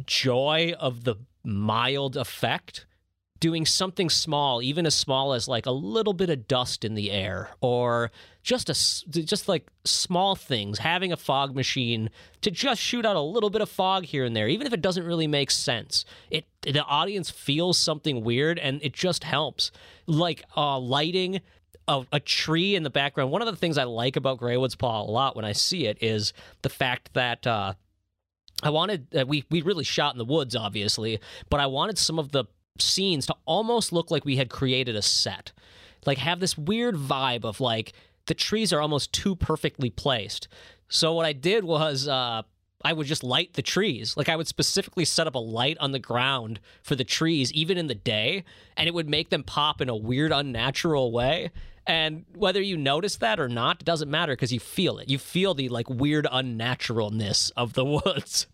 joy 0.06 0.74
of 0.78 1.04
the 1.04 1.16
mild 1.44 2.16
effect 2.16 2.86
doing 3.40 3.66
something 3.66 4.08
small 4.08 4.62
even 4.62 4.86
as 4.86 4.94
small 4.94 5.34
as 5.34 5.46
like 5.46 5.66
a 5.66 5.70
little 5.70 6.14
bit 6.14 6.30
of 6.30 6.48
dust 6.48 6.84
in 6.84 6.94
the 6.94 7.10
air 7.10 7.50
or 7.60 8.10
just 8.42 8.70
a 8.70 8.74
just 9.10 9.48
like 9.48 9.66
small 9.84 10.34
things 10.34 10.78
having 10.78 11.12
a 11.12 11.16
fog 11.16 11.54
machine 11.54 12.08
to 12.40 12.50
just 12.50 12.80
shoot 12.80 13.04
out 13.04 13.16
a 13.16 13.20
little 13.20 13.50
bit 13.50 13.60
of 13.60 13.68
fog 13.68 14.04
here 14.04 14.24
and 14.24 14.34
there 14.34 14.48
even 14.48 14.66
if 14.66 14.72
it 14.72 14.80
doesn't 14.80 15.04
really 15.04 15.26
make 15.26 15.50
sense. 15.50 16.06
It 16.30 16.46
the 16.62 16.84
audience 16.84 17.30
feels 17.30 17.76
something 17.76 18.24
weird 18.24 18.58
and 18.58 18.82
it 18.82 18.94
just 18.94 19.24
helps. 19.24 19.70
Like 20.06 20.42
uh 20.56 20.78
lighting 20.78 21.40
a, 21.86 22.06
a 22.12 22.20
tree 22.20 22.74
in 22.74 22.82
the 22.82 22.88
background. 22.88 23.30
One 23.30 23.42
of 23.42 23.46
the 23.46 23.56
things 23.56 23.76
i 23.76 23.84
like 23.84 24.16
about 24.16 24.40
Greywoods 24.40 24.78
Plot 24.78 25.06
a 25.06 25.10
lot 25.10 25.36
when 25.36 25.44
i 25.44 25.52
see 25.52 25.86
it 25.86 25.98
is 26.00 26.32
the 26.62 26.70
fact 26.70 27.12
that 27.12 27.46
uh 27.46 27.74
I 28.62 28.70
wanted 28.70 29.06
uh, 29.14 29.26
we 29.26 29.44
we 29.50 29.62
really 29.62 29.84
shot 29.84 30.14
in 30.14 30.18
the 30.18 30.24
woods, 30.24 30.56
obviously, 30.56 31.20
but 31.50 31.60
I 31.60 31.66
wanted 31.66 31.98
some 31.98 32.18
of 32.18 32.32
the 32.32 32.44
scenes 32.78 33.26
to 33.26 33.36
almost 33.46 33.92
look 33.92 34.10
like 34.10 34.24
we 34.24 34.36
had 34.36 34.50
created 34.50 34.96
a 34.96 35.02
set, 35.02 35.52
like 36.06 36.18
have 36.18 36.40
this 36.40 36.56
weird 36.56 36.96
vibe 36.96 37.44
of 37.44 37.60
like 37.60 37.92
the 38.26 38.34
trees 38.34 38.72
are 38.72 38.80
almost 38.80 39.12
too 39.12 39.36
perfectly 39.36 39.90
placed. 39.90 40.48
So 40.88 41.12
what 41.12 41.26
I 41.26 41.32
did 41.32 41.64
was 41.64 42.08
uh, 42.08 42.42
I 42.84 42.92
would 42.92 43.06
just 43.06 43.24
light 43.24 43.54
the 43.54 43.62
trees. 43.62 44.16
Like 44.16 44.28
I 44.28 44.36
would 44.36 44.46
specifically 44.46 45.04
set 45.04 45.26
up 45.26 45.34
a 45.34 45.38
light 45.40 45.78
on 45.78 45.92
the 45.92 45.98
ground 45.98 46.60
for 46.82 46.94
the 46.94 47.04
trees, 47.04 47.52
even 47.52 47.78
in 47.78 47.86
the 47.86 47.94
day, 47.94 48.44
and 48.76 48.86
it 48.86 48.94
would 48.94 49.08
make 49.08 49.30
them 49.30 49.42
pop 49.42 49.80
in 49.80 49.88
a 49.88 49.96
weird, 49.96 50.32
unnatural 50.32 51.10
way. 51.10 51.50
And 51.86 52.24
whether 52.34 52.60
you 52.60 52.76
notice 52.76 53.16
that 53.16 53.38
or 53.38 53.48
not, 53.48 53.84
doesn't 53.84 54.10
matter 54.10 54.32
because 54.32 54.52
you 54.52 54.60
feel 54.60 54.98
it. 54.98 55.08
You 55.10 55.18
feel 55.18 55.54
the 55.54 55.68
like 55.68 55.88
weird 55.88 56.26
unnaturalness 56.26 57.52
of 57.56 57.74
the 57.74 57.84
woods. 58.04 58.46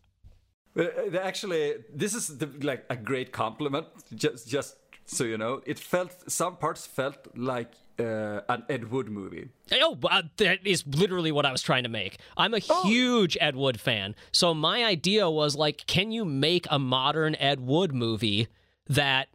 Uh, 0.76 0.84
actually, 1.20 1.74
this 1.92 2.14
is 2.14 2.38
the, 2.38 2.46
like 2.62 2.84
a 2.90 2.96
great 2.96 3.32
compliment. 3.32 3.86
Just, 4.14 4.48
just 4.48 4.76
so 5.04 5.24
you 5.24 5.38
know, 5.38 5.60
it 5.66 5.78
felt 5.78 6.30
some 6.30 6.56
parts 6.56 6.86
felt 6.86 7.16
like 7.36 7.72
uh, 7.98 8.40
an 8.48 8.64
Ed 8.68 8.90
Wood 8.90 9.08
movie. 9.08 9.48
Oh, 9.72 9.98
uh, 10.08 10.22
that 10.36 10.66
is 10.66 10.84
literally 10.86 11.32
what 11.32 11.44
I 11.44 11.52
was 11.52 11.62
trying 11.62 11.82
to 11.82 11.88
make. 11.88 12.18
I'm 12.36 12.54
a 12.54 12.58
huge 12.58 13.36
Ed 13.40 13.56
Wood 13.56 13.80
fan. 13.80 14.14
So 14.32 14.54
my 14.54 14.84
idea 14.84 15.28
was 15.28 15.56
like, 15.56 15.86
can 15.86 16.12
you 16.12 16.24
make 16.24 16.66
a 16.70 16.78
modern 16.78 17.34
Ed 17.36 17.60
Wood 17.60 17.92
movie 17.92 18.48
that 18.88 19.28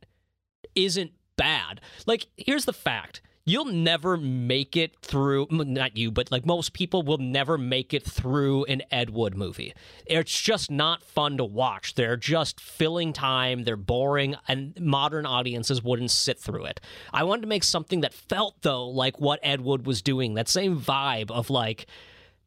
isn't 0.76 1.12
bad? 1.36 1.82
Like, 2.06 2.28
here's 2.38 2.66
the 2.66 2.74
fact. 2.74 3.22
You'll 3.48 3.66
never 3.66 4.18
make 4.18 4.76
it 4.76 4.96
through 5.04 5.48
not 5.52 5.96
you, 5.96 6.10
but 6.10 6.32
like 6.32 6.48
most 6.48 6.74
people 6.74 7.04
will 7.04 7.20
never 7.20 7.60
make 7.60 7.94
it 7.94 8.04
through 8.04 8.66
an 8.66 8.82
Ed 8.90 9.12
Wood 9.12 9.38
movie. 9.38 9.72
It's 10.08 10.42
just 10.42 10.72
not 10.72 11.04
fun 11.04 11.38
to 11.38 11.46
watch. 11.46 11.94
They're 11.94 12.18
just 12.18 12.60
filling 12.60 13.14
time, 13.14 13.64
they're 13.64 13.76
boring, 13.76 14.36
and 14.48 14.76
modern 14.82 15.28
audiences 15.28 15.84
wouldn't 15.84 16.10
sit 16.10 16.40
through 16.40 16.66
it. 16.66 16.82
I 17.14 17.24
wanted 17.24 17.42
to 17.42 17.48
make 17.48 17.64
something 17.64 18.02
that 18.02 18.16
felt, 18.16 18.64
though, 18.64 18.88
like 18.88 19.20
what 19.20 19.40
Ed 19.44 19.62
Wood 19.62 19.86
was 19.86 20.02
doing, 20.02 20.34
that 20.34 20.50
same 20.50 20.80
vibe 20.80 21.30
of 21.30 21.52
like, 21.52 21.86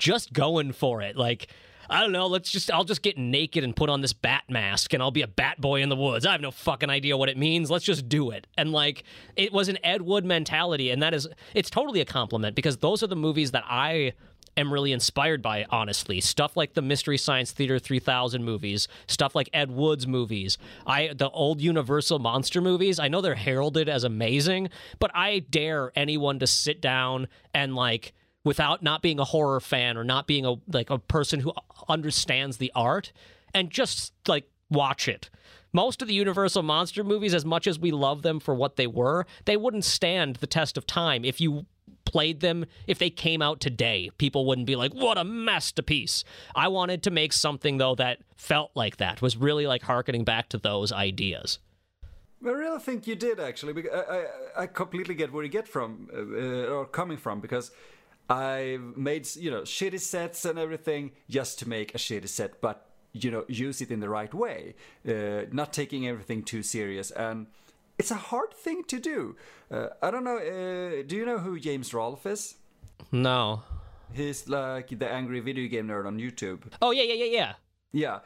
just 0.01 0.33
going 0.33 0.73
for 0.73 1.01
it. 1.01 1.17
Like, 1.17 1.47
I 1.91 2.01
don't 2.01 2.13
know, 2.13 2.27
let's 2.27 2.51
just, 2.51 2.71
I'll 2.71 2.85
just 2.85 3.03
get 3.03 3.17
naked 3.17 3.65
and 3.65 3.75
put 3.75 3.89
on 3.89 4.01
this 4.01 4.13
bat 4.13 4.45
mask 4.49 4.93
and 4.93 5.03
I'll 5.03 5.11
be 5.11 5.23
a 5.23 5.29
bat 5.29 5.61
boy 5.61 5.83
in 5.83 5.89
the 5.89 5.97
woods. 5.97 6.27
I 6.27 6.33
have 6.33 6.41
no 6.41 6.51
fucking 6.51 6.91
idea 6.91 7.17
what 7.17 7.29
it 7.29 7.39
means. 7.39 7.71
Let's 7.71 7.85
just 7.85 8.09
do 8.09 8.31
it. 8.31 8.47
And 8.57 8.73
like, 8.73 9.05
it 9.37 9.53
was 9.53 9.69
an 9.69 9.79
Ed 9.83 10.03
Wood 10.03 10.25
mentality. 10.25 10.91
And 10.91 11.03
that 11.03 11.15
is, 11.15 11.29
it's 11.55 11.71
totally 11.71 12.01
a 12.01 12.05
compliment 12.05 12.55
because 12.55 12.79
those 12.79 13.03
are 13.03 13.07
the 13.07 13.17
movies 13.17 13.53
that 13.53 13.65
I 13.67 14.13
am 14.59 14.73
really 14.73 14.93
inspired 14.93 15.41
by, 15.41 15.65
honestly. 15.71 16.21
Stuff 16.21 16.57
like 16.57 16.75
the 16.75 16.83
Mystery 16.83 17.17
Science 17.17 17.53
Theater 17.53 17.79
3000 17.79 18.45
movies, 18.45 18.89
stuff 19.07 19.35
like 19.35 19.49
Ed 19.53 19.71
Wood's 19.71 20.07
movies, 20.07 20.59
I 20.87 21.13
the 21.15 21.31
old 21.31 21.61
Universal 21.61 22.19
monster 22.19 22.61
movies. 22.61 22.99
I 22.99 23.09
know 23.09 23.21
they're 23.21 23.35
heralded 23.35 23.89
as 23.89 24.05
amazing, 24.05 24.69
but 24.99 25.11
I 25.15 25.39
dare 25.39 25.93
anyone 25.95 26.39
to 26.41 26.47
sit 26.47 26.83
down 26.83 27.29
and 27.55 27.75
like 27.75 28.13
without 28.45 28.83
not 28.83 29.03
being 29.03 29.19
a 29.19 29.25
horror 29.25 29.61
fan 29.61 29.97
or 29.97 30.05
not 30.05 30.27
being 30.27 30.47
a 30.47 30.55
like 30.73 30.91
a 30.91 30.99
person 30.99 31.41
who 31.41 31.53
understands 31.89 32.59
the 32.59 32.73
art 32.75 33.13
and 33.55 33.71
just 33.71 34.13
like 34.27 34.49
watch 34.71 35.09
it. 35.09 35.31
Most 35.73 36.01
of 36.01 36.09
the 36.09 36.15
Universal 36.15 36.63
monster 36.63 37.05
movies 37.05 37.35
as 37.35 37.45
much 37.45 37.67
as 37.67 37.79
we 37.79 37.91
love 37.91 38.23
them 38.23 38.41
for 38.41 38.55
what 38.55 38.77
they 38.77 38.87
were, 38.87 39.27
they 39.45 39.57
wouldn't 39.57 39.85
stand 39.85 40.37
the 40.37 40.47
test 40.47 40.77
of 40.79 40.87
time 40.87 41.25
if 41.25 41.41
you 41.41 41.67
played 42.05 42.41
them 42.41 42.65
if 42.87 42.99
they 42.99 43.11
came 43.11 43.43
out 43.43 43.61
today 43.61 44.09
people 44.17 44.47
wouldn't 44.47 44.67
be 44.67 44.77
like 44.77 44.95
what 44.95 45.19
a 45.19 45.25
masterpiece 45.25 46.25
i 46.55 46.67
wanted 46.67 47.03
to 47.03 47.11
make 47.11 47.35
something 47.35 47.77
though 47.77 47.95
that 47.95 48.19
felt 48.35 48.71
like 48.75 48.97
that 48.97 49.21
was 49.21 49.37
really 49.37 49.67
like 49.67 49.83
harkening 49.83 50.25
back 50.25 50.49
to 50.49 50.57
those 50.57 50.91
ideas 50.91 51.59
I 52.45 52.51
really 52.51 52.79
think 52.79 53.09
you 53.09 53.17
did 53.17 53.41
actually. 53.41 53.85
I, 53.93 53.99
I, 53.99 54.27
I 54.63 54.67
completely 54.67 55.17
get 55.17 55.33
where 55.33 55.43
you 55.43 55.51
get 55.51 55.67
from 55.67 56.09
uh, 56.15 56.19
uh, 56.19 56.73
or 56.73 56.87
coming 56.87 57.17
from 57.19 57.41
because 57.41 57.73
I 58.29 58.79
made 58.97 59.27
you 59.37 59.51
know 59.51 59.63
shitty 59.63 60.01
sets 60.01 60.45
and 60.45 60.59
everything 60.59 61.13
just 61.29 61.59
to 61.61 61.69
make 61.69 61.95
a 61.95 61.99
shitty 61.99 62.29
set, 62.29 62.61
but 62.61 62.87
you 63.13 63.31
know 63.31 63.45
use 63.49 63.81
it 63.81 63.91
in 63.91 64.01
the 64.01 64.09
right 64.09 64.33
way, 64.35 64.75
uh, 65.09 65.47
not 65.53 65.73
taking 65.73 66.07
everything 66.07 66.43
too 66.43 66.63
serious. 66.63 67.11
And 67.11 67.47
it's 67.99 68.11
a 68.11 68.17
hard 68.31 68.53
thing 68.55 68.85
to 68.85 69.01
do. 69.01 69.37
Uh, 69.71 69.89
I 70.03 70.11
don't 70.11 70.25
know. 70.25 70.37
Uh, 70.39 71.03
do 71.07 71.17
you 71.17 71.25
know 71.27 71.39
who 71.39 71.59
James 71.59 71.93
Rolfe 71.95 72.27
is? 72.27 72.55
no 73.13 73.63
He's 74.13 74.49
like 74.49 74.99
the 74.99 75.09
angry 75.09 75.41
video 75.41 75.69
game 75.69 75.87
nerd 75.89 76.07
on 76.07 76.19
YouTube. 76.19 76.61
oh 76.83 76.91
yeah 76.91 77.05
yeah 77.05 77.25
yeah 77.25 77.31
yeah 77.39 77.53
Yeah, 77.93 78.19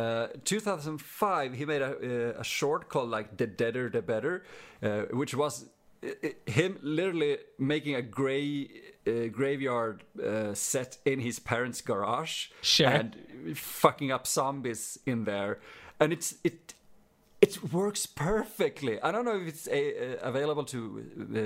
uh, 0.00 0.28
2005 0.44 1.54
he 1.54 1.64
made 1.66 1.82
a, 1.82 2.36
uh, 2.36 2.40
a 2.40 2.44
short 2.44 2.88
called 2.88 3.10
like 3.10 3.36
"The 3.36 3.46
Deader 3.46 3.90
the 3.90 4.02
Better," 4.02 4.44
uh, 4.82 5.02
which 5.12 5.34
was 5.34 5.66
him 6.46 6.78
literally 6.82 7.38
making 7.58 7.94
a 7.96 8.02
gray 8.02 8.68
uh, 9.06 9.26
graveyard 9.32 10.04
uh, 10.22 10.54
set 10.54 10.98
in 11.04 11.20
his 11.20 11.38
parents' 11.38 11.80
garage 11.80 12.48
Sure. 12.62 12.88
and 12.88 13.16
fucking 13.54 14.12
up 14.12 14.26
zombies 14.26 14.98
in 15.06 15.24
there, 15.24 15.58
and 15.98 16.12
it's 16.12 16.34
it 16.44 16.74
it 17.40 17.72
works 17.72 18.04
perfectly. 18.04 19.00
I 19.00 19.10
don't 19.10 19.24
know 19.24 19.36
if 19.40 19.48
it's 19.48 19.66
a, 19.68 20.18
uh, 20.20 20.28
available 20.28 20.64
to 20.64 20.78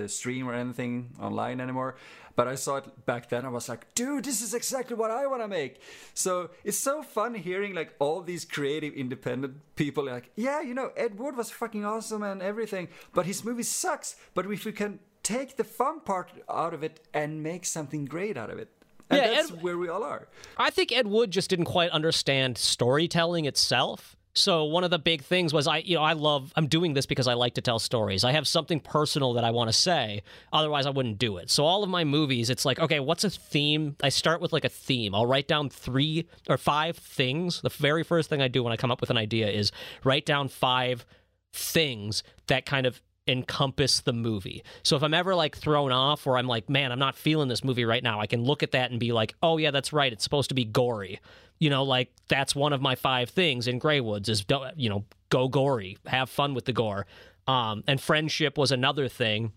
uh, 0.05 0.09
stream 0.09 0.49
or 0.49 0.53
anything 0.55 1.15
online 1.21 1.61
anymore, 1.61 1.95
but 2.35 2.49
I 2.49 2.57
saw 2.57 2.79
it 2.79 3.07
back 3.07 3.29
then. 3.29 3.45
I 3.47 3.49
was 3.49 3.69
like, 3.69 3.95
dude, 3.95 4.25
this 4.25 4.43
is 4.43 4.55
exactly 4.55 4.97
what 4.97 5.13
I 5.13 5.29
want 5.29 5.43
to 5.43 5.47
make. 5.49 5.81
So 6.13 6.51
it's 6.65 6.79
so 6.79 7.03
fun 7.05 7.35
hearing 7.37 7.75
like 7.77 7.95
all 8.01 8.23
these 8.23 8.45
creative, 8.45 8.93
independent 8.95 9.55
people 9.77 10.05
like, 10.05 10.33
yeah, 10.35 10.61
you 10.61 10.75
know, 10.75 10.91
Ed 10.97 11.17
Wood 11.17 11.37
was 11.37 11.53
fucking 11.53 11.85
awesome 11.85 12.25
and 12.25 12.43
everything, 12.43 12.89
but 13.13 13.25
his 13.27 13.45
movie 13.45 13.63
sucks. 13.63 14.17
But 14.35 14.47
if 14.51 14.65
we 14.65 14.73
can 14.73 14.99
take 15.25 15.57
the 15.57 15.65
fun 15.65 15.99
part 16.01 16.31
out 16.49 16.73
of 16.73 16.85
it 16.85 17.01
and 17.13 17.43
make 17.43 17.65
something 17.67 18.05
great 18.05 18.37
out 18.37 18.51
of 18.51 18.59
it. 18.59 18.69
And 19.11 19.21
Yeah, 19.21 19.31
that's 19.31 19.51
Ed- 19.51 19.63
where 19.63 19.77
we 19.77 19.89
all 19.89 20.05
are. 20.05 20.29
I 20.57 20.71
think 20.71 20.93
Ed 20.93 21.09
Wood 21.09 21.33
just 21.33 21.51
didn't 21.51 21.65
quite 21.65 21.91
understand 21.91 22.57
storytelling 22.57 23.45
itself. 23.47 24.17
So 24.37 24.65
one 24.65 24.83
of 24.83 24.91
the 24.91 24.99
big 24.99 25.23
things 25.23 25.53
was 25.53 25.69
I, 25.69 25.79
you 25.79 25.95
know, 25.95 26.03
I 26.03 26.15
love 26.15 26.53
I'm 26.57 26.67
doing 26.67 26.95
this 26.95 27.07
because 27.07 27.29
I 27.29 27.35
like 27.35 27.55
to 27.55 27.61
tell 27.61 27.79
stories. 27.79 28.25
I 28.25 28.33
have 28.33 28.49
something 28.49 28.81
personal 28.81 29.35
that 29.35 29.45
I 29.45 29.53
want 29.53 29.69
to 29.69 29.73
say. 29.73 30.23
Otherwise, 30.53 30.87
I 30.87 30.91
wouldn't 30.91 31.19
do 31.19 31.37
it. 31.37 31.51
So 31.51 31.65
all 31.65 31.85
of 31.85 31.91
my 31.91 32.03
movies, 32.03 32.51
it's 32.51 32.65
like, 32.65 32.81
okay, 32.81 32.99
what's 32.99 33.23
a 33.23 33.31
theme? 33.31 33.95
I 34.03 34.09
start 34.09 34.41
with 34.41 34.53
like 34.53 34.65
a 34.65 34.69
theme. 34.69 35.15
I'll 35.15 35.27
write 35.27 35.47
down 35.47 35.71
three 35.71 36.29
or 36.49 36.57
five 36.57 36.97
things. 36.97 37.61
The 37.61 37.69
very 37.69 38.03
first 38.03 38.29
thing 38.29 38.43
I 38.43 38.49
do 38.49 38.65
when 38.65 38.73
I 38.73 38.77
come 38.77 38.91
up 38.91 39.01
with 39.01 39.11
an 39.11 39.17
idea 39.17 39.49
is 39.49 39.71
write 40.03 40.27
down 40.27 40.49
five 40.49 41.07
things 41.53 42.25
that 42.49 42.67
kind 42.67 42.87
of 42.87 43.01
encompass 43.27 44.01
the 44.01 44.13
movie. 44.13 44.63
So 44.83 44.97
if 44.97 45.03
I'm 45.03 45.15
ever 45.15 45.35
like 45.35 45.57
thrown 45.57 45.93
off 45.93 46.27
or 46.27 46.37
I'm 46.37 46.47
like, 46.47 46.69
man, 46.69 46.93
I'm 46.93 46.99
not 46.99 47.17
feeling 47.17 47.49
this 47.49 47.65
movie 47.65 47.85
right 47.85 48.03
now, 48.03 48.21
I 48.21 48.27
can 48.27 48.43
look 48.43 48.63
at 48.63 48.73
that 48.73 48.91
and 48.91 49.01
be 49.01 49.13
like, 49.13 49.35
oh 49.43 49.57
yeah, 49.57 49.71
that's 49.71 49.93
right. 49.93 50.13
It's 50.13 50.25
supposed 50.25 50.51
to 50.51 50.55
be 50.55 50.65
gory. 50.65 51.21
You 51.59 51.71
know, 51.71 51.85
like 51.85 52.13
that's 52.29 52.55
one 52.55 52.73
of 52.73 52.83
my 52.83 52.95
five 52.95 53.31
things 53.31 53.69
in 53.69 53.81
Greywoods 53.81 54.29
is 54.29 54.45
don't 54.45 54.77
you 54.79 54.91
know, 54.91 55.05
go 55.31 55.49
gory, 55.49 55.99
have 56.07 56.29
fun 56.29 56.55
with 56.55 56.65
the 56.65 56.73
gore. 56.73 57.07
Um, 57.47 57.85
and 57.87 58.01
friendship 58.01 58.59
was 58.59 58.73
another 58.73 59.09
thing. 59.09 59.53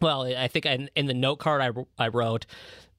Well, 0.00 0.22
I 0.22 0.48
think 0.48 0.64
in, 0.66 0.90
in 0.94 1.06
the 1.06 1.14
note 1.14 1.36
card 1.36 1.60
I, 1.60 2.04
I 2.04 2.08
wrote, 2.08 2.46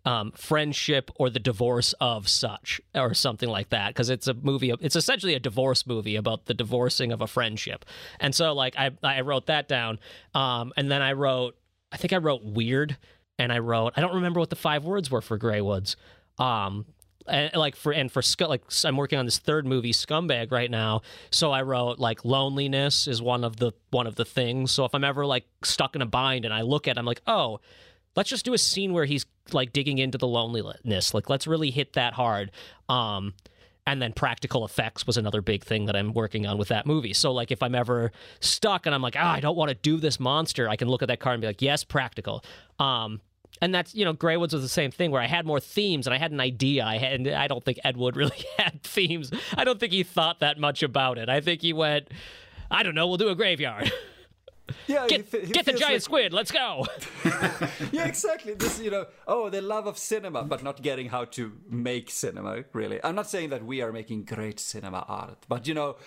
um, 0.09 0.31
friendship 0.31 1.11
or 1.17 1.29
the 1.29 1.39
divorce 1.39 1.93
of 2.01 2.27
such 2.27 2.81
or 2.95 3.13
something 3.13 3.47
like 3.47 3.69
that. 3.69 3.89
Because 3.89 4.09
it's 4.09 4.27
a 4.27 4.33
movie 4.33 4.73
it's 4.81 4.95
essentially 4.95 5.35
a 5.35 5.39
divorce 5.39 5.85
movie 5.85 6.15
about 6.15 6.45
the 6.45 6.55
divorcing 6.55 7.11
of 7.11 7.21
a 7.21 7.27
friendship. 7.27 7.85
And 8.19 8.33
so 8.33 8.53
like 8.53 8.75
i, 8.75 8.89
I 9.03 9.21
wrote 9.21 9.45
that 9.45 9.67
down 9.67 9.99
um, 10.33 10.73
and 10.75 10.89
then 10.89 11.01
i 11.01 11.13
wrote 11.13 11.55
i 11.91 11.97
think 11.97 12.13
i 12.13 12.17
wrote 12.17 12.43
weird 12.43 12.97
and 13.37 13.53
i 13.53 13.59
wrote 13.59 13.93
i 13.95 14.01
don't 14.01 14.15
remember 14.15 14.39
what 14.39 14.49
the 14.49 14.55
five 14.55 14.83
words 14.83 15.11
were 15.11 15.21
for 15.21 15.37
Greywoods 15.37 15.95
um, 16.39 16.85
and 17.27 17.53
like 17.55 17.75
for 17.75 17.91
and 17.91 18.11
for 18.11 18.21
like 18.47 18.63
I'm 18.83 18.97
working 18.97 19.19
on 19.19 19.25
this 19.25 19.37
third 19.37 19.67
movie 19.67 19.91
Scumbag 19.91 20.51
right 20.51 20.71
now. 20.71 21.01
So 21.31 21.51
I 21.51 21.61
wrote 21.61 21.99
like 21.99 22.25
loneliness 22.25 23.07
is 23.07 23.21
one 23.21 23.43
of 23.43 23.57
the 23.57 23.73
one 23.91 24.07
of 24.07 24.15
the 24.15 24.25
things. 24.25 24.71
So 24.71 24.85
if 24.85 24.95
I'm 24.95 25.03
ever 25.03 25.25
like 25.25 25.45
stuck 25.63 25.95
in 25.95 26.01
a 26.01 26.07
bind 26.07 26.45
and 26.45 26.53
I 26.53 26.61
look 26.61 26.87
at 26.87 26.97
it, 26.97 26.99
I'm 26.99 27.05
like 27.05 27.21
oh 27.27 27.59
let's 28.15 28.29
just 28.29 28.45
do 28.45 28.53
a 28.53 28.57
scene 28.57 28.93
where 28.93 29.05
he's 29.05 29.25
like 29.51 29.73
digging 29.73 29.97
into 29.97 30.17
the 30.17 30.27
loneliness 30.27 31.13
like 31.13 31.29
let's 31.29 31.47
really 31.47 31.71
hit 31.71 31.93
that 31.93 32.13
hard 32.13 32.51
um 32.87 33.33
and 33.89 33.99
then 33.99 34.13
practical 34.13 34.65
effects 34.65 35.07
was 35.07 35.17
another 35.17 35.41
big 35.41 35.63
thing 35.63 35.87
that 35.87 35.95
I'm 35.95 36.13
working 36.13 36.45
on 36.45 36.59
with 36.59 36.67
that 36.67 36.85
movie. 36.85 37.13
So 37.13 37.31
like 37.31 37.49
if 37.49 37.63
I'm 37.63 37.73
ever 37.73 38.11
stuck 38.39 38.85
and 38.85 38.93
I'm 38.93 39.01
like, 39.01 39.15
ah, 39.17 39.33
I 39.33 39.39
don't 39.39 39.57
want 39.57 39.69
to 39.69 39.75
do 39.75 39.97
this 39.97 40.19
monster, 40.19 40.69
I 40.69 40.75
can 40.75 40.87
look 40.87 41.01
at 41.01 41.07
that 41.07 41.19
card 41.19 41.33
and 41.33 41.41
be 41.41 41.47
like, 41.47 41.61
yes, 41.63 41.83
practical. 41.83 42.43
Um, 42.77 43.19
and 43.63 43.73
that's 43.73 43.95
you 43.95 44.05
know, 44.05 44.13
Greywoods 44.13 44.53
was 44.53 44.61
the 44.61 44.69
same 44.69 44.91
thing 44.91 45.09
where 45.09 45.21
I 45.21 45.25
had 45.25 45.45
more 45.45 45.59
themes 45.59 46.05
and 46.05 46.13
I 46.13 46.19
had 46.19 46.31
an 46.31 46.39
idea. 46.39 46.85
I 46.85 46.97
had, 46.97 47.27
I 47.27 47.47
don't 47.47 47.65
think 47.65 47.79
Ed 47.83 47.97
Wood 47.97 48.15
really 48.15 48.45
had 48.59 48.83
themes. 48.83 49.31
I 49.57 49.63
don't 49.63 49.79
think 49.79 49.91
he 49.91 50.03
thought 50.03 50.39
that 50.41 50.59
much 50.59 50.83
about 50.83 51.17
it. 51.17 51.27
I 51.27 51.41
think 51.41 51.63
he 51.63 51.73
went, 51.73 52.09
I 52.69 52.83
don't 52.83 52.93
know, 52.93 53.07
we'll 53.07 53.17
do 53.17 53.29
a 53.29 53.35
graveyard. 53.35 53.91
Yeah, 54.87 55.07
Get, 55.07 55.29
he 55.31 55.51
get 55.51 55.65
the 55.65 55.73
giant 55.73 55.93
like- 55.93 56.01
squid. 56.01 56.33
Let's 56.33 56.51
go. 56.51 56.85
yeah, 57.91 58.05
exactly. 58.05 58.53
This, 58.53 58.79
you 58.79 58.91
know, 58.91 59.05
oh, 59.27 59.49
the 59.49 59.61
love 59.61 59.87
of 59.87 59.97
cinema, 59.97 60.43
but 60.43 60.63
not 60.63 60.81
getting 60.81 61.09
how 61.09 61.25
to 61.25 61.51
make 61.69 62.09
cinema. 62.09 62.63
Really, 62.73 62.99
I'm 63.03 63.15
not 63.15 63.29
saying 63.29 63.49
that 63.49 63.63
we 63.65 63.81
are 63.81 63.91
making 63.91 64.25
great 64.25 64.59
cinema 64.59 65.05
art, 65.07 65.45
but 65.47 65.67
you 65.67 65.73
know, 65.73 65.97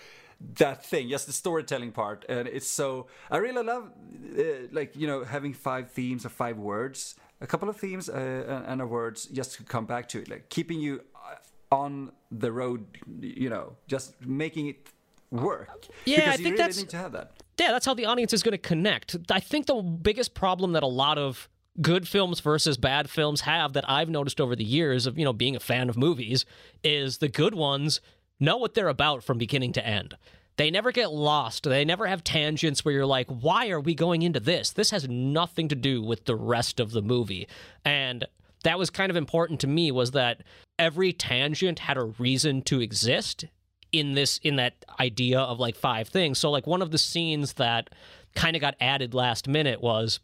that 0.57 0.85
thing, 0.85 1.09
just 1.09 1.27
the 1.27 1.33
storytelling 1.33 1.91
part, 1.91 2.25
and 2.27 2.47
it's 2.47 2.67
so. 2.67 3.07
I 3.31 3.37
really 3.37 3.63
love, 3.63 3.91
uh, 4.37 4.43
like 4.71 4.95
you 4.95 5.07
know, 5.07 5.23
having 5.23 5.53
five 5.53 5.91
themes 5.91 6.25
or 6.25 6.29
five 6.29 6.57
words, 6.57 7.15
a 7.41 7.47
couple 7.47 7.69
of 7.69 7.77
themes 7.77 8.09
uh, 8.09 8.63
and, 8.67 8.81
a 8.81 8.87
words, 8.87 9.25
just 9.27 9.53
to 9.55 9.63
come 9.63 9.85
back 9.85 10.09
to 10.09 10.19
it, 10.19 10.29
like 10.29 10.49
keeping 10.49 10.79
you 10.79 11.01
uh, 11.15 11.75
on 11.75 12.11
the 12.31 12.51
road. 12.51 12.85
You 13.21 13.49
know, 13.49 13.77
just 13.87 14.25
making 14.25 14.67
it 14.67 14.89
work. 15.31 15.87
Yeah, 16.05 16.17
because 16.17 16.33
I 16.33 16.35
think 16.37 16.45
really 16.45 16.57
that's- 16.57 16.77
need 16.77 16.89
to 16.89 16.97
have 16.97 17.11
that. 17.13 17.42
Yeah, 17.59 17.71
that's 17.71 17.85
how 17.85 17.93
the 17.93 18.05
audience 18.05 18.33
is 18.33 18.43
going 18.43 18.53
to 18.53 18.57
connect. 18.57 19.15
I 19.29 19.39
think 19.39 19.67
the 19.67 19.75
biggest 19.75 20.33
problem 20.33 20.73
that 20.73 20.83
a 20.83 20.87
lot 20.87 21.17
of 21.17 21.49
good 21.81 22.07
films 22.07 22.39
versus 22.39 22.77
bad 22.77 23.09
films 23.09 23.41
have 23.41 23.73
that 23.73 23.89
I've 23.89 24.09
noticed 24.09 24.39
over 24.39 24.55
the 24.55 24.63
years 24.63 25.07
of, 25.07 25.17
you 25.17 25.25
know, 25.25 25.33
being 25.33 25.55
a 25.55 25.59
fan 25.59 25.89
of 25.89 25.97
movies 25.97 26.45
is 26.83 27.17
the 27.17 27.29
good 27.29 27.55
ones 27.55 28.01
know 28.39 28.57
what 28.57 28.73
they're 28.73 28.89
about 28.89 29.23
from 29.23 29.37
beginning 29.37 29.73
to 29.73 29.85
end. 29.85 30.15
They 30.55 30.69
never 30.69 30.91
get 30.91 31.11
lost. 31.11 31.63
They 31.63 31.83
never 31.83 32.05
have 32.05 32.23
tangents 32.23 32.85
where 32.85 32.93
you're 32.93 33.05
like, 33.05 33.27
why 33.27 33.69
are 33.69 33.79
we 33.79 33.95
going 33.95 34.21
into 34.21 34.39
this? 34.39 34.71
This 34.71 34.91
has 34.91 35.09
nothing 35.09 35.67
to 35.69 35.75
do 35.75 36.01
with 36.01 36.25
the 36.25 36.35
rest 36.35 36.79
of 36.79 36.91
the 36.91 37.01
movie. 37.01 37.47
And 37.83 38.27
that 38.63 38.77
was 38.77 38.89
kind 38.89 39.09
of 39.09 39.15
important 39.15 39.59
to 39.61 39.67
me 39.67 39.91
was 39.91 40.11
that 40.11 40.43
every 40.77 41.11
tangent 41.11 41.79
had 41.79 41.97
a 41.97 42.03
reason 42.03 42.61
to 42.63 42.81
exist 42.81 43.45
in 43.93 44.13
this 44.13 44.39
in 44.43 44.57
that 44.57 44.73
idea 44.99 45.39
of 45.39 45.59
like 45.59 45.77
five 45.77 46.09
things. 46.09 46.39
So 46.39 46.51
like 46.51 46.67
one 46.67 46.81
of 46.81 46.91
the 46.91 46.97
scenes 46.97 47.53
that 47.53 47.89
kind 48.35 48.55
of 48.55 48.61
got 48.61 48.75
added 48.81 49.13
last 49.13 49.47
minute 49.47 49.81
was 49.81 50.19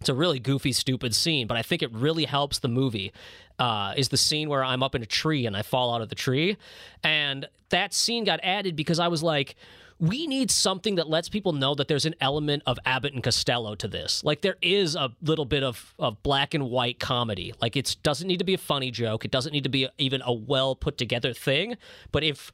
it's 0.00 0.08
a 0.08 0.14
really 0.14 0.38
goofy, 0.38 0.72
stupid 0.72 1.14
scene, 1.14 1.46
but 1.46 1.58
I 1.58 1.62
think 1.62 1.82
it 1.82 1.92
really 1.92 2.24
helps 2.24 2.60
the 2.60 2.68
movie. 2.68 3.12
Uh, 3.58 3.92
is 3.94 4.08
the 4.08 4.16
scene 4.16 4.48
where 4.48 4.64
I'm 4.64 4.82
up 4.82 4.94
in 4.94 5.02
a 5.02 5.06
tree 5.06 5.44
and 5.44 5.54
I 5.54 5.60
fall 5.60 5.94
out 5.94 6.00
of 6.00 6.08
the 6.08 6.14
tree, 6.14 6.56
and 7.04 7.46
that 7.68 7.92
scene 7.92 8.24
got 8.24 8.40
added 8.42 8.74
because 8.74 8.98
I 8.98 9.08
was 9.08 9.22
like, 9.22 9.54
we 9.98 10.26
need 10.26 10.50
something 10.50 10.94
that 10.94 11.10
lets 11.10 11.28
people 11.28 11.52
know 11.52 11.74
that 11.74 11.86
there's 11.86 12.06
an 12.06 12.14
element 12.22 12.62
of 12.66 12.78
Abbott 12.86 13.12
and 13.12 13.22
Costello 13.22 13.74
to 13.74 13.86
this. 13.86 14.24
Like 14.24 14.40
there 14.40 14.56
is 14.62 14.96
a 14.96 15.12
little 15.20 15.44
bit 15.44 15.62
of, 15.62 15.94
of 15.98 16.22
black 16.22 16.54
and 16.54 16.70
white 16.70 16.98
comedy. 16.98 17.52
Like 17.60 17.76
it 17.76 17.96
doesn't 18.02 18.26
need 18.26 18.38
to 18.38 18.44
be 18.44 18.54
a 18.54 18.58
funny 18.58 18.90
joke. 18.90 19.26
It 19.26 19.30
doesn't 19.30 19.52
need 19.52 19.64
to 19.64 19.68
be 19.68 19.88
even 19.98 20.22
a 20.24 20.32
well 20.32 20.74
put 20.74 20.96
together 20.96 21.34
thing. 21.34 21.76
But 22.12 22.24
if 22.24 22.50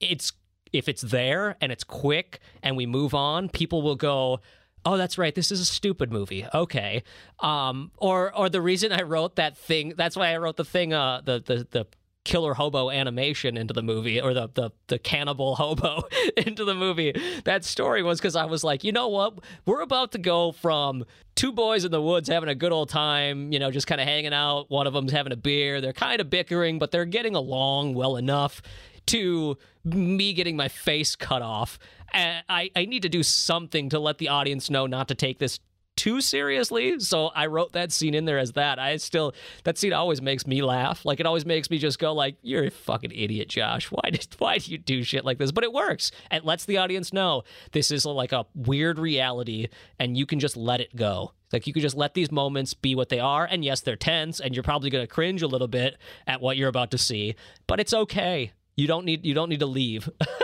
it's 0.00 0.32
if 0.72 0.88
it's 0.88 1.02
there 1.02 1.56
and 1.60 1.72
it's 1.72 1.84
quick 1.84 2.40
and 2.62 2.76
we 2.76 2.86
move 2.86 3.14
on, 3.14 3.48
people 3.48 3.82
will 3.82 3.96
go, 3.96 4.40
"Oh, 4.84 4.96
that's 4.96 5.18
right. 5.18 5.34
This 5.34 5.50
is 5.50 5.60
a 5.60 5.64
stupid 5.64 6.12
movie." 6.12 6.46
Okay. 6.54 7.02
Um 7.40 7.90
or 7.98 8.36
or 8.36 8.48
the 8.48 8.60
reason 8.60 8.92
I 8.92 9.02
wrote 9.02 9.36
that 9.36 9.56
thing, 9.56 9.94
that's 9.96 10.16
why 10.16 10.32
I 10.32 10.36
wrote 10.38 10.56
the 10.56 10.64
thing 10.64 10.92
uh 10.92 11.20
the 11.24 11.42
the 11.44 11.66
the 11.70 11.86
killer 12.26 12.54
hobo 12.54 12.90
animation 12.90 13.56
into 13.56 13.72
the 13.72 13.82
movie 13.84 14.20
or 14.20 14.34
the 14.34 14.48
the, 14.54 14.70
the 14.88 14.98
cannibal 14.98 15.54
hobo 15.60 16.02
into 16.36 16.64
the 16.64 16.74
movie 16.74 17.14
that 17.44 17.64
story 17.64 18.02
was 18.02 18.18
because 18.18 18.34
i 18.34 18.44
was 18.44 18.64
like 18.64 18.82
you 18.82 18.90
know 18.90 19.06
what 19.06 19.38
we're 19.64 19.80
about 19.80 20.10
to 20.10 20.18
go 20.18 20.50
from 20.50 21.04
two 21.36 21.52
boys 21.52 21.84
in 21.84 21.92
the 21.92 22.02
woods 22.02 22.28
having 22.28 22.48
a 22.48 22.54
good 22.54 22.72
old 22.72 22.88
time 22.88 23.52
you 23.52 23.60
know 23.60 23.70
just 23.70 23.86
kind 23.86 24.00
of 24.00 24.08
hanging 24.08 24.34
out 24.34 24.68
one 24.68 24.88
of 24.88 24.92
them's 24.92 25.12
having 25.12 25.32
a 25.32 25.36
beer 25.36 25.80
they're 25.80 25.92
kind 25.92 26.20
of 26.20 26.28
bickering 26.28 26.80
but 26.80 26.90
they're 26.90 27.04
getting 27.04 27.36
along 27.36 27.94
well 27.94 28.16
enough 28.16 28.60
to 29.06 29.56
me 29.84 30.32
getting 30.32 30.56
my 30.56 30.68
face 30.68 31.14
cut 31.16 31.42
off 31.42 31.78
I, 32.12 32.70
I 32.74 32.84
need 32.84 33.02
to 33.02 33.08
do 33.08 33.22
something 33.22 33.88
to 33.90 33.98
let 33.98 34.18
the 34.18 34.28
audience 34.28 34.70
know 34.70 34.86
not 34.86 35.08
to 35.08 35.14
take 35.14 35.38
this 35.38 35.60
too 35.96 36.20
seriously. 36.20 37.00
So 37.00 37.28
I 37.28 37.46
wrote 37.46 37.72
that 37.72 37.90
scene 37.90 38.14
in 38.14 38.26
there 38.26 38.38
as 38.38 38.52
that. 38.52 38.78
I 38.78 38.96
still 38.98 39.34
that 39.64 39.78
scene 39.78 39.94
always 39.94 40.20
makes 40.20 40.46
me 40.46 40.62
laugh. 40.62 41.04
Like 41.06 41.20
it 41.20 41.26
always 41.26 41.46
makes 41.46 41.70
me 41.70 41.78
just 41.78 41.98
go 41.98 42.12
like, 42.12 42.36
"You're 42.42 42.64
a 42.64 42.70
fucking 42.70 43.12
idiot, 43.12 43.48
Josh. 43.48 43.86
Why 43.90 44.10
did 44.10 44.28
why 44.38 44.58
do 44.58 44.70
you 44.70 44.78
do 44.78 45.02
shit 45.02 45.24
like 45.24 45.38
this?" 45.38 45.52
But 45.52 45.64
it 45.64 45.72
works. 45.72 46.12
It 46.30 46.44
lets 46.44 46.66
the 46.66 46.76
audience 46.76 47.12
know 47.12 47.44
this 47.72 47.90
is 47.90 48.04
like 48.04 48.32
a 48.32 48.44
weird 48.54 48.98
reality, 48.98 49.68
and 49.98 50.16
you 50.16 50.26
can 50.26 50.38
just 50.38 50.56
let 50.56 50.80
it 50.80 50.94
go. 50.94 51.32
Like 51.52 51.66
you 51.66 51.72
can 51.72 51.82
just 51.82 51.96
let 51.96 52.12
these 52.12 52.30
moments 52.30 52.74
be 52.74 52.94
what 52.94 53.08
they 53.08 53.20
are. 53.20 53.46
And 53.46 53.64
yes, 53.64 53.80
they're 53.80 53.96
tense, 53.96 54.38
and 54.38 54.54
you're 54.54 54.64
probably 54.64 54.90
gonna 54.90 55.06
cringe 55.06 55.40
a 55.40 55.46
little 55.46 55.68
bit 55.68 55.96
at 56.26 56.42
what 56.42 56.58
you're 56.58 56.68
about 56.68 56.90
to 56.90 56.98
see. 56.98 57.36
But 57.66 57.80
it's 57.80 57.94
okay. 57.94 58.52
You 58.76 58.86
don't 58.86 59.04
need 59.04 59.24
you 59.24 59.34
don't 59.34 59.48
need 59.48 59.60
to 59.60 59.66
leave. 59.66 60.08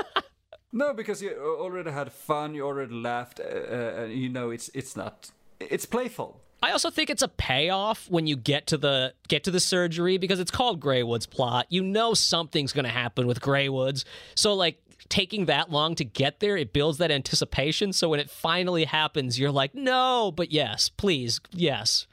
No, 0.73 0.95
because 0.95 1.21
you 1.23 1.37
already 1.39 1.91
had 1.91 2.11
fun. 2.13 2.55
You 2.55 2.65
already 2.65 2.95
laughed. 2.95 3.41
Uh, 3.41 3.45
uh, 3.45 4.03
and 4.05 4.13
you 4.13 4.29
know, 4.31 4.51
it's 4.51 4.71
it's 4.73 4.97
not. 4.97 5.31
It's 5.61 5.85
playful. 5.85 6.41
I 6.63 6.71
also 6.71 6.91
think 6.91 7.11
it's 7.11 7.23
a 7.23 7.29
payoff 7.29 8.09
when 8.09 8.27
you 8.27 8.37
get 8.37 8.69
to 8.69 8.79
the 8.79 9.13
get 9.29 9.45
to 9.45 9.51
the 9.51 9.61
surgery 9.61 10.17
because 10.17 10.41
it's 10.41 10.51
called 10.51 10.81
Greywood's 10.81 11.27
plot. 11.27 11.67
You 11.69 11.83
know 11.83 12.15
something's 12.15 12.73
going 12.73 12.85
to 12.85 12.91
happen 12.91 13.27
with 13.27 13.41
Greywoods. 13.41 14.05
So 14.35 14.55
like 14.55 14.81
taking 15.11 15.47
that 15.47 15.71
long 15.71 15.95
to 15.97 16.05
get 16.05 16.41
there, 16.41 16.57
it 16.57 16.73
builds 16.73 16.99
that 16.99 17.11
anticipation. 17.11 17.93
So 17.93 18.09
when 18.09 18.21
it 18.21 18.31
finally 18.31 18.85
happens, 18.85 19.39
you're 19.39 19.51
like, 19.51 19.75
"No, 19.75 20.33
but 20.35 20.53
yes, 20.53 20.89
please. 20.89 21.39
Yes." 21.51 22.07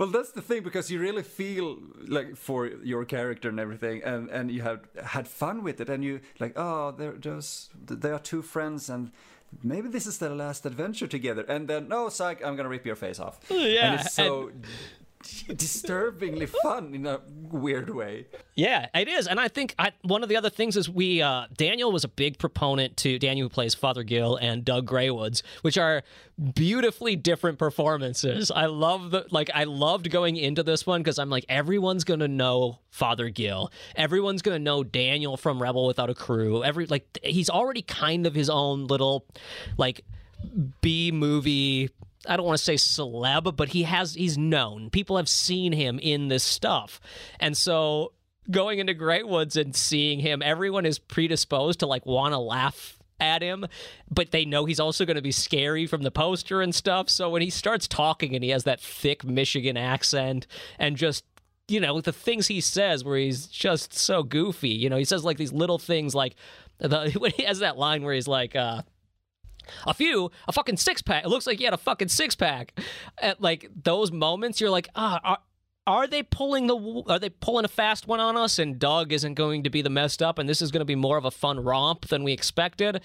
Well, 0.00 0.08
that's 0.08 0.32
the 0.32 0.40
thing 0.40 0.62
because 0.62 0.90
you 0.90 0.98
really 0.98 1.22
feel 1.22 1.76
like 2.08 2.34
for 2.34 2.66
your 2.66 3.04
character 3.04 3.50
and 3.50 3.60
everything, 3.60 4.02
and 4.02 4.30
and 4.30 4.50
you 4.50 4.62
have 4.62 4.80
had 5.04 5.28
fun 5.28 5.62
with 5.62 5.78
it, 5.78 5.90
and 5.90 6.02
you 6.02 6.20
like, 6.38 6.54
oh, 6.56 6.92
they're 6.92 7.18
just 7.18 7.72
they 7.86 8.10
are 8.10 8.18
two 8.18 8.40
friends, 8.40 8.88
and 8.88 9.12
maybe 9.62 9.90
this 9.90 10.06
is 10.06 10.16
their 10.16 10.34
last 10.34 10.64
adventure 10.64 11.06
together, 11.06 11.42
and 11.42 11.68
then 11.68 11.88
no, 11.88 12.08
psych, 12.08 12.42
I'm 12.42 12.56
gonna 12.56 12.70
rip 12.70 12.86
your 12.86 12.96
face 12.96 13.20
off. 13.20 13.40
Yeah, 13.50 13.92
and 13.92 14.00
it's 14.00 14.14
so 14.14 14.52
disturbingly 15.56 16.46
fun 16.46 16.94
in 16.94 17.06
a 17.06 17.20
weird 17.50 17.90
way. 17.90 18.26
Yeah, 18.54 18.86
it 18.94 19.08
is, 19.08 19.26
and 19.26 19.38
I 19.38 19.48
think 19.48 19.74
I, 19.78 19.92
one 20.02 20.22
of 20.22 20.28
the 20.28 20.36
other 20.36 20.50
things 20.50 20.76
is 20.76 20.88
we 20.88 21.20
uh, 21.20 21.46
Daniel 21.56 21.92
was 21.92 22.04
a 22.04 22.08
big 22.08 22.38
proponent 22.38 22.96
to 22.98 23.18
Daniel 23.18 23.46
who 23.46 23.48
plays 23.50 23.74
Father 23.74 24.02
Gill 24.02 24.36
and 24.36 24.64
Doug 24.64 24.86
Greywoods, 24.86 25.42
which 25.62 25.76
are 25.76 26.02
beautifully 26.54 27.16
different 27.16 27.58
performances. 27.58 28.50
I 28.50 28.66
love 28.66 29.10
the 29.10 29.26
like 29.30 29.50
I 29.54 29.64
loved 29.64 30.10
going 30.10 30.36
into 30.36 30.62
this 30.62 30.86
one 30.86 31.02
because 31.02 31.18
I'm 31.18 31.30
like 31.30 31.44
everyone's 31.48 32.04
gonna 32.04 32.28
know 32.28 32.78
Father 32.90 33.28
Gill, 33.28 33.70
everyone's 33.96 34.42
gonna 34.42 34.58
know 34.58 34.82
Daniel 34.84 35.36
from 35.36 35.60
Rebel 35.60 35.86
Without 35.86 36.08
a 36.08 36.14
Crew. 36.14 36.64
Every 36.64 36.86
like 36.86 37.18
he's 37.22 37.50
already 37.50 37.82
kind 37.82 38.26
of 38.26 38.34
his 38.34 38.48
own 38.48 38.86
little 38.86 39.26
like 39.76 40.04
B 40.80 41.12
movie 41.12 41.90
I 42.26 42.36
don't 42.36 42.46
want 42.46 42.58
to 42.58 42.64
say 42.64 42.74
celeb, 42.74 43.56
but 43.56 43.70
he 43.70 43.84
has 43.84 44.14
he's 44.14 44.36
known. 44.36 44.90
People 44.90 45.16
have 45.16 45.28
seen 45.28 45.72
him 45.72 45.98
in 45.98 46.28
this 46.28 46.44
stuff. 46.44 47.00
And 47.38 47.56
so 47.56 48.12
going 48.50 48.78
into 48.78 48.94
Greywoods 48.94 49.60
and 49.60 49.74
seeing 49.74 50.20
him, 50.20 50.42
everyone 50.42 50.86
is 50.86 50.98
predisposed 50.98 51.80
to 51.80 51.86
like 51.86 52.04
want 52.04 52.32
to 52.32 52.38
laugh 52.38 52.98
at 53.20 53.42
him, 53.42 53.66
but 54.10 54.30
they 54.30 54.44
know 54.44 54.64
he's 54.64 54.80
also 54.80 55.04
going 55.04 55.16
to 55.16 55.22
be 55.22 55.32
scary 55.32 55.86
from 55.86 56.02
the 56.02 56.10
poster 56.10 56.62
and 56.62 56.74
stuff. 56.74 57.08
So 57.08 57.28
when 57.30 57.42
he 57.42 57.50
starts 57.50 57.86
talking 57.86 58.34
and 58.34 58.42
he 58.42 58.50
has 58.50 58.64
that 58.64 58.80
thick 58.80 59.24
Michigan 59.24 59.76
accent 59.76 60.46
and 60.78 60.96
just 60.96 61.24
you 61.68 61.78
know 61.78 61.94
with 61.94 62.04
the 62.04 62.12
things 62.12 62.48
he 62.48 62.60
says 62.60 63.04
where 63.04 63.16
he's 63.16 63.46
just 63.46 63.94
so 63.96 64.24
goofy 64.24 64.70
you 64.70 64.90
know 64.90 64.96
he 64.96 65.04
says 65.04 65.24
like 65.24 65.36
these 65.36 65.52
little 65.52 65.78
things 65.78 66.16
like 66.16 66.34
the, 66.78 67.12
when 67.18 67.30
he 67.30 67.44
has 67.44 67.60
that 67.60 67.78
line 67.78 68.02
where 68.02 68.12
he's 68.12 68.26
like 68.26 68.56
uh 68.56 68.82
a 69.86 69.94
few, 69.94 70.30
a 70.48 70.52
fucking 70.52 70.76
six 70.76 71.02
pack. 71.02 71.24
It 71.24 71.28
looks 71.28 71.46
like 71.46 71.58
he 71.58 71.64
had 71.64 71.74
a 71.74 71.78
fucking 71.78 72.08
six 72.08 72.34
pack. 72.34 72.78
At 73.18 73.40
like 73.40 73.70
those 73.82 74.12
moments, 74.12 74.60
you're 74.60 74.70
like, 74.70 74.88
ah, 74.94 75.20
are, 75.24 75.38
are 75.86 76.06
they 76.06 76.22
pulling 76.22 76.66
the? 76.66 77.04
Are 77.08 77.18
they 77.18 77.30
pulling 77.30 77.64
a 77.64 77.68
fast 77.68 78.06
one 78.06 78.20
on 78.20 78.36
us? 78.36 78.58
And 78.58 78.78
Doug 78.78 79.12
isn't 79.12 79.34
going 79.34 79.64
to 79.64 79.70
be 79.70 79.82
the 79.82 79.90
messed 79.90 80.22
up, 80.22 80.38
and 80.38 80.48
this 80.48 80.62
is 80.62 80.70
going 80.70 80.80
to 80.80 80.84
be 80.84 80.94
more 80.94 81.16
of 81.16 81.24
a 81.24 81.30
fun 81.30 81.58
romp 81.58 82.08
than 82.08 82.22
we 82.22 82.32
expected. 82.32 83.00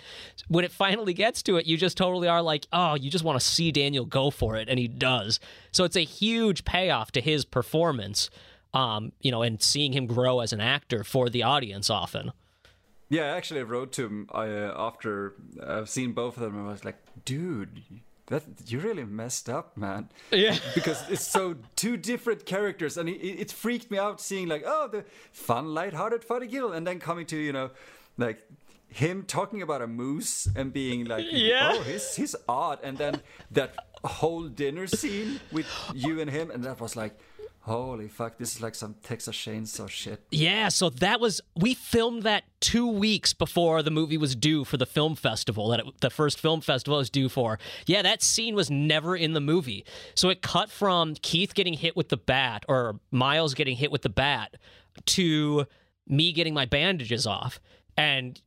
When 0.50 0.66
it 0.66 0.72
finally 0.72 1.14
gets 1.14 1.42
to 1.44 1.58
it, 1.58 1.66
you 1.66 1.78
just 1.78 1.98
totally 1.98 2.28
are 2.28 2.42
like, 2.42 2.68
oh, 2.72 2.96
you 2.96 3.10
just 3.10 3.24
want 3.24 3.40
to 3.40 3.46
see 3.46 3.72
Daniel 3.72 4.06
go 4.06 4.30
for 4.30 4.56
it, 4.56 4.70
and 4.70 4.78
he 4.78 4.88
does. 4.88 5.40
So 5.72 5.84
it's 5.84 5.96
a 5.96 6.02
huge 6.02 6.66
payoff 6.66 7.12
to 7.14 7.22
his 7.22 7.46
performance. 7.46 8.30
Um, 8.74 9.14
you 9.22 9.32
know, 9.32 9.42
and 9.42 9.62
seeing 9.62 9.94
him 9.94 10.06
grow 10.06 10.42
as 10.42 10.52
an 10.52 10.60
actor 10.60 11.06
for 11.06 11.30
the 11.30 11.44
audience 11.44 11.90
often. 11.90 12.34
Yeah, 13.10 13.26
actually, 13.26 13.32
I 13.32 13.38
actually 13.38 13.64
wrote 13.64 13.92
to 13.94 14.06
him 14.06 14.30
uh, 14.34 14.74
after 14.76 15.36
I've 15.66 15.90
seen 15.90 16.14
both 16.14 16.38
of 16.38 16.44
them. 16.44 16.58
and 16.58 16.68
I 16.68 16.72
was 16.72 16.84
like, 16.84 16.98
dude, 17.24 17.84
that 18.28 18.44
you 18.66 18.80
really 18.80 19.06
messed 19.06 19.50
up, 19.50 19.78
man. 19.78 20.10
Yeah, 20.32 20.58
because 20.76 21.04
it's 21.10 21.28
so 21.28 21.56
two 21.76 21.98
different 21.98 22.46
characters, 22.46 22.98
and 22.98 23.08
it, 23.08 23.22
it 23.22 23.52
freaked 23.52 23.92
me 23.92 23.98
out 23.98 24.20
seeing 24.20 24.48
like, 24.48 24.64
oh, 24.66 24.88
the 24.88 25.06
fun, 25.32 25.74
light-hearted 25.74 26.24
Father 26.24 26.46
Gill, 26.46 26.72
and 26.72 26.86
then 26.86 27.00
coming 27.00 27.26
to 27.28 27.38
you 27.38 27.54
know, 27.54 27.70
like 28.18 28.44
him 28.88 29.24
talking 29.24 29.62
about 29.62 29.82
a 29.82 29.88
moose 29.88 30.48
and 30.56 30.74
being 30.74 31.06
like, 31.06 31.26
yeah. 31.30 31.74
oh, 31.74 31.84
he's 31.84 32.16
he's 32.16 32.36
odd, 32.48 32.80
and 32.82 32.98
then 32.98 33.22
that 33.52 33.76
whole 34.04 34.48
dinner 34.48 34.88
scene 34.88 35.40
with 35.52 35.68
you 35.94 36.20
and 36.20 36.32
him, 36.32 36.50
and 36.50 36.64
that 36.64 36.80
was 36.80 36.96
like 36.96 37.20
Holy 37.66 38.08
fuck, 38.08 38.38
this 38.38 38.56
is 38.56 38.62
like 38.62 38.76
some 38.76 38.94
Texas 39.02 39.36
Chainsaw 39.36 39.90
shit. 39.90 40.22
Yeah, 40.30 40.70
so 40.70 40.92
that 40.92 41.20
was 41.20 41.42
we 41.56 41.74
filmed 41.74 42.22
that 42.22 42.44
2 42.60 42.88
weeks 42.88 43.34
before 43.34 43.82
the 43.82 43.90
movie 43.90 44.20
was 44.20 44.36
due 44.36 44.66
for 44.66 44.78
the 44.78 44.86
film 44.86 45.16
festival 45.16 45.70
that 45.70 45.80
it, 45.80 45.86
the 46.00 46.12
first 46.12 46.40
film 46.40 46.62
festival 46.62 47.00
was 47.00 47.10
due 47.10 47.28
for. 47.28 47.58
Yeah, 47.88 48.04
that 48.04 48.22
scene 48.22 48.54
was 48.54 48.70
never 48.70 49.16
in 49.16 49.34
the 49.34 49.42
movie. 49.42 49.84
So 50.14 50.30
it 50.30 50.44
cut 50.44 50.70
from 50.70 51.16
Keith 51.16 51.56
getting 51.56 51.74
hit 51.74 51.96
with 51.96 52.10
the 52.10 52.18
bat 52.18 52.66
or 52.70 53.00
Miles 53.10 53.56
getting 53.56 53.78
hit 53.78 53.92
with 53.92 54.04
the 54.04 54.10
bat 54.10 54.58
to 55.06 55.66
me 56.08 56.34
getting 56.34 56.54
my 56.54 56.66
bandages 56.66 57.26
off. 57.26 57.60
And 57.98 58.40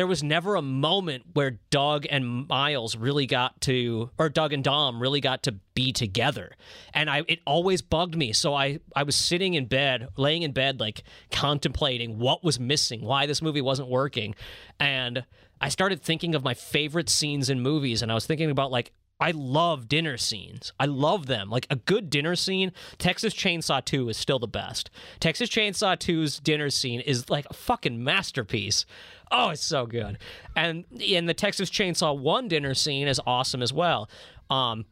there 0.00 0.06
was 0.06 0.22
never 0.22 0.54
a 0.54 0.62
moment 0.62 1.24
where 1.34 1.58
Doug 1.68 2.06
and 2.08 2.48
Miles 2.48 2.96
really 2.96 3.26
got 3.26 3.60
to, 3.60 4.08
or 4.16 4.30
Doug 4.30 4.54
and 4.54 4.64
Dom 4.64 4.98
really 4.98 5.20
got 5.20 5.42
to 5.42 5.52
be 5.74 5.92
together, 5.92 6.56
and 6.94 7.10
I 7.10 7.22
it 7.28 7.40
always 7.46 7.82
bugged 7.82 8.16
me. 8.16 8.32
So 8.32 8.54
I 8.54 8.78
I 8.96 9.02
was 9.02 9.14
sitting 9.14 9.52
in 9.52 9.66
bed, 9.66 10.08
laying 10.16 10.40
in 10.40 10.52
bed, 10.52 10.80
like 10.80 11.02
contemplating 11.30 12.18
what 12.18 12.42
was 12.42 12.58
missing, 12.58 13.02
why 13.02 13.26
this 13.26 13.42
movie 13.42 13.60
wasn't 13.60 13.90
working, 13.90 14.34
and 14.78 15.22
I 15.60 15.68
started 15.68 16.00
thinking 16.00 16.34
of 16.34 16.42
my 16.42 16.54
favorite 16.54 17.10
scenes 17.10 17.50
in 17.50 17.60
movies, 17.60 18.00
and 18.00 18.10
I 18.10 18.14
was 18.14 18.24
thinking 18.24 18.50
about 18.50 18.70
like 18.70 18.92
I 19.20 19.32
love 19.32 19.88
dinner 19.88 20.16
scenes. 20.16 20.72
I 20.80 20.86
love 20.86 21.26
them. 21.26 21.50
Like 21.50 21.66
a 21.68 21.76
good 21.76 22.08
dinner 22.08 22.34
scene, 22.34 22.72
Texas 22.98 23.34
Chainsaw 23.34 23.84
2 23.84 24.08
is 24.08 24.16
still 24.16 24.38
the 24.38 24.48
best. 24.48 24.90
Texas 25.20 25.50
Chainsaw 25.50 25.96
2's 25.96 26.40
dinner 26.40 26.70
scene 26.70 27.00
is 27.00 27.28
like 27.28 27.46
a 27.50 27.54
fucking 27.54 28.02
masterpiece. 28.02 28.86
Oh, 29.30 29.50
it's 29.50 29.62
so 29.62 29.86
good. 29.86 30.18
And 30.56 30.84
in 30.98 31.26
the 31.26 31.34
Texas 31.34 31.70
Chainsaw 31.70 32.18
1 32.18 32.48
dinner 32.48 32.74
scene 32.74 33.08
is 33.08 33.20
awesome 33.26 33.62
as 33.62 33.72
well. 33.72 34.08
Um, 34.48 34.86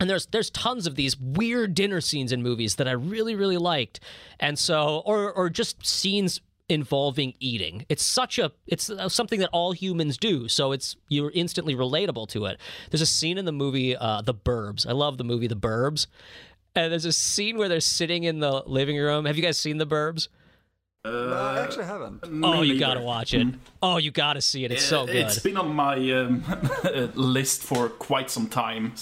and 0.00 0.08
there's 0.08 0.26
there's 0.26 0.50
tons 0.50 0.86
of 0.86 0.94
these 0.94 1.18
weird 1.18 1.74
dinner 1.74 2.00
scenes 2.00 2.30
in 2.30 2.40
movies 2.40 2.76
that 2.76 2.86
I 2.86 2.92
really 2.92 3.34
really 3.34 3.56
liked. 3.56 3.98
And 4.38 4.56
so 4.56 5.02
or 5.04 5.32
or 5.32 5.50
just 5.50 5.84
scenes 5.84 6.40
involving 6.68 7.34
eating. 7.40 7.86
It's 7.88 8.02
such 8.02 8.38
a 8.38 8.52
it's 8.66 8.90
something 9.08 9.40
that 9.40 9.50
all 9.52 9.72
humans 9.72 10.16
do, 10.16 10.48
so 10.48 10.72
it's 10.72 10.96
you're 11.08 11.30
instantly 11.34 11.74
relatable 11.74 12.28
to 12.28 12.46
it. 12.46 12.58
There's 12.90 13.00
a 13.00 13.06
scene 13.06 13.38
in 13.38 13.44
the 13.44 13.52
movie 13.52 13.96
uh, 13.96 14.22
The 14.22 14.34
Burbs. 14.34 14.86
I 14.86 14.92
love 14.92 15.18
the 15.18 15.24
movie 15.24 15.46
The 15.46 15.56
Burbs. 15.56 16.06
And 16.74 16.92
there's 16.92 17.06
a 17.06 17.12
scene 17.12 17.58
where 17.58 17.68
they're 17.68 17.80
sitting 17.80 18.24
in 18.24 18.38
the 18.40 18.62
living 18.66 18.96
room. 18.96 19.24
Have 19.24 19.36
you 19.36 19.42
guys 19.42 19.58
seen 19.58 19.78
The 19.78 19.86
Burbs? 19.86 20.28
Uh, 21.04 21.10
no, 21.10 21.32
I 21.32 21.60
actually 21.62 21.86
haven't. 21.86 22.20
Oh, 22.44 22.62
you 22.62 22.78
gotta 22.78 23.00
watch 23.00 23.32
it. 23.32 23.46
Mm. 23.46 23.58
Oh, 23.82 23.96
you 23.96 24.10
gotta 24.10 24.40
see 24.40 24.64
it. 24.64 24.72
It's 24.72 24.84
so 24.84 25.06
good. 25.06 25.16
It's 25.16 25.38
been 25.38 25.56
on 25.56 25.74
my 25.74 25.94
um, 26.12 26.44
list 27.14 27.62
for 27.62 27.88
quite 27.88 28.30
some 28.30 28.48
time 28.48 28.92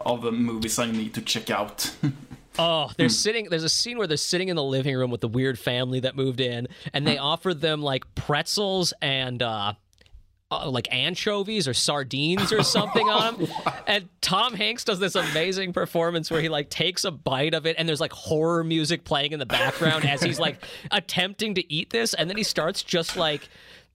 of 0.00 0.22
the 0.22 0.32
movies 0.32 0.78
I 0.78 0.90
need 0.90 1.14
to 1.14 1.22
check 1.22 1.50
out. 1.50 1.92
Oh, 2.62 2.90
they're 2.98 3.08
sitting. 3.08 3.46
There's 3.48 3.64
a 3.64 3.70
scene 3.70 3.96
where 3.96 4.06
they're 4.06 4.18
sitting 4.18 4.50
in 4.50 4.56
the 4.56 4.62
living 4.62 4.94
room 4.94 5.10
with 5.10 5.22
the 5.22 5.28
weird 5.28 5.58
family 5.58 6.00
that 6.00 6.14
moved 6.14 6.40
in, 6.40 6.68
and 6.92 7.06
they 7.06 7.16
offered 7.16 7.62
them 7.62 7.80
like 7.80 8.14
pretzels 8.14 8.92
and 9.00 9.42
uh, 9.42 9.72
uh, 10.50 10.68
like 10.68 10.86
anchovies 10.90 11.66
or 11.66 11.72
sardines 11.72 12.52
or 12.52 12.62
something 12.62 13.08
on 13.08 13.36
them. 13.38 13.48
And 13.86 14.08
Tom 14.20 14.52
Hanks 14.52 14.84
does 14.84 14.98
this 14.98 15.14
amazing 15.14 15.72
performance 15.72 16.30
where 16.30 16.42
he 16.42 16.50
like 16.50 16.68
takes 16.68 17.04
a 17.04 17.10
bite 17.10 17.54
of 17.54 17.64
it 17.64 17.76
and 17.78 17.88
there's 17.88 18.00
like 18.00 18.12
horror 18.12 18.62
music 18.62 19.04
playing 19.04 19.32
in 19.32 19.38
the 19.38 19.46
background 19.46 20.04
as 20.04 20.22
he's 20.22 20.38
like 20.38 20.62
attempting 20.90 21.54
to 21.54 21.72
eat 21.72 21.88
this. 21.88 22.12
And 22.12 22.28
then 22.28 22.36
he 22.36 22.42
starts 22.42 22.82
just 22.82 23.16
like 23.16 23.48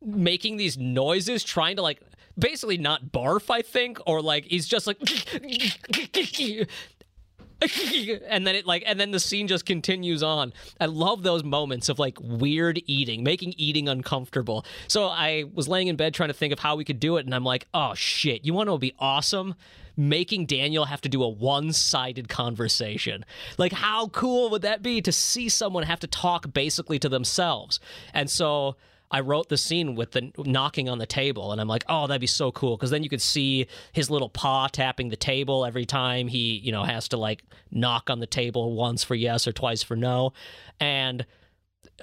making 0.04 0.58
these 0.58 0.76
noises, 0.76 1.44
trying 1.44 1.76
to 1.76 1.84
like 1.84 2.02
basically 2.38 2.78
not 2.78 3.12
barf, 3.12 3.50
I 3.50 3.62
think, 3.62 4.00
or 4.08 4.22
like 4.22 4.46
he's 4.46 4.68
just 4.68 4.88
like 4.88 4.98
and 8.28 8.46
then 8.46 8.56
it 8.56 8.66
like 8.66 8.84
and 8.86 9.00
then 9.00 9.12
the 9.12 9.20
scene 9.20 9.48
just 9.48 9.66
continues 9.66 10.24
on. 10.24 10.54
I 10.80 10.86
love 10.86 11.24
those 11.24 11.44
moments 11.44 11.90
of 11.90 12.00
like 12.00 12.18
weird 12.22 12.82
eating 12.86 13.24
making 13.24 13.54
eating 13.58 13.88
uncomfortable. 13.90 14.66
So 14.88 15.08
i 15.08 15.46
was 15.54 15.68
laying 15.68 15.88
in 15.88 15.96
bed 15.96 16.14
trying 16.14 16.30
to 16.30 16.34
think 16.34 16.54
of 16.54 16.60
how 16.60 16.76
we 16.76 16.84
could 16.84 17.00
do 17.00 17.18
it 17.18 17.26
and 17.26 17.34
i'm 17.34 17.44
like 17.44 17.68
oh 17.74 17.94
shit. 17.94 18.46
You 18.46 18.54
want 18.54 18.70
to 18.70 18.78
be 18.78 18.94
awesome? 19.00 19.56
Making 19.98 20.46
daniel 20.46 20.86
have 20.86 21.02
to 21.02 21.10
do 21.10 21.24
a 21.24 21.30
one-sided 21.30 22.30
conversation. 22.30 23.26
Like 23.58 23.74
how 23.74 24.08
cool 24.10 24.50
would 24.50 24.62
that 24.64 24.82
be 24.82 25.02
to 25.02 25.12
see 25.12 25.50
someone 25.50 25.84
have 25.84 26.00
to 26.02 26.08
talk 26.08 26.54
basically 26.54 27.00
to 27.00 27.10
themselves? 27.10 27.80
And 28.14 28.30
so 28.30 28.76
I 29.16 29.22
wrote 29.22 29.48
the 29.48 29.56
scene 29.56 29.96
with 29.96 30.12
the 30.12 30.34
knocking 30.40 30.90
on 30.90 30.98
the 30.98 31.06
table, 31.06 31.54
and 31.54 31.62
I'm 31.62 31.70
like, 31.70 31.86
oh, 31.88 32.06
that'd 32.06 32.20
be 32.20 32.28
so 32.28 32.52
cool 32.52 32.76
because 32.76 32.90
then 32.90 33.02
you 33.02 33.08
could 33.08 33.22
see 33.22 33.68
his 33.94 34.10
little 34.10 34.28
paw 34.28 34.68
tapping 34.68 35.08
the 35.08 35.16
table 35.16 35.64
every 35.64 35.86
time 35.86 36.28
he, 36.28 36.58
you 36.58 36.74
know, 36.74 36.84
has 36.84 37.08
to 37.08 37.18
like 37.18 37.42
knock 37.72 38.10
on 38.10 38.20
the 38.20 38.28
table 38.28 38.74
once 38.74 39.06
for 39.06 39.16
yes 39.16 39.48
or 39.48 39.54
twice 39.54 39.82
for 39.82 39.96
no, 39.96 40.34
and 40.82 41.26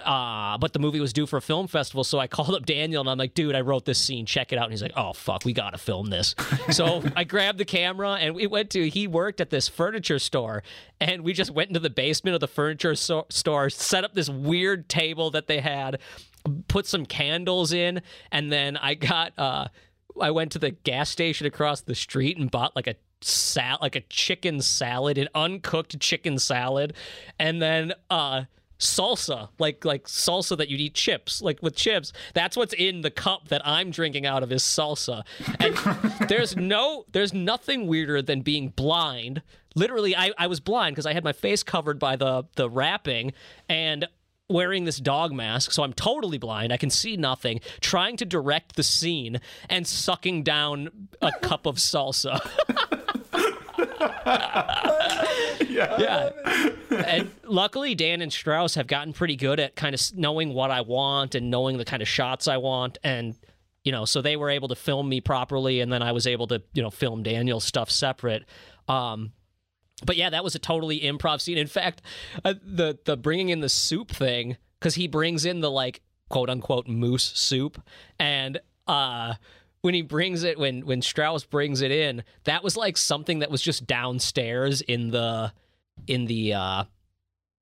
uh, 0.02 0.56
but 0.56 0.72
the 0.72 0.78
movie 0.78 1.00
was 1.00 1.12
due 1.12 1.26
for 1.26 1.36
a 1.36 1.42
film 1.42 1.66
festival, 1.66 2.02
so 2.02 2.18
I 2.18 2.26
called 2.28 2.54
up 2.54 2.64
Daniel 2.64 3.02
and 3.02 3.10
I'm 3.10 3.18
like, 3.18 3.34
dude, 3.34 3.54
I 3.54 3.60
wrote 3.60 3.84
this 3.84 3.98
scene, 3.98 4.24
check 4.24 4.50
it 4.50 4.58
out. 4.58 4.64
And 4.64 4.72
he's 4.72 4.82
like, 4.82 4.94
oh 4.96 5.12
fuck, 5.12 5.44
we 5.44 5.52
gotta 5.52 5.76
film 5.76 6.06
this. 6.06 6.34
so 6.70 7.02
I 7.14 7.24
grabbed 7.24 7.58
the 7.58 7.66
camera 7.66 8.12
and 8.12 8.34
we 8.34 8.46
went 8.46 8.70
to. 8.70 8.88
He 8.88 9.06
worked 9.06 9.42
at 9.42 9.50
this 9.50 9.68
furniture 9.68 10.18
store, 10.18 10.62
and 10.98 11.22
we 11.22 11.34
just 11.34 11.50
went 11.50 11.68
into 11.68 11.80
the 11.80 11.90
basement 11.90 12.34
of 12.34 12.40
the 12.40 12.48
furniture 12.48 12.94
so- 12.94 13.26
store, 13.28 13.68
set 13.68 14.02
up 14.02 14.14
this 14.14 14.30
weird 14.30 14.88
table 14.88 15.30
that 15.32 15.46
they 15.46 15.60
had, 15.60 15.98
put 16.68 16.86
some 16.86 17.06
candles 17.06 17.72
in, 17.72 18.02
and 18.30 18.52
then 18.52 18.76
I 18.76 18.94
got. 18.94 19.32
uh 19.38 19.68
I 20.20 20.30
went 20.30 20.52
to 20.52 20.58
the 20.58 20.72
gas 20.72 21.08
station 21.08 21.46
across 21.46 21.80
the 21.80 21.94
street 21.94 22.36
and 22.36 22.50
bought 22.50 22.76
like 22.76 22.86
a 22.86 22.96
sal 23.22 23.78
like 23.80 23.96
a 23.96 24.00
chicken 24.02 24.60
salad, 24.60 25.18
an 25.18 25.28
uncooked 25.34 25.98
chicken 26.00 26.38
salad, 26.38 26.94
and 27.38 27.62
then 27.62 27.94
uh 28.10 28.44
salsa, 28.78 29.48
like 29.58 29.84
like 29.84 30.04
salsa 30.06 30.56
that 30.58 30.68
you'd 30.68 30.80
eat 30.80 30.94
chips, 30.94 31.40
like 31.40 31.62
with 31.62 31.74
chips. 31.76 32.12
That's 32.34 32.56
what's 32.56 32.74
in 32.74 33.00
the 33.00 33.10
cup 33.10 33.48
that 33.48 33.66
I'm 33.66 33.90
drinking 33.90 34.26
out 34.26 34.42
of 34.42 34.52
is 34.52 34.62
salsa. 34.62 35.22
And 35.60 35.76
there's 36.28 36.56
no 36.56 37.06
there's 37.12 37.32
nothing 37.32 37.86
weirder 37.86 38.22
than 38.22 38.42
being 38.42 38.68
blind. 38.68 39.42
Literally, 39.74 40.14
I, 40.14 40.32
I 40.36 40.48
was 40.48 40.60
blind 40.60 40.94
because 40.94 41.06
I 41.06 41.14
had 41.14 41.24
my 41.24 41.32
face 41.32 41.62
covered 41.62 41.98
by 41.98 42.16
the 42.16 42.44
the 42.56 42.68
wrapping 42.68 43.32
and 43.68 44.06
wearing 44.52 44.84
this 44.84 44.98
dog 44.98 45.32
mask, 45.32 45.72
so 45.72 45.82
I'm 45.82 45.92
totally 45.92 46.38
blind. 46.38 46.72
I 46.72 46.76
can 46.76 46.90
see 46.90 47.16
nothing, 47.16 47.60
trying 47.80 48.16
to 48.18 48.24
direct 48.24 48.76
the 48.76 48.82
scene 48.82 49.40
and 49.68 49.86
sucking 49.86 50.42
down 50.42 51.08
a 51.20 51.32
cup 51.42 51.66
of 51.66 51.76
salsa. 51.76 52.40
yeah. 55.68 56.30
And 56.90 57.30
luckily, 57.44 57.94
Dan 57.94 58.20
and 58.20 58.32
Strauss 58.32 58.74
have 58.74 58.86
gotten 58.86 59.12
pretty 59.12 59.36
good 59.36 59.60
at 59.60 59.76
kind 59.76 59.94
of 59.94 60.00
knowing 60.14 60.52
what 60.54 60.70
I 60.70 60.82
want 60.82 61.34
and 61.34 61.50
knowing 61.50 61.78
the 61.78 61.84
kind 61.84 62.02
of 62.02 62.08
shots 62.08 62.48
I 62.48 62.58
want. 62.58 62.98
And, 63.02 63.34
you 63.84 63.92
know, 63.92 64.04
so 64.04 64.22
they 64.22 64.36
were 64.36 64.50
able 64.50 64.68
to 64.68 64.76
film 64.76 65.08
me 65.08 65.20
properly. 65.20 65.80
And 65.80 65.92
then 65.92 66.02
I 66.02 66.12
was 66.12 66.26
able 66.26 66.46
to, 66.48 66.62
you 66.74 66.82
know, 66.82 66.90
film 66.90 67.22
Daniel's 67.22 67.64
stuff 67.64 67.90
separate. 67.90 68.44
Um, 68.88 69.32
but 70.04 70.16
yeah, 70.16 70.30
that 70.30 70.44
was 70.44 70.54
a 70.54 70.58
totally 70.58 71.00
improv 71.00 71.40
scene. 71.40 71.58
In 71.58 71.66
fact, 71.66 72.02
uh, 72.44 72.54
the 72.62 72.98
the 73.04 73.16
bringing 73.16 73.48
in 73.50 73.60
the 73.60 73.68
soup 73.68 74.10
thing 74.10 74.56
because 74.78 74.94
he 74.94 75.08
brings 75.08 75.44
in 75.44 75.60
the 75.60 75.70
like 75.70 76.00
quote 76.28 76.50
unquote 76.50 76.88
moose 76.88 77.32
soup, 77.34 77.82
and 78.18 78.60
uh, 78.86 79.34
when 79.82 79.94
he 79.94 80.02
brings 80.02 80.42
it 80.42 80.58
when 80.58 80.86
when 80.86 81.02
Strauss 81.02 81.44
brings 81.44 81.82
it 81.82 81.90
in, 81.90 82.24
that 82.44 82.64
was 82.64 82.76
like 82.76 82.96
something 82.96 83.40
that 83.40 83.50
was 83.50 83.62
just 83.62 83.86
downstairs 83.86 84.80
in 84.80 85.10
the 85.10 85.52
in 86.06 86.26
the 86.26 86.54
uh, 86.54 86.84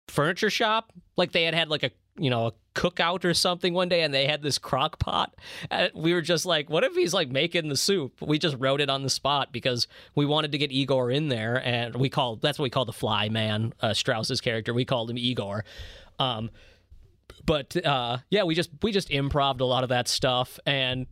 furniture 0.08 0.50
shop. 0.50 0.92
Like 1.16 1.32
they 1.32 1.44
had 1.44 1.54
had 1.54 1.68
like 1.68 1.82
a 1.82 1.90
you 2.16 2.30
know 2.30 2.46
a 2.48 2.52
cookout 2.74 3.24
or 3.24 3.34
something 3.34 3.74
one 3.74 3.88
day 3.88 4.02
and 4.02 4.14
they 4.14 4.26
had 4.26 4.42
this 4.42 4.58
crock 4.58 4.98
pot. 4.98 5.34
And 5.70 5.90
we 5.94 6.12
were 6.12 6.20
just 6.20 6.46
like 6.46 6.70
what 6.70 6.84
if 6.84 6.94
he's 6.94 7.14
like 7.14 7.28
making 7.30 7.68
the 7.68 7.76
soup? 7.76 8.20
We 8.20 8.38
just 8.38 8.56
wrote 8.58 8.80
it 8.80 8.90
on 8.90 9.02
the 9.02 9.10
spot 9.10 9.52
because 9.52 9.88
we 10.14 10.26
wanted 10.26 10.52
to 10.52 10.58
get 10.58 10.72
igor 10.72 11.10
in 11.10 11.28
there 11.28 11.60
and 11.64 11.94
we 11.96 12.08
called 12.08 12.42
that's 12.42 12.58
what 12.58 12.64
we 12.64 12.70
call 12.70 12.84
the 12.84 12.92
fly 12.92 13.28
man 13.28 13.72
uh, 13.80 13.94
strauss's 13.94 14.40
character. 14.40 14.72
We 14.72 14.84
called 14.84 15.10
him 15.10 15.18
igor. 15.18 15.64
Um, 16.18 16.50
but 17.44 17.76
uh, 17.84 18.18
yeah 18.30 18.44
we 18.44 18.54
just 18.54 18.70
we 18.82 18.92
just 18.92 19.10
improved 19.10 19.60
a 19.60 19.64
lot 19.64 19.82
of 19.82 19.88
that 19.88 20.08
stuff 20.08 20.58
and 20.66 21.06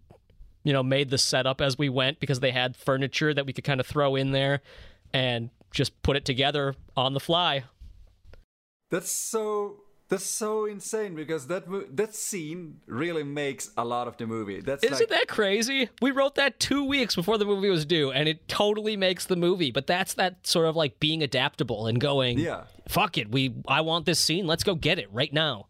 you 0.64 0.72
know 0.72 0.82
made 0.82 1.10
the 1.10 1.18
setup 1.18 1.60
as 1.60 1.78
we 1.78 1.88
went 1.88 2.20
because 2.20 2.40
they 2.40 2.50
had 2.50 2.76
furniture 2.76 3.32
that 3.32 3.46
we 3.46 3.52
could 3.52 3.64
kind 3.64 3.80
of 3.80 3.86
throw 3.86 4.16
in 4.16 4.32
there 4.32 4.60
and 5.12 5.50
just 5.70 6.00
put 6.02 6.16
it 6.16 6.24
together 6.24 6.74
on 6.96 7.14
the 7.14 7.20
fly. 7.20 7.64
That's 8.90 9.10
so 9.10 9.82
that's 10.08 10.24
so 10.24 10.64
insane 10.64 11.14
because 11.14 11.46
that 11.48 11.68
mo- 11.68 11.84
that 11.92 12.14
scene 12.14 12.80
really 12.86 13.22
makes 13.22 13.70
a 13.76 13.84
lot 13.84 14.08
of 14.08 14.16
the 14.16 14.26
movie. 14.26 14.60
That's 14.60 14.82
Isn't 14.82 14.98
like, 15.00 15.08
that 15.10 15.28
crazy? 15.28 15.90
We 16.00 16.10
wrote 16.10 16.34
that 16.36 16.58
two 16.58 16.84
weeks 16.84 17.14
before 17.14 17.38
the 17.38 17.44
movie 17.44 17.68
was 17.70 17.84
due, 17.84 18.10
and 18.10 18.28
it 18.28 18.48
totally 18.48 18.96
makes 18.96 19.26
the 19.26 19.36
movie. 19.36 19.70
But 19.70 19.86
that's 19.86 20.14
that 20.14 20.46
sort 20.46 20.66
of 20.66 20.76
like 20.76 20.98
being 20.98 21.22
adaptable 21.22 21.86
and 21.86 22.00
going, 22.00 22.38
Yeah. 22.38 22.64
fuck 22.88 23.18
it, 23.18 23.30
we 23.30 23.54
I 23.66 23.80
want 23.82 24.06
this 24.06 24.18
scene, 24.20 24.46
let's 24.46 24.64
go 24.64 24.74
get 24.74 24.98
it 24.98 25.08
right 25.12 25.32
now. 25.32 25.66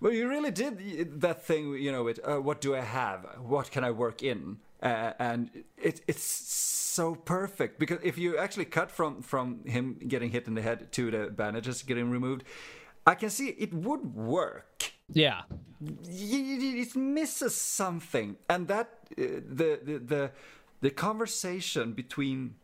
Well, 0.00 0.12
you 0.12 0.28
really 0.28 0.52
did 0.52 1.20
that 1.20 1.44
thing, 1.44 1.74
you 1.74 1.90
know, 1.90 2.04
with 2.04 2.20
uh, 2.24 2.40
what 2.40 2.60
do 2.60 2.74
I 2.74 2.80
have? 2.80 3.26
What 3.40 3.70
can 3.70 3.82
I 3.84 3.90
work 3.90 4.22
in? 4.22 4.58
Uh, 4.80 5.12
and 5.18 5.50
it, 5.76 6.00
it's 6.06 6.22
so 6.22 7.16
perfect 7.16 7.80
because 7.80 7.98
if 8.04 8.16
you 8.16 8.38
actually 8.38 8.64
cut 8.64 8.90
from 8.92 9.22
from 9.22 9.64
him 9.64 9.98
getting 10.06 10.30
hit 10.30 10.46
in 10.46 10.54
the 10.54 10.62
head 10.62 10.92
to 10.92 11.10
the 11.10 11.30
bandages 11.30 11.82
getting 11.82 12.10
removed, 12.10 12.44
I 13.08 13.14
can 13.14 13.30
see 13.30 13.48
it 13.48 13.72
would 13.72 14.14
work. 14.14 14.92
Yeah, 15.12 15.42
It 15.80 16.94
misses 16.94 17.54
something, 17.54 18.36
and 18.50 18.68
that 18.68 18.88
uh, 19.12 19.22
the, 19.60 19.80
the 19.88 19.98
the 20.12 20.30
the 20.82 20.90
conversation 20.90 21.94
between 21.94 22.56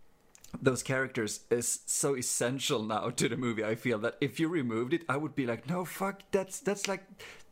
those 0.62 0.82
characters 0.82 1.40
is 1.50 1.80
so 1.86 2.14
essential 2.14 2.82
now 2.82 3.08
to 3.10 3.28
the 3.28 3.36
movie. 3.36 3.64
I 3.64 3.74
feel 3.74 3.98
that 4.00 4.16
if 4.20 4.38
you 4.38 4.48
removed 4.48 4.92
it, 4.92 5.02
I 5.08 5.16
would 5.16 5.34
be 5.34 5.46
like, 5.46 5.62
no, 5.68 5.84
fuck, 5.84 6.16
that's 6.30 6.60
that's 6.60 6.86
like. 6.88 7.04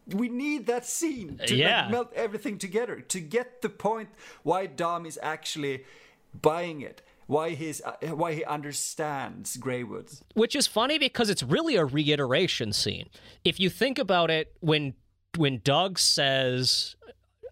We 0.06 0.28
need 0.28 0.66
that 0.66 0.84
scene 0.84 1.38
to 1.46 1.54
like, 1.82 1.90
melt 1.92 2.12
everything 2.14 2.58
together 2.58 3.00
to 3.00 3.20
get 3.20 3.62
the 3.62 3.68
point 3.68 4.08
why 4.42 4.66
Dom 4.66 5.06
is 5.06 5.18
actually 5.22 5.84
buying 6.42 6.80
it, 6.80 7.02
why 7.32 7.50
he's 7.50 7.80
uh, 7.82 7.92
why 8.14 8.34
he 8.34 8.44
understands 8.44 9.56
Greywoods. 9.56 10.22
which 10.34 10.54
is 10.54 10.66
funny 10.66 10.98
because 10.98 11.30
it's 11.30 11.42
really 11.42 11.76
a 11.76 11.84
reiteration 11.84 12.72
scene. 12.72 13.08
If 13.44 13.58
you 13.58 13.70
think 13.70 13.98
about 13.98 14.30
it, 14.30 14.52
when 14.60 14.94
when 15.36 15.60
Doug 15.64 15.98
says, 15.98 16.94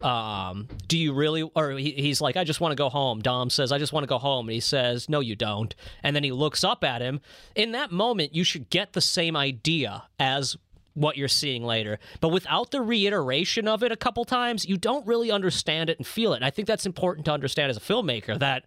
um, 0.03 0.69
"Do 0.87 0.99
you 0.99 1.13
really?" 1.15 1.43
or 1.43 1.73
he, 1.73 1.93
he's 1.93 2.21
like, 2.21 2.37
"I 2.37 2.45
just 2.45 2.61
want 2.61 2.73
to 2.73 2.77
go 2.77 2.91
home." 2.91 3.21
Dom 3.21 3.49
says, 3.51 3.73
"I 3.73 3.79
just 3.79 3.93
want 3.93 4.05
to 4.05 4.09
go 4.09 4.19
home," 4.19 4.49
and 4.49 4.55
he 4.55 4.61
says, 4.61 5.09
"No, 5.09 5.21
you 5.21 5.35
don't." 5.35 5.75
And 6.03 6.15
then 6.15 6.25
he 6.25 6.33
looks 6.33 6.63
up 6.63 6.85
at 6.85 7.01
him. 7.01 7.21
In 7.55 7.73
that 7.73 7.91
moment, 7.91 8.35
you 8.35 8.45
should 8.45 8.71
get 8.71 8.93
the 8.93 9.01
same 9.01 9.37
idea 9.37 10.05
as 10.19 10.57
what 10.95 11.17
you're 11.17 11.29
seeing 11.29 11.65
later. 11.65 11.99
But 12.21 12.29
without 12.31 12.73
the 12.73 12.83
reiteration 12.83 13.69
of 13.69 13.83
it 13.83 13.93
a 13.93 13.97
couple 13.97 14.25
times, 14.25 14.67
you 14.67 14.77
don't 14.77 15.07
really 15.07 15.31
understand 15.31 15.89
it 15.89 15.99
and 15.99 16.07
feel 16.07 16.33
it. 16.33 16.37
And 16.37 16.45
I 16.45 16.51
think 16.51 16.67
that's 16.69 16.85
important 16.85 17.25
to 17.27 17.33
understand 17.33 17.71
as 17.71 17.77
a 17.77 17.81
filmmaker 17.81 18.39
that 18.39 18.65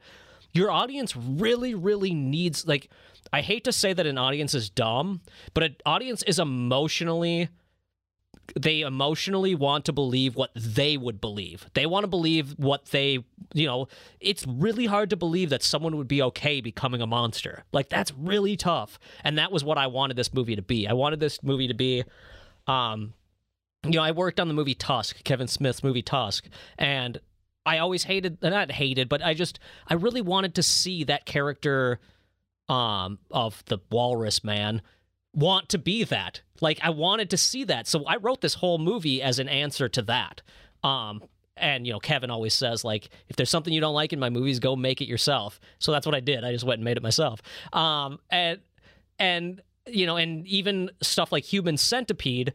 your 0.54 0.72
audience 0.72 1.16
really, 1.16 1.74
really 1.74 2.14
needs 2.14 2.66
like 2.66 2.89
I 3.32 3.41
hate 3.41 3.64
to 3.64 3.72
say 3.72 3.93
that 3.93 4.06
an 4.06 4.18
audience 4.18 4.54
is 4.54 4.70
dumb, 4.70 5.22
but 5.54 5.64
an 5.64 5.76
audience 5.86 6.24
is 6.24 6.39
emotionally 6.39 7.49
they 8.60 8.82
emotionally 8.82 9.56
want 9.56 9.86
to 9.86 9.93
believe 9.93 10.36
what 10.36 10.51
they 10.56 10.97
would 10.97 11.22
believe. 11.22 11.66
They 11.74 11.86
want 11.86 12.04
to 12.04 12.08
believe 12.08 12.51
what 12.58 12.88
they, 12.88 13.20
you 13.54 13.66
know, 13.66 13.88
it's 14.20 14.45
really 14.45 14.86
hard 14.86 15.10
to 15.12 15.16
believe 15.16 15.49
that 15.49 15.64
someone 15.64 15.95
would 15.97 16.08
be 16.08 16.22
okay 16.22 16.62
becoming 16.62 17.01
a 17.01 17.08
monster. 17.08 17.64
Like 17.72 17.89
that's 17.89 18.12
really 18.14 18.58
tough. 18.58 18.99
And 19.24 19.38
that 19.38 19.51
was 19.51 19.64
what 19.64 19.78
I 19.78 19.88
wanted 19.88 20.18
this 20.18 20.34
movie 20.34 20.56
to 20.56 20.62
be. 20.62 20.88
I 20.88 20.93
wanted 20.93 21.20
this 21.20 21.41
movie 21.41 21.68
to 21.68 21.74
be 21.74 22.04
um 22.68 23.14
you 23.86 23.91
know, 23.91 24.04
I 24.04 24.12
worked 24.12 24.39
on 24.39 24.47
the 24.47 24.54
movie 24.54 24.76
Tusk, 24.76 25.24
Kevin 25.26 25.47
Smith's 25.47 25.84
movie 25.84 26.01
Tusk, 26.01 26.47
and 26.78 27.20
I 27.66 27.78
always 27.78 28.03
hated 28.03 28.41
not 28.41 28.72
hated, 28.72 29.09
but 29.09 29.24
I 29.24 29.34
just 29.34 29.59
I 29.88 29.95
really 29.95 30.22
wanted 30.22 30.55
to 30.55 30.64
see 30.64 31.03
that 31.05 31.26
character 31.26 31.99
um 32.70 33.20
of 33.32 33.64
the 33.66 33.80
walrus 33.91 34.43
man 34.43 34.82
want 35.34 35.70
to 35.70 35.78
be 35.78 36.03
that. 36.05 36.41
Like 36.61 36.80
I 36.82 36.89
wanted 36.89 37.30
to 37.32 37.38
see 37.38 37.64
that. 37.66 37.88
So 37.88 38.05
I 38.05 38.18
wrote 38.18 38.41
this 38.41 38.55
whole 38.55 38.78
movie 38.78 39.22
as 39.22 39.39
an 39.39 39.49
answer 39.49 39.89
to 39.89 40.01
that. 40.03 40.41
Um 40.84 41.24
and 41.55 41.86
you 41.86 41.93
know 41.93 41.99
Kevin 41.99 42.30
always 42.30 42.53
says 42.53 42.84
like 42.84 43.09
if 43.30 43.36
there's 43.36 43.49
something 43.49 43.74
you 43.74 43.82
don't 43.82 43.93
like 43.93 44.14
in 44.14 44.20
my 44.20 44.30
movies 44.30 44.59
go 44.59 44.76
make 44.76 45.01
it 45.01 45.07
yourself. 45.07 45.59
So 45.80 45.91
that's 45.91 46.05
what 46.05 46.16
I 46.16 46.20
did. 46.20 46.43
I 46.43 46.51
just 46.51 46.66
went 46.66 46.80
and 46.80 46.86
made 46.86 46.97
it 46.97 47.03
myself. 47.03 47.41
Um 47.72 48.20
and 48.30 48.59
and 49.20 49.61
you 49.88 50.05
know 50.05 50.18
and 50.18 50.45
even 50.47 50.89
stuff 51.01 51.32
like 51.32 51.43
Human 51.45 51.78
Centipede 51.78 52.53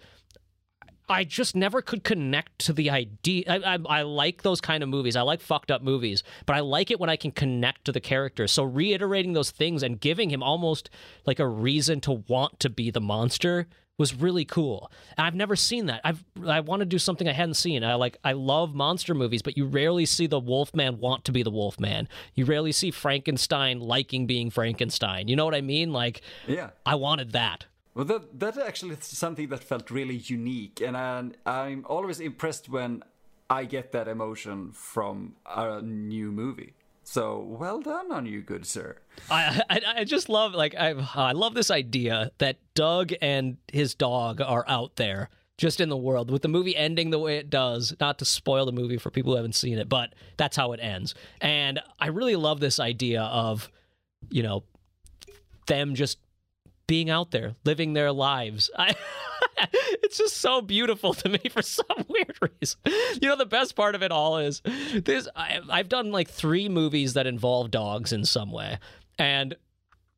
I 1.09 1.25
just 1.25 1.57
never 1.57 1.81
could 1.83 2.05
connect 2.05 2.59
to 2.67 2.73
the 2.73 2.91
idea. 2.91 3.45
I, 3.49 3.75
I, 3.75 3.79
I 3.89 4.03
like 4.03 4.43
those 4.43 4.61
kind 4.61 4.83
of 4.83 4.89
movies. 4.89 5.17
I 5.17 5.23
like 5.23 5.41
fucked 5.41 5.71
up 5.71 5.83
movies, 5.83 6.23
but 6.47 6.57
I 6.57 6.61
like 6.61 6.91
it 6.91 7.01
when 7.01 7.11
I 7.11 7.17
can 7.17 7.31
connect 7.31 7.87
to 7.87 7.93
the 7.93 8.01
characters. 8.01 8.53
So 8.53 8.65
reiterating 8.65 9.33
those 9.33 9.51
things 9.51 9.83
and 9.83 10.01
giving 10.01 10.31
him 10.31 10.43
almost 10.43 10.91
like 11.27 11.39
a 11.39 11.49
reason 11.49 12.01
to 12.03 12.13
want 12.13 12.61
to 12.61 12.71
be 12.71 12.91
the 12.91 13.01
monster 13.01 13.67
was 13.99 14.15
really 14.15 14.45
cool. 14.45 14.93
And 15.17 15.27
I've 15.27 15.35
never 15.35 15.57
seen 15.57 15.87
that. 15.87 16.01
I've 16.05 16.25
I 16.47 16.61
want 16.61 16.81
to 16.81 16.87
do 16.87 16.99
something 16.99 17.29
I 17.29 17.33
hadn't 17.33 17.55
seen. 17.55 17.83
I 17.83 17.95
like 17.95 18.17
I 18.23 18.33
love 18.33 18.75
monster 18.75 19.13
movies, 19.13 19.43
but 19.43 19.57
you 19.57 19.67
rarely 19.67 20.07
see 20.07 20.29
the 20.29 20.39
Wolfman 20.39 21.01
want 21.01 21.25
to 21.25 21.33
be 21.33 21.43
the 21.43 21.51
Wolfman. 21.51 22.09
You 22.35 22.45
rarely 22.45 22.71
see 22.73 22.93
Frankenstein 22.93 23.81
liking 23.81 24.27
being 24.27 24.51
Frankenstein. 24.51 25.27
You 25.27 25.35
know 25.35 25.45
what 25.45 25.55
I 25.55 25.63
mean? 25.63 25.93
Like 25.93 26.23
Yeah. 26.47 26.71
I 26.87 26.95
wanted 26.95 27.33
that. 27.33 27.67
Well, 27.99 28.05
that 28.05 28.39
that 28.39 28.59
actually 28.59 28.97
something 29.01 29.49
that 29.49 29.65
felt 29.65 29.91
really 29.91 30.15
unique, 30.15 30.81
and 30.81 30.97
I'm, 30.97 31.35
I'm 31.45 31.85
always 31.89 32.21
impressed 32.21 32.69
when 32.69 33.03
I 33.51 33.65
get 33.65 33.91
that 33.91 34.07
emotion 34.07 34.71
from 34.71 35.35
a 35.45 35.83
new 35.83 36.31
movie. 36.31 36.75
So 37.03 37.41
well 37.41 37.81
done 37.81 38.13
on 38.13 38.25
you, 38.25 38.41
good 38.41 38.67
sir. 38.67 38.99
I, 39.29 39.63
I 39.69 39.81
I 39.97 40.05
just 40.05 40.29
love 40.29 40.55
like 40.55 40.77
I 40.77 40.95
I 41.17 41.33
love 41.33 41.55
this 41.55 41.73
idea 41.73 42.31
that 42.39 42.59
Doug 42.75 43.15
and 43.21 43.57
his 43.73 43.97
dog 43.97 44.41
are 44.41 44.65
out 44.69 44.95
there 44.95 45.29
just 45.57 45.81
in 45.81 45.89
the 45.89 45.97
world 45.97 46.31
with 46.31 46.43
the 46.43 46.49
movie 46.49 46.77
ending 46.77 47.11
the 47.11 47.19
way 47.19 47.39
it 47.39 47.51
does 47.51 47.97
not 47.99 48.21
to 48.21 48.25
spoil 48.25 48.65
the 48.65 48.71
movie 48.71 48.99
for 48.99 49.11
people 49.11 49.33
who 49.33 49.37
haven't 49.39 49.57
seen 49.57 49.77
it 49.77 49.89
but 49.89 50.15
that's 50.37 50.57
how 50.57 50.71
it 50.71 50.79
ends 50.81 51.17
and 51.41 51.81
i 51.99 52.07
really 52.07 52.37
love 52.37 52.61
this 52.61 52.79
idea 52.79 53.23
of 53.23 53.69
you 54.31 54.41
know 54.41 54.63
them 55.67 55.97
just 55.97 56.19
being 56.89 57.11
out 57.11 57.31
there 57.31 57.55
living 57.65 57.93
their 57.93 58.11
lives. 58.11 58.69
I, 58.79 58.95
it's 60.03 60.19
just 60.19 60.39
so 60.39 60.61
beautiful 60.61 61.15
to 61.15 61.29
me 61.29 61.39
for 61.51 61.63
some 61.79 61.87
weird 62.09 62.37
reason. 62.41 62.81
You 63.21 63.29
know 63.29 63.37
the 63.37 63.47
best 63.47 63.77
part 63.77 63.95
of 63.95 64.03
it 64.03 64.11
all 64.11 64.39
is 64.39 64.63
this 64.95 65.29
I, 65.37 65.61
i've 65.71 65.89
done 65.89 66.11
like 66.11 66.29
three 66.29 66.69
movies 66.69 67.15
that 67.15 67.27
involve 67.27 67.71
dogs 67.71 68.13
in 68.13 68.25
some 68.25 68.51
way 68.51 68.79
and 69.19 69.55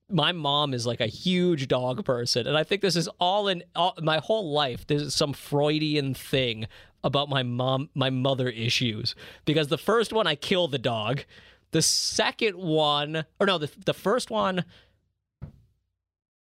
my 0.08 0.32
mom 0.32 0.74
is 0.74 0.86
like 0.86 1.00
a 1.00 1.06
huge 1.06 1.68
dog 1.68 2.04
person 2.04 2.46
and 2.46 2.56
i 2.56 2.62
think 2.62 2.82
this 2.82 2.96
is 2.96 3.08
all 3.18 3.48
in 3.48 3.62
all, 3.74 3.94
my 4.02 4.18
whole 4.18 4.52
life 4.52 4.86
this 4.86 5.02
is 5.02 5.14
some 5.14 5.32
freudian 5.32 6.14
thing 6.14 6.66
about 7.02 7.28
my 7.28 7.42
mom 7.42 7.88
my 7.94 8.10
mother 8.10 8.48
issues 8.48 9.14
because 9.44 9.68
the 9.68 9.78
first 9.78 10.12
one 10.12 10.26
i 10.26 10.34
kill 10.34 10.68
the 10.68 10.78
dog. 10.78 11.24
The 11.72 11.82
second 11.82 12.56
one 12.56 13.24
or 13.38 13.46
no 13.46 13.56
the, 13.58 13.70
the 13.86 13.94
first 13.94 14.28
one 14.28 14.64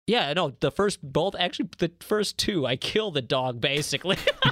yeah, 0.06 0.32
no, 0.34 0.52
the 0.60 0.70
first 0.70 1.00
both 1.02 1.34
actually 1.36 1.68
the 1.78 1.90
first 1.98 2.38
two 2.38 2.64
I 2.64 2.76
kill 2.76 3.10
the 3.10 3.22
dog 3.22 3.60
basically. 3.60 4.16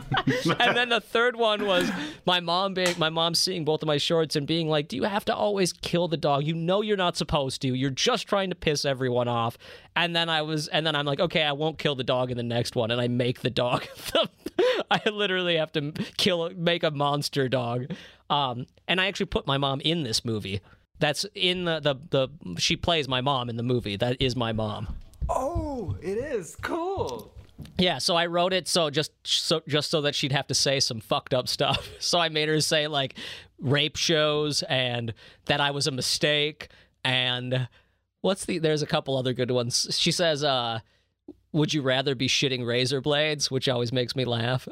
and 0.59 0.77
then 0.77 0.89
the 0.89 1.01
third 1.01 1.37
one 1.37 1.65
was 1.65 1.89
my 2.27 2.41
mom 2.41 2.75
being 2.75 2.99
my 2.99 3.09
mom 3.09 3.37
seeing 3.37 3.65
both 3.65 3.81
of 3.81 3.87
my 3.87 3.97
shorts 3.97 4.35
and 4.35 4.49
being 4.49 4.69
like, 4.69 4.89
"Do 4.89 4.97
you 4.97 5.05
have 5.05 5.25
to 5.27 5.35
always 5.35 5.73
kill 5.73 6.09
the 6.09 6.17
dog? 6.17 6.45
You 6.45 6.55
know 6.55 6.83
you're 6.83 6.97
not 6.97 7.17
supposed 7.17 7.63
to. 7.63 7.69
You're 7.69 7.91
just 7.91 8.27
trying 8.27 8.51
to 8.51 8.57
piss 8.57 8.85
everyone 8.85 9.29
off." 9.29 9.57
And 9.95 10.17
then 10.17 10.29
I 10.29 10.43
was 10.43 10.67
and 10.67 10.85
then 10.85 10.97
I'm 10.97 11.07
like, 11.07 11.21
"Okay, 11.21 11.45
I 11.45 11.53
won't 11.53 11.79
kill 11.79 11.95
the 11.95 12.03
dog 12.03 12.33
in 12.33 12.37
the 12.37 12.43
next 12.43 12.75
one." 12.75 12.91
And 12.91 13.01
I 13.01 13.07
make 13.07 13.43
the 13.43 13.51
dog 13.51 13.87
I 14.91 15.09
literally 15.09 15.57
have 15.57 15.71
to 15.73 15.93
kill 16.17 16.51
make 16.57 16.83
a 16.83 16.91
monster 16.91 17.49
dog. 17.49 17.93
Um 18.29 18.67
and 18.89 19.01
I 19.01 19.07
actually 19.07 19.27
put 19.27 19.47
my 19.47 19.59
mom 19.59 19.81
in 19.83 20.03
this 20.03 20.25
movie. 20.25 20.63
That's 20.99 21.25
in 21.33 21.65
the 21.65 21.79
the 21.79 21.95
the 22.11 22.61
she 22.61 22.75
plays 22.75 23.07
my 23.07 23.21
mom 23.21 23.49
in 23.49 23.57
the 23.57 23.63
movie. 23.63 23.97
That 23.97 24.17
is 24.21 24.35
my 24.35 24.53
mom. 24.53 24.97
Oh, 25.29 25.97
it 26.03 26.19
is 26.19 26.57
cool. 26.63 27.33
Yeah, 27.79 27.99
so 27.99 28.17
I 28.17 28.27
wrote 28.27 28.53
it 28.53 28.69
so 28.69 28.91
just 28.91 29.13
so 29.25 29.63
just 29.69 29.91
so 29.91 30.01
that 30.03 30.15
she'd 30.15 30.33
have 30.33 30.47
to 30.49 30.55
say 30.55 30.81
some 30.81 31.01
fucked 31.01 31.35
up 31.35 31.49
stuff. 31.49 31.89
So 32.01 32.19
I 32.19 32.29
made 32.29 32.49
her 32.49 32.61
say 32.61 32.87
like 32.87 33.15
rape 33.59 33.97
shows 33.97 34.63
and 34.65 35.15
that 35.47 35.61
I 35.61 35.71
was 35.71 35.87
a 35.87 35.91
mistake 35.91 36.69
and 37.05 37.69
what's 38.21 38.45
the 38.45 38.59
there's 38.59 38.83
a 38.83 38.87
couple 38.87 39.17
other 39.17 39.33
good 39.33 39.51
ones. 39.51 39.89
She 39.99 40.13
says 40.13 40.45
uh 40.45 40.81
would 41.53 41.73
you 41.73 41.83
rather 41.83 42.15
be 42.15 42.27
shitting 42.29 42.67
razor 42.67 43.01
blades, 43.01 43.51
which 43.51 43.69
always 43.69 43.93
makes 43.93 44.17
me 44.17 44.25
laugh. 44.25 44.69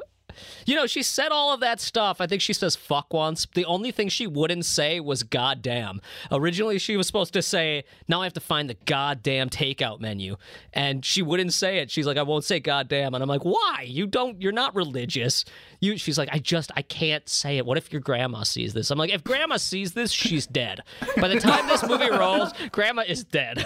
You 0.65 0.75
know, 0.75 0.87
she 0.87 1.03
said 1.03 1.31
all 1.31 1.53
of 1.53 1.59
that 1.59 1.79
stuff. 1.79 2.19
I 2.19 2.27
think 2.27 2.41
she 2.41 2.53
says 2.53 2.75
fuck 2.75 3.13
once. 3.13 3.47
The 3.53 3.65
only 3.65 3.91
thing 3.91 4.09
she 4.09 4.25
wouldn't 4.27 4.65
say 4.65 4.99
was 4.99 5.23
goddamn. 5.23 6.01
Originally, 6.31 6.79
she 6.79 6.97
was 6.97 7.07
supposed 7.07 7.33
to 7.33 7.41
say, 7.41 7.83
now 8.07 8.21
I 8.21 8.25
have 8.25 8.33
to 8.33 8.39
find 8.39 8.69
the 8.69 8.77
goddamn 8.85 9.49
takeout 9.49 9.99
menu. 9.99 10.37
And 10.73 11.03
she 11.05 11.21
wouldn't 11.21 11.53
say 11.53 11.79
it. 11.79 11.91
She's 11.91 12.07
like, 12.07 12.17
I 12.17 12.23
won't 12.23 12.43
say 12.45 12.59
goddamn. 12.59 13.13
And 13.13 13.21
I'm 13.21 13.29
like, 13.29 13.43
why? 13.43 13.85
You 13.87 14.07
don't, 14.07 14.41
you're 14.41 14.51
not 14.51 14.75
religious. 14.75 15.45
You, 15.79 15.97
she's 15.97 16.17
like, 16.17 16.29
I 16.31 16.39
just, 16.39 16.71
I 16.75 16.81
can't 16.81 17.27
say 17.27 17.57
it. 17.57 17.65
What 17.65 17.77
if 17.77 17.91
your 17.91 18.01
grandma 18.01 18.43
sees 18.43 18.73
this? 18.73 18.89
I'm 18.91 18.97
like, 18.97 19.13
if 19.13 19.23
grandma 19.23 19.57
sees 19.57 19.93
this, 19.93 20.11
she's 20.11 20.47
dead. 20.47 20.81
By 21.17 21.27
the 21.27 21.39
time 21.39 21.67
this 21.67 21.87
movie 21.87 22.09
rolls, 22.09 22.53
grandma 22.71 23.03
is 23.07 23.23
dead. 23.23 23.57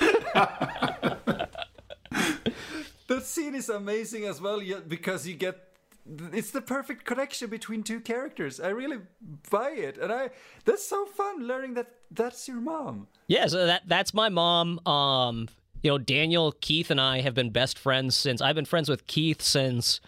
that 3.07 3.23
scene 3.23 3.55
is 3.55 3.69
amazing 3.69 4.25
as 4.25 4.41
well 4.41 4.61
because 4.87 5.27
you 5.27 5.35
get 5.35 5.67
it's 6.33 6.51
the 6.51 6.61
perfect 6.61 7.05
connection 7.05 7.49
between 7.49 7.83
two 7.83 7.99
characters. 7.99 8.59
I 8.59 8.69
really 8.69 8.97
buy 9.49 9.71
it, 9.71 9.97
and 9.97 10.11
I 10.11 10.29
that's 10.65 10.87
so 10.87 11.05
fun 11.05 11.47
learning 11.47 11.73
that 11.75 11.87
that's 12.11 12.47
your 12.47 12.61
mom. 12.61 13.07
Yeah, 13.27 13.47
so 13.47 13.65
that 13.65 13.83
that's 13.87 14.13
my 14.13 14.29
mom. 14.29 14.79
Um, 14.87 15.49
you 15.81 15.91
know, 15.91 15.97
Daniel, 15.97 16.53
Keith, 16.59 16.89
and 16.89 16.99
I 16.99 17.21
have 17.21 17.33
been 17.33 17.49
best 17.49 17.77
friends 17.77 18.15
since 18.15 18.41
I've 18.41 18.55
been 18.55 18.65
friends 18.65 18.89
with 18.89 19.07
Keith 19.07 19.41
since 19.41 19.99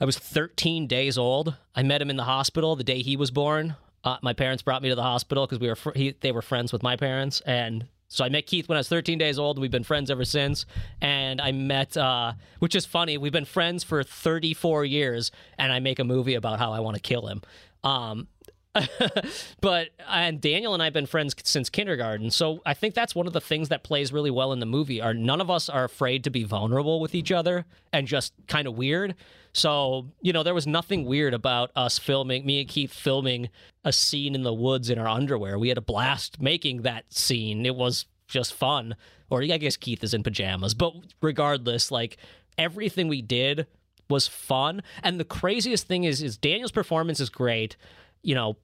I 0.00 0.04
was 0.04 0.18
13 0.18 0.86
days 0.86 1.16
old. 1.16 1.56
I 1.74 1.82
met 1.82 2.02
him 2.02 2.10
in 2.10 2.16
the 2.16 2.24
hospital 2.24 2.76
the 2.76 2.84
day 2.84 3.02
he 3.02 3.16
was 3.16 3.30
born. 3.30 3.76
Uh, 4.02 4.18
my 4.20 4.34
parents 4.34 4.62
brought 4.62 4.82
me 4.82 4.90
to 4.90 4.94
the 4.94 5.02
hospital 5.02 5.46
because 5.46 5.60
we 5.60 5.68
were 5.68 5.76
fr- 5.76 5.92
he, 5.94 6.14
they 6.20 6.32
were 6.32 6.42
friends 6.42 6.72
with 6.72 6.82
my 6.82 6.96
parents, 6.96 7.40
and 7.42 7.86
so 8.08 8.24
I 8.24 8.28
met 8.28 8.46
Keith 8.46 8.68
when 8.68 8.76
I 8.76 8.80
was 8.80 8.88
13 8.88 9.18
days 9.18 9.38
old. 9.38 9.58
We've 9.58 9.70
been 9.70 9.84
friends 9.84 10.10
ever 10.10 10.24
since. 10.24 10.66
And 11.00 11.40
I 11.40 11.52
met, 11.52 11.96
uh, 11.96 12.34
which 12.58 12.74
is 12.74 12.86
funny, 12.86 13.18
we've 13.18 13.32
been 13.32 13.44
friends 13.44 13.82
for 13.82 14.02
34 14.02 14.84
years, 14.84 15.30
and 15.58 15.72
I 15.72 15.80
make 15.80 15.98
a 15.98 16.04
movie 16.04 16.34
about 16.34 16.58
how 16.58 16.72
I 16.72 16.80
want 16.80 16.96
to 16.96 17.00
kill 17.00 17.26
him. 17.26 17.42
Um, 17.82 18.28
but 19.60 19.90
and 20.08 20.40
Daniel 20.40 20.74
and 20.74 20.82
I 20.82 20.86
have 20.86 20.92
been 20.92 21.06
friends 21.06 21.34
since 21.44 21.68
kindergarten. 21.68 22.30
So 22.30 22.60
I 22.66 22.74
think 22.74 22.94
that's 22.94 23.14
one 23.14 23.26
of 23.26 23.32
the 23.32 23.40
things 23.40 23.68
that 23.68 23.84
plays 23.84 24.12
really 24.12 24.30
well 24.30 24.52
in 24.52 24.58
the 24.58 24.66
movie 24.66 25.00
are 25.00 25.14
none 25.14 25.40
of 25.40 25.50
us 25.50 25.68
are 25.68 25.84
afraid 25.84 26.24
to 26.24 26.30
be 26.30 26.42
vulnerable 26.42 27.00
with 27.00 27.14
each 27.14 27.30
other 27.30 27.66
and 27.92 28.06
just 28.06 28.32
kind 28.48 28.66
of 28.66 28.76
weird. 28.76 29.14
So, 29.54 30.08
you 30.20 30.32
know, 30.32 30.42
there 30.42 30.52
was 30.52 30.66
nothing 30.66 31.04
weird 31.04 31.32
about 31.32 31.70
us 31.76 31.96
filming 31.96 32.44
me 32.44 32.60
and 32.60 32.68
Keith 32.68 32.92
filming 32.92 33.48
a 33.84 33.92
scene 33.92 34.34
in 34.34 34.42
the 34.42 34.52
woods 34.52 34.90
in 34.90 34.98
our 34.98 35.08
underwear. 35.08 35.58
We 35.58 35.68
had 35.68 35.78
a 35.78 35.82
blast 35.82 36.42
making 36.42 36.82
that 36.82 37.12
scene. 37.14 37.64
It 37.64 37.76
was 37.76 38.06
just 38.26 38.52
fun. 38.52 38.96
Or 39.30 39.42
I 39.42 39.56
guess 39.58 39.76
Keith 39.76 40.02
is 40.02 40.12
in 40.12 40.24
pajamas, 40.24 40.74
but 40.74 40.92
regardless, 41.22 41.92
like 41.92 42.16
everything 42.58 43.06
we 43.06 43.22
did 43.22 43.68
was 44.10 44.26
fun. 44.26 44.82
And 45.04 45.20
the 45.20 45.24
craziest 45.24 45.86
thing 45.86 46.02
is 46.02 46.20
is 46.20 46.36
Daniel's 46.36 46.72
performance 46.72 47.20
is 47.20 47.30
great. 47.30 47.76
You 48.22 48.34
know, 48.34 48.56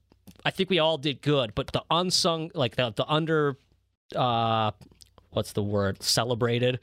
I 0.43 0.51
think 0.51 0.69
we 0.69 0.79
all 0.79 0.97
did 0.97 1.21
good, 1.21 1.55
but 1.55 1.67
the 1.67 1.83
unsung, 1.89 2.51
like 2.53 2.75
the 2.75 2.93
the 2.95 3.07
under, 3.07 3.57
uh, 4.13 4.71
what's 5.29 5.53
the 5.53 5.63
word? 5.63 6.03
Celebrated 6.03 6.79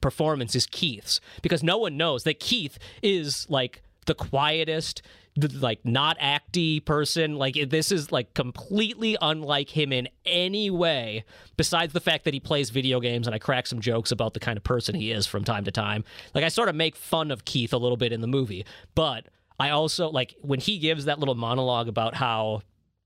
performance 0.00 0.54
is 0.54 0.66
Keith's 0.66 1.20
because 1.42 1.62
no 1.62 1.78
one 1.78 1.96
knows 1.96 2.24
that 2.24 2.40
Keith 2.40 2.78
is 3.02 3.46
like 3.48 3.82
the 4.06 4.14
quietest, 4.14 5.02
like 5.36 5.84
not 5.84 6.18
acty 6.18 6.84
person. 6.84 7.36
Like 7.36 7.56
this 7.68 7.92
is 7.92 8.10
like 8.10 8.34
completely 8.34 9.16
unlike 9.20 9.70
him 9.70 9.92
in 9.92 10.08
any 10.24 10.70
way, 10.70 11.24
besides 11.56 11.92
the 11.92 12.00
fact 12.00 12.24
that 12.24 12.34
he 12.34 12.40
plays 12.40 12.70
video 12.70 13.00
games 13.00 13.26
and 13.26 13.34
I 13.34 13.38
crack 13.38 13.66
some 13.66 13.80
jokes 13.80 14.10
about 14.10 14.34
the 14.34 14.40
kind 14.40 14.56
of 14.56 14.64
person 14.64 14.94
he 14.94 15.12
is 15.12 15.26
from 15.26 15.44
time 15.44 15.64
to 15.64 15.70
time. 15.70 16.04
Like 16.34 16.44
I 16.44 16.48
sort 16.48 16.68
of 16.68 16.74
make 16.74 16.96
fun 16.96 17.30
of 17.30 17.44
Keith 17.44 17.72
a 17.72 17.78
little 17.78 17.96
bit 17.96 18.12
in 18.12 18.20
the 18.20 18.26
movie, 18.26 18.64
but 18.94 19.26
I 19.58 19.70
also 19.70 20.08
like 20.08 20.34
when 20.40 20.60
he 20.60 20.78
gives 20.78 21.04
that 21.04 21.18
little 21.18 21.34
monologue 21.34 21.88
about 21.88 22.14
how 22.14 22.62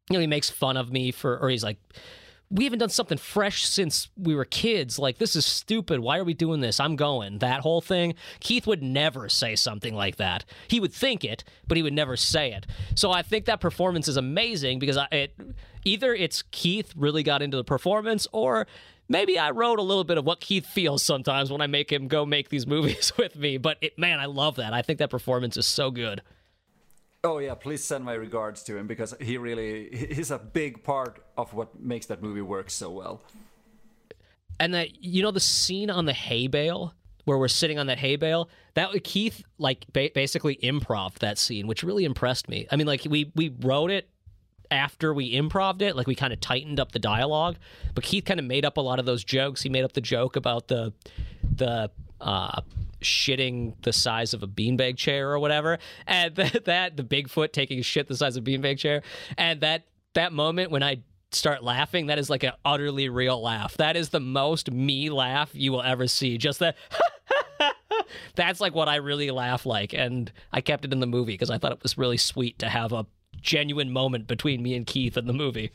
you 0.09 0.14
know 0.14 0.20
he 0.20 0.26
makes 0.26 0.51
fun 0.51 0.76
of 0.76 0.93
me 0.93 1.11
for 1.12 1.38
or 1.38 1.51
he's 1.51 1.64
like 1.64 1.78
we 2.51 2.65
haven't 2.65 2.81
done 2.81 2.89
something 2.89 3.19
fresh 3.19 3.65
since 3.65 4.09
we 4.17 4.35
were 4.35 4.45
kids. 4.45 4.99
Like, 4.99 5.19
this 5.19 5.37
is 5.37 5.47
stupid. 5.47 6.01
Why 6.01 6.19
are 6.19 6.25
we 6.25 6.35
doing 6.35 6.61
this? 6.61 6.81
I'm 6.81 6.97
going. 6.97 7.39
That 7.39 7.61
whole 7.61 7.81
thing. 7.81 8.15
Keith 8.41 8.67
would 8.67 8.83
never 8.83 9.29
say 9.29 9.55
something 9.55 9.95
like 9.95 10.17
that. 10.17 10.45
He 10.67 10.81
would 10.81 10.93
think 10.93 11.25
it, 11.25 11.45
but 11.69 11.77
he 11.77 11.83
would 11.83 11.93
never 11.93 12.17
say 12.17 12.53
it. 12.53 12.67
So 12.97 13.13
I 13.13 13.23
think 13.23 13.45
that 13.45 13.61
performance 13.61 14.09
is 14.09 14.17
amazing 14.17 14.81
because 14.81 14.97
I, 14.97 15.07
it 15.13 15.35
either 15.85 16.13
it's 16.13 16.43
Keith 16.51 16.93
really 16.97 17.23
got 17.23 17.41
into 17.41 17.57
the 17.57 17.65
performance 17.65 18.27
or 18.33 18.67
maybe 19.09 19.39
I 19.39 19.51
wrote 19.51 19.79
a 19.79 19.83
little 19.83 20.05
bit 20.05 20.19
of 20.19 20.25
what 20.25 20.41
Keith 20.41 20.67
feels 20.67 21.05
sometimes 21.05 21.53
when 21.53 21.61
I 21.61 21.69
make 21.69 21.93
him 21.93 22.09
go 22.09 22.27
make 22.27 22.49
these 22.49 22.67
movies 22.67 23.13
with 23.17 23.37
me. 23.37 23.59
But 23.59 23.79
it, 23.81 23.97
man, 23.97 24.19
I 24.19 24.27
love 24.27 24.57
that. 24.57 24.73
I 24.73 24.83
think 24.83 24.99
that 24.99 25.11
performance 25.11 25.57
is 25.57 25.67
so 25.67 25.93
good. 25.93 26.21
Oh 27.23 27.39
yeah, 27.39 27.55
please 27.55 27.85
send 27.85 28.05
my 28.05 28.14
regards 28.14 28.62
to 28.64 28.77
him 28.77 28.87
because 28.87 29.14
he 29.21 29.37
really 29.37 29.91
he's 30.12 30.31
a 30.31 30.39
big 30.39 30.83
part 30.83 31.23
of 31.37 31.53
what 31.53 31.79
makes 31.79 32.07
that 32.07 32.23
movie 32.23 32.41
work 32.41 32.71
so 32.71 32.91
well. 32.91 33.21
And 34.59 34.75
that 34.75 35.05
you 35.05 35.23
know 35.23 35.31
the 35.31 35.41
scene 35.41 35.91
on 35.91 36.07
the 36.07 36.12
hay 36.12 36.47
bale 36.47 36.95
where 37.25 37.37
we're 37.37 37.49
sitting 37.49 37.79
on 37.79 37.87
that 37.87 37.99
hay 37.99 38.16
bale, 38.16 38.49
that 38.75 39.05
Keith 39.05 39.43
like 39.59 39.85
ba- 39.93 40.11
basically 40.14 40.57
improv 40.57 41.14
that 41.18 41.37
scene, 41.37 41.66
which 41.66 41.83
really 41.83 42.05
impressed 42.05 42.49
me. 42.49 42.66
I 42.71 42.77
mean, 42.77 42.87
like 42.87 43.07
we 43.09 43.31
we 43.35 43.55
wrote 43.61 43.91
it 43.91 44.09
after 44.71 45.12
we 45.12 45.35
improved 45.35 45.83
it, 45.83 45.97
like 45.97 46.07
we 46.07 46.14
kind 46.14 46.33
of 46.33 46.41
tightened 46.41 46.81
up 46.81 46.93
the 46.93 46.99
dialogue, 46.99 47.57
but 47.95 48.05
Keith 48.05 48.25
kind 48.25 48.41
of 48.41 48.47
made 48.47 48.64
up 48.64 48.79
a 48.79 48.81
lot 48.81 48.99
of 48.99 49.05
those 49.05 49.25
jokes. 49.25 49.62
He 49.62 49.68
made 49.68 49.85
up 49.85 49.93
the 49.93 50.01
joke 50.01 50.37
about 50.37 50.68
the 50.68 50.93
the 51.57 51.91
uh, 52.21 52.62
shitting 53.01 53.75
the 53.83 53.93
size 53.93 54.35
of 54.35 54.43
a 54.43 54.47
beanbag 54.47 54.97
chair 54.97 55.31
or 55.31 55.39
whatever, 55.39 55.79
and 56.07 56.35
that, 56.37 56.65
that 56.65 56.97
the 56.97 57.05
Bigfoot 57.05 57.53
taking 57.53 57.83
shit 57.83 58.09
the 58.09 58.17
size 58.17 58.37
of 58.37 58.47
a 58.47 58.51
beanbag 58.51 58.79
chair, 58.79 59.03
and 59.37 59.61
that 59.61 59.85
that 60.15 60.33
moment 60.33 60.71
when 60.71 60.83
I 60.83 61.03
start 61.33 61.63
laughing, 61.63 62.07
that 62.07 62.19
is 62.19 62.29
like 62.29 62.43
an 62.43 62.53
utterly 62.65 63.09
real 63.09 63.41
laugh. 63.41 63.77
That 63.77 63.97
is 63.97 64.09
the 64.09 64.21
most 64.21 64.71
me 64.71 65.11
laugh 65.11 65.51
you 65.53 65.73
will 65.73 65.83
ever 65.83 66.07
see. 66.07 66.39
Just 66.39 66.59
that. 66.59 66.77
That's 68.35 68.61
like 68.61 68.75
what 68.75 68.89
I 68.89 68.97
really 68.97 69.31
laugh 69.31 69.67
like, 69.67 69.93
and 69.93 70.33
I 70.53 70.61
kept 70.61 70.85
it 70.85 70.93
in 70.93 71.01
the 71.01 71.07
movie 71.07 71.35
because 71.35 71.51
I 71.51 71.59
thought 71.59 71.73
it 71.73 71.83
was 71.83 71.97
really 71.97 72.17
sweet 72.17 72.59
to 72.59 72.69
have 72.69 72.93
a 72.93 73.07
genuine 73.41 73.91
moment 73.93 74.27
between 74.27 74.63
me 74.63 74.75
and 74.75 74.87
Keith 74.87 75.17
in 75.17 75.27
the 75.27 75.33
movie. 75.33 75.71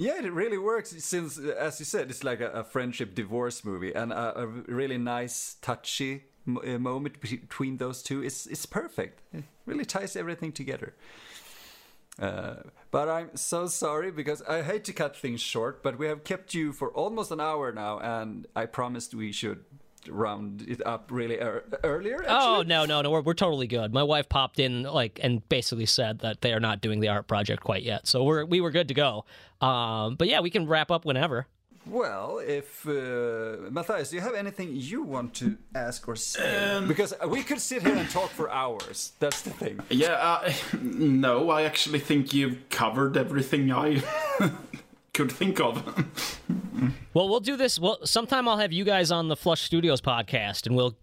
Yeah, 0.00 0.22
it 0.22 0.32
really 0.32 0.58
works 0.58 0.94
since, 1.04 1.38
as 1.38 1.80
you 1.80 1.84
said, 1.84 2.08
it's 2.08 2.22
like 2.22 2.40
a, 2.40 2.50
a 2.50 2.62
friendship 2.62 3.16
divorce 3.16 3.64
movie 3.64 3.92
and 3.92 4.12
a, 4.12 4.42
a, 4.42 4.46
really 4.46 4.96
nice, 4.96 5.56
touchy 5.60 6.22
uh, 6.46 6.78
moment 6.78 7.20
between 7.20 7.78
those 7.78 8.04
two 8.04 8.22
is 8.22 8.46
is 8.46 8.64
perfect. 8.64 9.22
It 9.32 9.42
really 9.66 9.84
ties 9.84 10.14
everything 10.14 10.52
together. 10.52 10.94
Uh, 12.16 12.62
but 12.92 13.08
I'm 13.08 13.36
so 13.36 13.66
sorry 13.66 14.12
because 14.12 14.40
I 14.42 14.62
hate 14.62 14.84
to 14.84 14.92
cut 14.92 15.16
things 15.16 15.40
short, 15.40 15.82
but 15.82 15.98
we 15.98 16.06
have 16.06 16.22
kept 16.22 16.54
you 16.54 16.72
for 16.72 16.90
almost 16.92 17.32
an 17.32 17.40
hour 17.40 17.72
now, 17.72 17.98
and 17.98 18.46
I 18.54 18.66
promised 18.66 19.14
we 19.14 19.32
should 19.32 19.64
round 20.08 20.62
it 20.68 20.84
up 20.86 21.10
really 21.10 21.38
er- 21.38 21.64
earlier. 21.84 22.22
Actually. 22.22 22.36
Oh 22.36 22.62
no, 22.62 22.84
no, 22.84 23.02
no, 23.02 23.10
we're 23.10 23.22
we're 23.22 23.34
totally 23.34 23.66
good. 23.66 23.92
My 23.92 24.02
wife 24.02 24.28
popped 24.28 24.58
in 24.58 24.82
like 24.82 25.18
and 25.22 25.46
basically 25.48 25.86
said 25.86 26.20
that 26.20 26.40
they 26.40 26.52
are 26.52 26.60
not 26.60 26.80
doing 26.80 27.00
the 27.00 27.08
art 27.08 27.26
project 27.26 27.62
quite 27.62 27.82
yet, 27.82 28.06
so 28.06 28.24
we're 28.24 28.44
we 28.44 28.60
were 28.60 28.70
good 28.70 28.88
to 28.88 28.94
go. 28.94 29.24
Um, 29.60 30.16
but 30.16 30.28
yeah, 30.28 30.40
we 30.40 30.50
can 30.50 30.66
wrap 30.66 30.90
up 30.90 31.04
whenever. 31.04 31.46
Well, 31.86 32.38
if 32.46 32.86
uh, 32.86 33.70
Mattias, 33.70 34.10
do 34.10 34.16
you 34.16 34.22
have 34.22 34.34
anything 34.34 34.70
you 34.74 35.02
want 35.02 35.32
to 35.36 35.56
ask 35.74 36.06
or 36.06 36.16
say? 36.16 36.84
because 36.86 37.14
we 37.26 37.42
could 37.42 37.60
sit 37.60 37.82
here 37.82 37.96
and 37.96 38.08
talk 38.10 38.28
for 38.30 38.50
hours. 38.50 39.12
That's 39.20 39.40
the 39.40 39.50
thing. 39.50 39.80
Yeah, 39.88 40.12
uh, 40.12 40.52
no, 40.82 41.48
I 41.50 41.62
actually 41.62 42.00
think 42.00 42.34
you've 42.34 42.68
covered 42.68 43.16
everything 43.16 43.72
I 43.72 44.02
could 45.18 45.32
think 45.32 45.60
of. 45.60 45.82
Well, 47.12 47.28
we'll 47.28 47.40
do 47.40 47.56
this. 47.56 47.80
Well, 47.80 47.98
sometime 48.04 48.46
I'll 48.46 48.58
have 48.58 48.72
you 48.72 48.84
guys 48.84 49.10
on 49.10 49.26
the 49.26 49.34
Flush 49.34 49.62
Studios 49.62 50.00
podcast, 50.00 50.68
and 50.68 50.76
we'll 50.76 50.96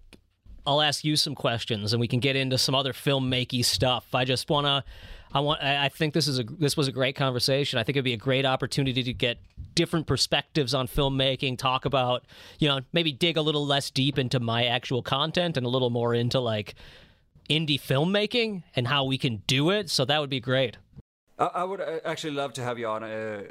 I'll 0.65 0.81
ask 0.81 1.03
you 1.03 1.17
some 1.17 1.35
questions, 1.35 1.91
and 1.91 1.99
we 1.99 2.07
can 2.07 2.21
get 2.21 2.37
into 2.37 2.57
some 2.57 2.73
other 2.73 2.93
filmmaking 2.93 3.65
stuff. 3.65 4.15
I 4.15 4.23
just 4.23 4.49
wanna. 4.49 4.85
I 5.33 5.41
want. 5.41 5.61
I 5.61 5.85
I 5.85 5.89
think 5.89 6.13
this 6.13 6.29
is 6.29 6.39
a 6.39 6.43
this 6.43 6.77
was 6.77 6.87
a 6.87 6.93
great 6.93 7.17
conversation. 7.17 7.77
I 7.77 7.83
think 7.83 7.97
it'd 7.97 8.05
be 8.05 8.13
a 8.13 8.17
great 8.17 8.45
opportunity 8.45 9.03
to 9.03 9.11
get 9.11 9.39
different 9.73 10.07
perspectives 10.07 10.73
on 10.73 10.87
filmmaking. 10.87 11.57
Talk 11.57 11.83
about 11.83 12.23
you 12.57 12.69
know 12.69 12.79
maybe 12.93 13.11
dig 13.11 13.35
a 13.35 13.41
little 13.41 13.65
less 13.65 13.91
deep 13.91 14.17
into 14.17 14.39
my 14.39 14.63
actual 14.63 15.01
content 15.01 15.57
and 15.57 15.65
a 15.65 15.69
little 15.69 15.89
more 15.89 16.13
into 16.13 16.39
like 16.39 16.75
indie 17.49 17.81
filmmaking 17.81 18.63
and 18.77 18.87
how 18.87 19.03
we 19.03 19.17
can 19.17 19.43
do 19.47 19.71
it. 19.71 19.89
So 19.89 20.05
that 20.05 20.21
would 20.21 20.29
be 20.29 20.39
great. 20.39 20.77
I, 21.37 21.63
would 21.63 21.81
uh, 21.81 21.99
actually 22.05 22.33
love 22.33 22.53
to 22.53 22.63
have 22.63 22.79
you 22.79 22.87
on 22.87 23.03
uh, 23.03 23.43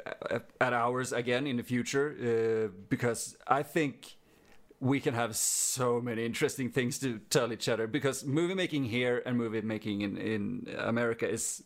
at 0.59 0.73
ours 0.73 1.13
again 1.13 1.45
in 1.45 1.57
the 1.57 1.63
future 1.63 2.15
uh, 2.17 2.75
because 2.89 3.37
I 3.47 3.61
think 3.63 4.15
we 4.79 4.99
can 4.99 5.13
have 5.13 5.35
so 5.35 6.01
many 6.01 6.25
interesting 6.25 6.69
things 6.69 6.99
to 6.99 7.19
tell 7.29 7.53
each 7.53 7.69
other 7.69 7.87
because 7.87 8.25
movie 8.25 8.55
making 8.55 8.85
here 8.85 9.21
and 9.25 9.37
movie 9.37 9.61
making 9.61 10.01
in, 10.01 10.17
in 10.17 10.67
America 10.79 11.29
is 11.29 11.63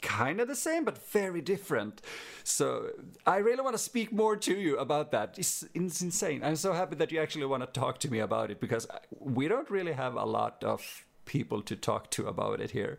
kind 0.00 0.40
of 0.40 0.48
the 0.48 0.54
same 0.54 0.84
but 0.84 0.98
very 1.08 1.40
different. 1.40 2.02
So 2.44 2.90
i 3.26 3.36
really 3.36 3.62
want 3.62 3.74
to 3.74 3.82
speak 3.82 4.12
more 4.12 4.36
to 4.36 4.54
you 4.54 4.76
about 4.78 5.10
that. 5.12 5.38
It's, 5.38 5.64
it's 5.74 6.02
insane. 6.02 6.42
I'm 6.44 6.56
so 6.56 6.72
happy 6.72 6.96
that 6.96 7.10
you 7.12 7.20
actually 7.20 7.46
want 7.46 7.62
to 7.62 7.80
talk 7.80 7.98
to 8.00 8.10
me 8.10 8.18
about 8.18 8.50
it 8.50 8.60
because 8.60 8.86
we 9.18 9.48
don't 9.48 9.70
really 9.70 9.92
have 9.92 10.14
a 10.16 10.24
lot 10.24 10.62
of 10.64 11.04
people 11.24 11.62
to 11.62 11.76
talk 11.76 12.10
to 12.10 12.26
about 12.26 12.60
it 12.60 12.72
here. 12.72 12.98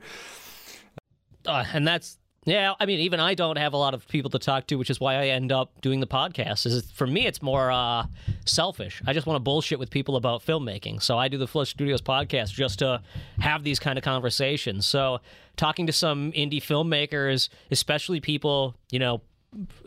Uh, 1.46 1.66
and 1.74 1.86
that's 1.86 2.18
yeah 2.46 2.74
i 2.80 2.86
mean 2.86 3.00
even 3.00 3.20
i 3.20 3.34
don't 3.34 3.58
have 3.58 3.74
a 3.74 3.78
lot 3.78 3.94
of 3.94 4.08
people 4.08 4.30
to 4.30 4.40
talk 4.40 4.68
to 4.68 4.76
which 4.76 4.90
is 4.90 5.00
why 5.00 5.16
i 5.16 5.28
end 5.28 5.52
up 5.52 5.80
doing 5.82 6.00
the 6.00 6.08
podcast 6.08 6.66
is 6.66 6.90
for 6.92 7.08
me 7.08 7.26
it's 7.26 7.42
more 7.42 7.72
uh, 7.72 8.06
selfish 8.46 9.02
i 9.08 9.14
just 9.14 9.26
want 9.26 9.36
to 9.36 9.40
bullshit 9.40 9.80
with 9.80 9.90
people 9.90 10.16
about 10.16 10.46
filmmaking 10.46 11.02
so 11.02 11.18
i 11.18 11.28
do 11.28 11.38
the 11.38 11.48
flush 11.48 11.70
studios 11.70 12.02
podcast 12.02 12.52
just 12.52 12.80
to 12.80 13.02
have 13.40 13.64
these 13.64 13.80
kind 13.80 13.98
of 13.98 14.04
conversations 14.04 14.86
so 14.86 15.20
talking 15.56 15.88
to 15.88 15.94
some 15.94 16.32
indie 16.34 16.62
filmmakers 16.62 17.50
especially 17.72 18.20
people 18.20 18.76
you 18.92 19.00
know 19.00 19.22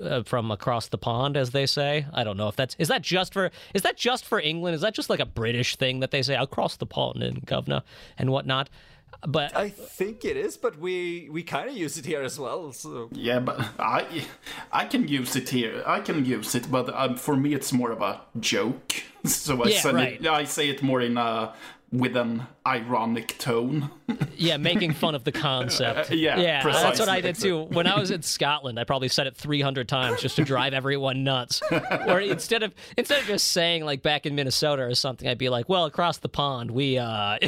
uh, 0.02 0.22
from 0.22 0.50
across 0.50 0.88
the 0.88 0.98
pond, 0.98 1.36
as 1.36 1.50
they 1.50 1.66
say. 1.66 2.06
I 2.12 2.24
don't 2.24 2.36
know 2.36 2.48
if 2.48 2.56
that's 2.56 2.76
is 2.78 2.88
that 2.88 3.02
just 3.02 3.32
for 3.32 3.50
is 3.74 3.82
that 3.82 3.96
just 3.96 4.24
for 4.24 4.40
England? 4.40 4.74
Is 4.74 4.80
that 4.82 4.94
just 4.94 5.10
like 5.10 5.20
a 5.20 5.26
British 5.26 5.76
thing 5.76 6.00
that 6.00 6.10
they 6.10 6.22
say 6.22 6.36
across 6.36 6.76
the 6.76 6.86
pond 6.86 7.22
and 7.22 7.44
governor 7.44 7.82
and 8.18 8.30
whatnot? 8.30 8.68
But 9.26 9.56
I 9.56 9.70
think 9.70 10.24
it 10.24 10.36
is, 10.36 10.56
but 10.56 10.78
we 10.78 11.28
we 11.30 11.42
kind 11.42 11.68
of 11.70 11.76
use 11.76 11.96
it 11.98 12.04
here 12.04 12.22
as 12.22 12.38
well. 12.38 12.72
So 12.72 13.08
yeah, 13.12 13.40
but 13.40 13.60
I 13.78 14.26
I 14.72 14.84
can 14.86 15.08
use 15.08 15.36
it 15.36 15.48
here. 15.48 15.82
I 15.86 16.00
can 16.00 16.24
use 16.24 16.54
it, 16.54 16.70
but 16.70 16.94
um, 16.94 17.16
for 17.16 17.36
me 17.36 17.54
it's 17.54 17.72
more 17.72 17.90
of 17.92 18.02
a 18.02 18.20
joke. 18.40 18.94
So 19.26 19.64
I 19.64 19.70
Yeah, 19.70 19.80
say 19.80 19.92
right. 19.92 20.20
it, 20.20 20.26
I 20.28 20.44
say 20.44 20.68
it 20.68 20.82
more 20.82 21.00
in 21.00 21.16
a 21.16 21.52
with 21.98 22.16
an 22.16 22.46
ironic 22.66 23.36
tone. 23.38 23.90
yeah, 24.36 24.56
making 24.56 24.92
fun 24.92 25.14
of 25.14 25.24
the 25.24 25.32
concept. 25.32 26.10
Uh, 26.10 26.14
yeah, 26.16 26.38
yeah, 26.38 26.62
that's 26.62 26.98
what. 26.98 27.08
I 27.08 27.20
did 27.20 27.36
too. 27.36 27.62
When 27.62 27.86
I 27.86 27.98
was 27.98 28.10
in 28.10 28.22
Scotland, 28.22 28.78
I 28.78 28.84
probably 28.84 29.08
said 29.08 29.26
it 29.26 29.36
300 29.36 29.88
times 29.88 30.20
just 30.20 30.36
to 30.36 30.44
drive 30.44 30.74
everyone 30.74 31.24
nuts. 31.24 31.62
Or 32.06 32.20
instead 32.20 32.62
of 32.62 32.74
instead 32.96 33.20
of 33.20 33.26
just 33.26 33.48
saying 33.48 33.84
like 33.84 34.02
back 34.02 34.26
in 34.26 34.34
Minnesota 34.34 34.82
or 34.82 34.94
something, 34.94 35.28
I'd 35.28 35.38
be 35.38 35.48
like, 35.48 35.68
"Well, 35.68 35.84
across 35.84 36.18
the 36.18 36.28
pond, 36.28 36.70
we 36.70 36.98
uh," 36.98 37.38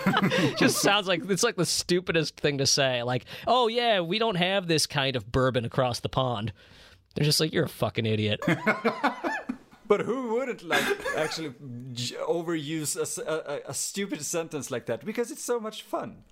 just 0.58 0.80
sounds 0.80 1.06
like 1.06 1.28
it's 1.30 1.42
like 1.42 1.56
the 1.56 1.64
stupidest 1.66 2.38
thing 2.38 2.58
to 2.58 2.66
say. 2.66 3.02
Like, 3.02 3.24
"Oh 3.46 3.68
yeah, 3.68 4.00
we 4.00 4.18
don't 4.18 4.34
have 4.36 4.66
this 4.66 4.86
kind 4.86 5.16
of 5.16 5.30
bourbon 5.30 5.64
across 5.64 6.00
the 6.00 6.08
pond." 6.08 6.52
They're 7.14 7.24
just 7.24 7.40
like, 7.40 7.52
"You're 7.52 7.64
a 7.64 7.68
fucking 7.68 8.06
idiot." 8.06 8.40
But 9.86 10.00
who 10.00 10.34
wouldn't 10.34 10.62
like 10.62 10.84
actually 11.16 11.50
overuse 11.50 12.96
a, 12.96 13.74
stupid 13.74 14.22
sentence 14.24 14.70
like 14.70 14.86
that 14.86 15.04
because 15.04 15.30
it's 15.30 15.44
so 15.44 15.60
much 15.60 15.82
fun? 15.82 16.24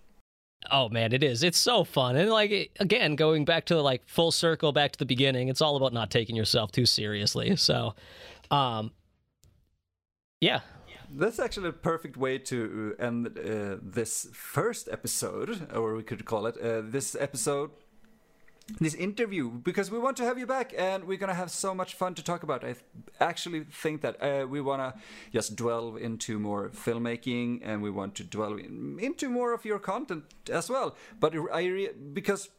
Oh 0.70 0.88
man, 0.88 1.12
it 1.12 1.22
is. 1.22 1.42
It's 1.42 1.58
so 1.58 1.84
fun. 1.84 2.16
And 2.16 2.30
like 2.30 2.70
again, 2.80 3.16
going 3.16 3.44
back 3.44 3.66
to 3.66 3.82
like 3.82 4.02
full 4.06 4.30
circle 4.30 4.72
back 4.72 4.92
to 4.92 4.98
the 4.98 5.04
beginning, 5.04 5.48
it's 5.48 5.60
all 5.60 5.76
about 5.76 5.92
not 5.92 6.10
taking 6.10 6.36
yourself 6.36 6.72
too 6.72 6.86
seriously. 6.86 7.56
So 7.56 7.94
um 8.50 8.92
yeah. 10.40 10.60
That's 11.14 11.38
actually 11.38 11.68
a 11.68 11.72
perfect 11.72 12.16
way 12.16 12.38
to 12.38 12.96
end 12.98 13.38
uh, 13.38 13.76
this 13.82 14.28
first 14.32 14.88
episode, 14.90 15.68
or 15.74 15.94
we 15.94 16.02
could 16.02 16.24
call 16.24 16.46
it 16.46 16.56
uh, 16.56 16.80
this 16.82 17.14
episode, 17.14 17.70
this 18.80 18.94
interview, 18.94 19.50
because 19.50 19.90
we 19.90 19.98
want 19.98 20.16
to 20.18 20.24
have 20.24 20.38
you 20.38 20.46
back 20.46 20.74
and 20.76 21.04
we're 21.04 21.18
gonna 21.18 21.34
have 21.34 21.50
so 21.50 21.74
much 21.74 21.94
fun 21.94 22.14
to 22.14 22.22
talk 22.22 22.42
about. 22.42 22.64
I 22.64 22.72
th- 22.72 22.84
actually 23.20 23.64
think 23.64 24.00
that 24.02 24.22
uh, 24.22 24.46
we 24.46 24.60
wanna 24.60 24.94
just 25.32 25.56
delve 25.56 25.96
into 25.96 26.38
more 26.38 26.70
filmmaking 26.70 27.60
and 27.62 27.82
we 27.82 27.90
want 27.90 28.14
to 28.16 28.24
dwell 28.24 28.56
in, 28.56 28.98
into 29.00 29.28
more 29.28 29.52
of 29.52 29.64
your 29.64 29.78
content 29.78 30.24
as 30.50 30.68
well. 30.68 30.96
But 31.20 31.34
I 31.52 31.66
re- 31.66 31.90
because 32.12 32.50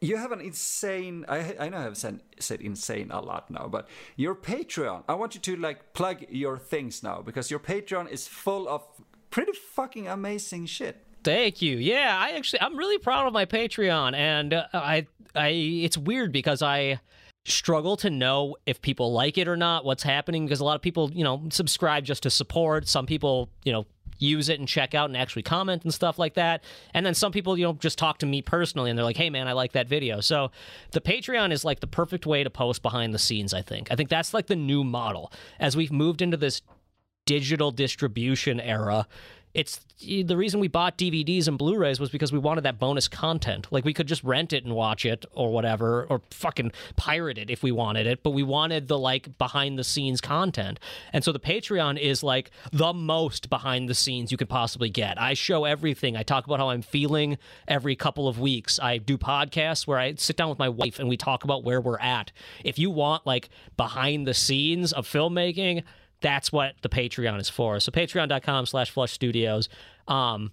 you 0.00 0.18
have 0.18 0.30
an 0.30 0.40
insane 0.40 1.24
I, 1.26 1.56
I 1.58 1.68
know 1.70 1.78
i've 1.78 1.96
said, 1.96 2.20
said 2.38 2.60
insane 2.60 3.10
a 3.10 3.20
lot 3.20 3.50
now 3.50 3.66
but 3.66 3.88
your 4.14 4.34
patreon 4.34 5.04
i 5.08 5.14
want 5.14 5.34
you 5.34 5.40
to 5.40 5.56
like 5.56 5.94
plug 5.94 6.26
your 6.28 6.58
things 6.58 7.02
now 7.02 7.22
because 7.22 7.50
your 7.50 7.60
patreon 7.60 8.10
is 8.10 8.28
full 8.28 8.68
of 8.68 8.82
pretty 9.30 9.52
fucking 9.52 10.06
amazing 10.06 10.66
shit 10.66 11.06
Thank 11.26 11.60
you. 11.60 11.76
Yeah, 11.78 12.16
I 12.16 12.36
actually 12.36 12.60
I'm 12.60 12.76
really 12.76 12.98
proud 12.98 13.26
of 13.26 13.32
my 13.32 13.46
Patreon 13.46 14.14
and 14.14 14.54
uh, 14.54 14.66
I 14.72 15.08
I 15.36 15.48
it's 15.48 15.98
weird 15.98 16.32
because 16.32 16.62
I 16.62 17.00
struggle 17.44 17.96
to 17.96 18.10
know 18.10 18.56
if 18.66 18.82
people 18.82 19.12
like 19.12 19.38
it 19.38 19.46
or 19.46 19.56
not, 19.56 19.84
what's 19.84 20.02
happening 20.02 20.46
because 20.46 20.60
a 20.60 20.64
lot 20.64 20.74
of 20.74 20.82
people, 20.82 21.10
you 21.12 21.22
know, 21.22 21.42
subscribe 21.50 22.04
just 22.04 22.24
to 22.24 22.30
support. 22.30 22.88
Some 22.88 23.06
people, 23.06 23.48
you 23.64 23.72
know, 23.72 23.86
use 24.18 24.48
it 24.48 24.58
and 24.58 24.66
check 24.66 24.94
out 24.94 25.10
and 25.10 25.16
actually 25.16 25.42
comment 25.42 25.84
and 25.84 25.92
stuff 25.92 26.18
like 26.18 26.34
that. 26.34 26.64
And 26.94 27.04
then 27.04 27.14
some 27.14 27.32
people, 27.32 27.58
you 27.58 27.64
know, 27.64 27.74
just 27.74 27.98
talk 27.98 28.18
to 28.18 28.26
me 28.26 28.42
personally 28.42 28.90
and 28.90 28.98
they're 28.98 29.04
like, 29.04 29.16
"Hey 29.16 29.30
man, 29.30 29.46
I 29.46 29.52
like 29.52 29.72
that 29.72 29.88
video." 29.88 30.20
So, 30.20 30.50
the 30.92 31.00
Patreon 31.00 31.52
is 31.52 31.64
like 31.64 31.80
the 31.80 31.86
perfect 31.86 32.26
way 32.26 32.42
to 32.42 32.50
post 32.50 32.82
behind 32.82 33.14
the 33.14 33.18
scenes, 33.18 33.52
I 33.54 33.62
think. 33.62 33.92
I 33.92 33.96
think 33.96 34.08
that's 34.08 34.34
like 34.34 34.46
the 34.46 34.56
new 34.56 34.84
model 34.84 35.32
as 35.60 35.76
we've 35.76 35.92
moved 35.92 36.22
into 36.22 36.36
this 36.36 36.62
digital 37.26 37.72
distribution 37.72 38.60
era 38.60 39.06
it's 39.56 39.80
the 40.02 40.36
reason 40.36 40.60
we 40.60 40.68
bought 40.68 40.98
DVDs 40.98 41.48
and 41.48 41.56
Blu-rays 41.56 41.98
was 41.98 42.10
because 42.10 42.30
we 42.30 42.38
wanted 42.38 42.64
that 42.64 42.78
bonus 42.78 43.08
content. 43.08 43.66
Like 43.70 43.86
we 43.86 43.94
could 43.94 44.06
just 44.06 44.22
rent 44.22 44.52
it 44.52 44.64
and 44.64 44.74
watch 44.74 45.06
it 45.06 45.24
or 45.32 45.50
whatever, 45.50 46.06
or 46.10 46.20
fucking 46.30 46.72
pirate 46.96 47.38
it 47.38 47.48
if 47.48 47.62
we 47.62 47.72
wanted 47.72 48.06
it. 48.06 48.22
But 48.22 48.32
we 48.32 48.42
wanted 48.42 48.88
the 48.88 48.98
like 48.98 49.38
behind 49.38 49.78
the 49.78 49.84
scenes 49.84 50.20
content, 50.20 50.78
and 51.10 51.24
so 51.24 51.32
the 51.32 51.40
Patreon 51.40 51.98
is 51.98 52.22
like 52.22 52.50
the 52.70 52.92
most 52.92 53.48
behind 53.48 53.88
the 53.88 53.94
scenes 53.94 54.30
you 54.30 54.36
could 54.36 54.50
possibly 54.50 54.90
get. 54.90 55.18
I 55.18 55.32
show 55.32 55.64
everything. 55.64 56.18
I 56.18 56.22
talk 56.22 56.44
about 56.44 56.60
how 56.60 56.68
I'm 56.68 56.82
feeling 56.82 57.38
every 57.66 57.96
couple 57.96 58.28
of 58.28 58.38
weeks. 58.38 58.78
I 58.78 58.98
do 58.98 59.16
podcasts 59.16 59.86
where 59.86 59.98
I 59.98 60.16
sit 60.16 60.36
down 60.36 60.50
with 60.50 60.58
my 60.58 60.68
wife 60.68 60.98
and 60.98 61.08
we 61.08 61.16
talk 61.16 61.44
about 61.44 61.64
where 61.64 61.80
we're 61.80 61.98
at. 61.98 62.30
If 62.62 62.78
you 62.78 62.90
want 62.90 63.26
like 63.26 63.48
behind 63.78 64.26
the 64.26 64.34
scenes 64.34 64.92
of 64.92 65.08
filmmaking 65.08 65.82
that's 66.26 66.50
what 66.50 66.74
the 66.82 66.88
patreon 66.88 67.40
is 67.40 67.48
for. 67.48 67.78
So 67.78 67.92
patreon.com 67.92 68.66
slash 68.66 68.90
flush 68.90 69.12
studios. 69.12 69.68
Um 70.08 70.50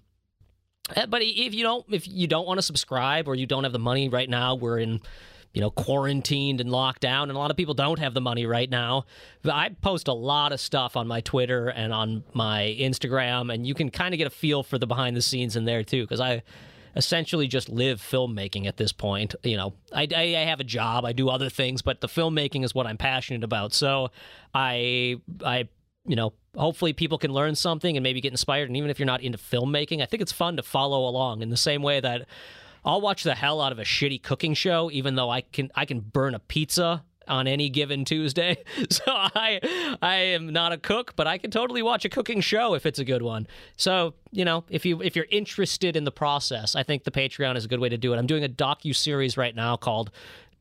eh, 0.95 1.07
but 1.07 1.24
if 1.24 1.55
you 1.55 1.63
don't 1.63 1.84
if 1.91 2.07
you 2.07 2.28
don't 2.28 2.45
want 2.45 2.59
to 2.59 2.61
subscribe 2.61 3.28
or 3.28 3.34
you 3.34 3.47
don't 3.47 3.63
have 3.63 3.74
the 3.74 3.80
money 3.80 4.07
right 4.07 4.30
now 4.30 4.53
we're 4.53 4.78
in 4.78 5.01
you 5.51 5.61
know 5.61 5.71
quarantined 5.71 6.61
and 6.61 6.69
locked 6.69 7.01
down 7.01 7.30
and 7.30 7.36
a 7.36 7.39
lot 7.39 7.49
of 7.49 7.57
people 7.57 7.74
don't 7.74 7.97
have 7.97 8.13
the 8.13 8.21
money 8.21 8.45
right 8.45 8.69
now. 8.69 9.05
I 9.45 9.69
post 9.69 10.07
a 10.07 10.13
lot 10.13 10.51
of 10.51 10.59
stuff 10.59 10.95
on 10.95 11.07
my 11.07 11.21
twitter 11.21 11.69
and 11.69 11.91
on 11.91 12.24
my 12.34 12.76
instagram 12.80 13.51
and 13.51 13.65
you 13.65 13.74
can 13.74 13.89
kind 13.89 14.13
of 14.13 14.19
get 14.19 14.28
a 14.28 14.32
feel 14.32 14.61
for 14.61 14.78
the 14.78 14.86
behind 14.86 15.15
the 15.15 15.24
scenes 15.24 15.55
in 15.55 15.65
there 15.65 15.84
too 15.84 16.03
because 16.03 16.19
i 16.19 16.43
essentially 16.96 17.48
just 17.48 17.70
live 17.70 18.02
filmmaking 18.02 18.68
at 18.68 18.78
this 18.78 18.91
point. 18.91 19.36
You 19.44 19.58
know, 19.58 19.74
I, 19.91 20.08
I, 20.16 20.22
I 20.22 20.46
have 20.46 20.60
a 20.60 20.66
job, 20.66 21.06
I 21.06 21.14
do 21.14 21.30
other 21.30 21.50
things, 21.50 21.82
but 21.82 22.02
the 22.02 22.08
filmmaking 22.08 22.64
is 22.64 22.76
what 22.76 22.88
I'm 22.88 22.98
passionate 22.98 23.44
about. 23.44 23.74
So 23.74 24.12
I 24.54 25.18
I 25.44 25.68
you 26.06 26.16
know, 26.16 26.34
hopefully 26.56 26.94
people 26.94 27.18
can 27.18 27.32
learn 27.32 27.56
something 27.56 27.96
and 27.96 28.04
maybe 28.04 28.22
get 28.22 28.34
inspired. 28.34 28.70
And 28.70 28.76
even 28.76 28.89
if 28.89 29.00
you're 29.00 29.06
not 29.06 29.22
into 29.22 29.38
filmmaking, 29.38 30.02
I 30.02 30.06
think 30.06 30.22
it's 30.22 30.34
fun 30.34 30.58
to 30.58 30.64
follow 30.64 31.08
along 31.08 31.41
in 31.41 31.50
the 31.50 31.58
same 31.58 31.82
way 31.82 32.00
that 32.02 32.28
I'll 32.86 33.02
watch 33.02 33.24
the 33.24 33.36
hell 33.36 33.62
out 33.62 33.72
of 33.72 33.80
a 33.80 33.84
shitty 33.84 34.22
cooking 34.22 34.54
show, 34.54 34.91
even 34.91 35.16
though 35.16 35.30
I 35.30 35.41
can 35.41 35.72
I 35.76 35.86
can 35.86 36.02
burn 36.02 36.36
a 36.36 36.39
pizza 36.39 37.04
on 37.28 37.47
any 37.47 37.69
given 37.69 38.05
Tuesday. 38.05 38.57
So 38.89 39.03
I 39.07 39.97
I 40.01 40.15
am 40.15 40.51
not 40.51 40.71
a 40.71 40.78
cook, 40.78 41.15
but 41.15 41.26
I 41.26 41.38
can 41.38 41.49
totally 41.51 41.82
watch 41.82 42.05
a 42.05 42.09
cooking 42.09 42.41
show 42.41 42.74
if 42.74 42.86
it's 42.86 42.99
a 42.99 43.05
good 43.05 43.21
one. 43.21 43.47
So, 43.78 44.13
you 44.32 44.45
know, 44.45 44.65
if 44.69 44.86
you 44.86 45.01
if 45.01 45.15
you're 45.15 45.28
interested 45.32 45.95
in 45.95 46.03
the 46.03 46.11
process, 46.11 46.76
I 46.76 46.84
think 46.84 47.03
the 47.05 47.11
Patreon 47.11 47.55
is 47.55 47.65
a 47.65 47.67
good 47.67 47.80
way 47.80 47.89
to 47.89 47.97
do 47.97 48.13
it. 48.13 48.17
I'm 48.17 48.28
doing 48.28 48.43
a 48.43 48.49
docu 48.49 48.95
series 48.95 49.38
right 49.38 49.55
now 49.55 49.78
called 49.78 50.11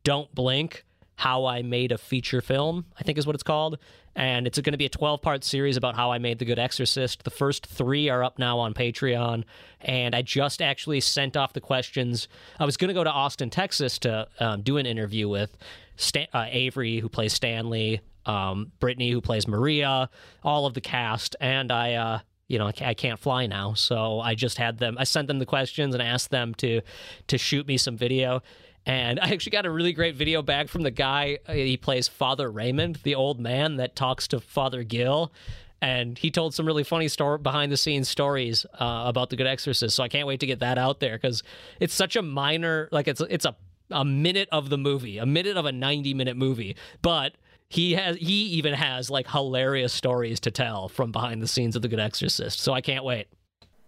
Don't 0.04 0.34
Blink 0.34 0.84
how 1.16 1.44
I 1.44 1.62
made 1.62 1.92
a 1.92 1.98
feature 1.98 2.40
film, 2.40 2.86
I 2.98 3.04
think 3.04 3.18
is 3.18 3.26
what 3.26 3.34
it's 3.34 3.44
called. 3.44 3.78
And 4.14 4.46
it's 4.46 4.58
going 4.60 4.72
to 4.72 4.78
be 4.78 4.86
a 4.86 4.90
12 4.90 5.22
part 5.22 5.44
series 5.44 5.76
about 5.76 5.96
how 5.96 6.12
I 6.12 6.18
made 6.18 6.38
The 6.38 6.44
Good 6.44 6.58
Exorcist. 6.58 7.24
The 7.24 7.30
first 7.30 7.66
three 7.66 8.08
are 8.08 8.22
up 8.22 8.38
now 8.38 8.58
on 8.58 8.74
Patreon. 8.74 9.44
And 9.80 10.14
I 10.14 10.22
just 10.22 10.60
actually 10.60 11.00
sent 11.00 11.36
off 11.36 11.54
the 11.54 11.60
questions. 11.60 12.28
I 12.60 12.64
was 12.64 12.76
going 12.76 12.88
to 12.88 12.94
go 12.94 13.04
to 13.04 13.10
Austin, 13.10 13.50
Texas 13.50 13.98
to 14.00 14.28
um, 14.38 14.62
do 14.62 14.76
an 14.76 14.86
interview 14.86 15.28
with 15.28 15.56
Stan- 15.96 16.28
uh, 16.32 16.46
Avery, 16.48 16.98
who 16.98 17.08
plays 17.08 17.32
Stanley, 17.32 18.00
um, 18.26 18.72
Brittany, 18.80 19.10
who 19.10 19.20
plays 19.20 19.48
Maria, 19.48 20.10
all 20.42 20.66
of 20.66 20.74
the 20.74 20.80
cast. 20.80 21.36
And 21.40 21.72
I, 21.72 21.94
uh, 21.94 22.18
you 22.48 22.58
know, 22.58 22.70
I 22.82 22.94
can't 22.94 23.18
fly 23.18 23.46
now, 23.46 23.72
so 23.72 24.20
I 24.20 24.34
just 24.34 24.58
had 24.58 24.78
them. 24.78 24.96
I 24.98 25.04
sent 25.04 25.26
them 25.28 25.38
the 25.38 25.46
questions 25.46 25.94
and 25.94 26.02
asked 26.02 26.30
them 26.30 26.54
to 26.56 26.82
to 27.28 27.38
shoot 27.38 27.66
me 27.66 27.78
some 27.78 27.96
video. 27.96 28.42
And 28.84 29.20
I 29.20 29.30
actually 29.30 29.52
got 29.52 29.66
a 29.66 29.70
really 29.70 29.92
great 29.92 30.16
video 30.16 30.42
back 30.42 30.68
from 30.68 30.82
the 30.82 30.90
guy. 30.90 31.38
uh, 31.46 31.52
He 31.52 31.76
plays 31.76 32.08
Father 32.08 32.50
Raymond, 32.50 33.00
the 33.04 33.14
old 33.14 33.38
man 33.40 33.76
that 33.76 33.94
talks 33.94 34.26
to 34.28 34.40
Father 34.40 34.82
Gill. 34.82 35.32
And 35.80 36.16
he 36.16 36.30
told 36.30 36.54
some 36.54 36.66
really 36.66 36.84
funny 36.84 37.08
story 37.08 37.38
behind 37.38 37.72
the 37.72 37.76
scenes 37.76 38.08
stories 38.08 38.64
uh, 38.74 39.04
about 39.06 39.30
the 39.30 39.36
Good 39.36 39.48
Exorcist. 39.48 39.96
So 39.96 40.02
I 40.02 40.08
can't 40.08 40.26
wait 40.28 40.40
to 40.40 40.46
get 40.46 40.60
that 40.60 40.78
out 40.78 41.00
there 41.00 41.16
because 41.16 41.42
it's 41.80 41.94
such 41.94 42.14
a 42.14 42.22
minor, 42.22 42.88
like 42.92 43.08
it's 43.08 43.20
it's 43.20 43.44
a 43.44 43.56
a 43.90 44.04
minute 44.04 44.48
of 44.52 44.70
the 44.70 44.78
movie, 44.78 45.18
a 45.18 45.26
minute 45.26 45.56
of 45.56 45.66
a 45.66 45.72
ninety 45.72 46.14
minute 46.14 46.36
movie, 46.36 46.76
but 47.02 47.34
he 47.68 47.92
has 47.92 48.16
he 48.16 48.44
even 48.44 48.74
has 48.74 49.10
like 49.10 49.28
hilarious 49.28 49.92
stories 49.92 50.38
to 50.40 50.50
tell 50.50 50.88
from 50.88 51.10
behind 51.10 51.42
the 51.42 51.48
scenes 51.48 51.74
of 51.74 51.82
the 51.82 51.88
Good 51.88 52.00
Exorcist. 52.00 52.60
So 52.60 52.72
I 52.72 52.80
can't 52.80 53.04
wait. 53.04 53.26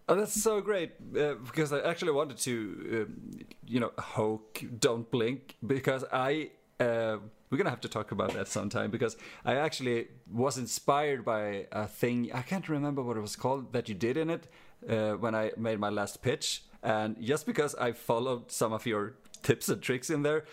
Oh, 0.07 0.15
that's 0.17 0.43
so 0.43 0.61
great 0.61 0.93
uh, 1.19 1.35
because 1.35 1.73
I 1.73 1.81
actually 1.81 2.13
wanted 2.13 2.37
to, 2.39 3.07
um, 3.07 3.31
you 3.67 3.81
know, 3.81 3.93
hoke 3.99 4.63
"Don't 4.79 5.11
Blink" 5.11 5.57
because 5.67 6.05
I 6.13 6.51
uh, 6.79 7.17
we're 7.51 7.59
gonna 7.59 7.71
have 7.71 7.81
to 7.83 7.89
talk 7.89 8.13
about 8.13 8.35
that 8.35 8.49
sometime 8.49 8.91
because 8.91 9.17
I 9.47 9.55
actually 9.55 10.09
was 10.31 10.59
inspired 10.59 11.25
by 11.25 11.67
a 11.73 11.87
thing 11.87 12.31
I 12.35 12.43
can't 12.43 12.69
remember 12.69 13.03
what 13.03 13.17
it 13.17 13.21
was 13.21 13.35
called 13.37 13.73
that 13.73 13.89
you 13.89 13.95
did 13.95 14.17
in 14.19 14.29
it 14.29 14.47
uh, 14.89 15.13
when 15.13 15.35
I 15.35 15.53
made 15.57 15.79
my 15.79 15.89
last 15.89 16.21
pitch, 16.21 16.65
and 16.83 17.17
just 17.23 17.47
because 17.47 17.75
I 17.77 17.93
followed 17.93 18.51
some 18.51 18.75
of 18.75 18.85
your 18.85 19.15
tips 19.43 19.71
and 19.71 19.81
tricks 19.81 20.11
in 20.11 20.23
there, 20.23 20.45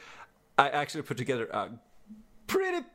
I 0.58 0.70
actually 0.70 1.02
put 1.02 1.18
together 1.18 1.48
a 1.48 1.72
pretty 2.48 2.86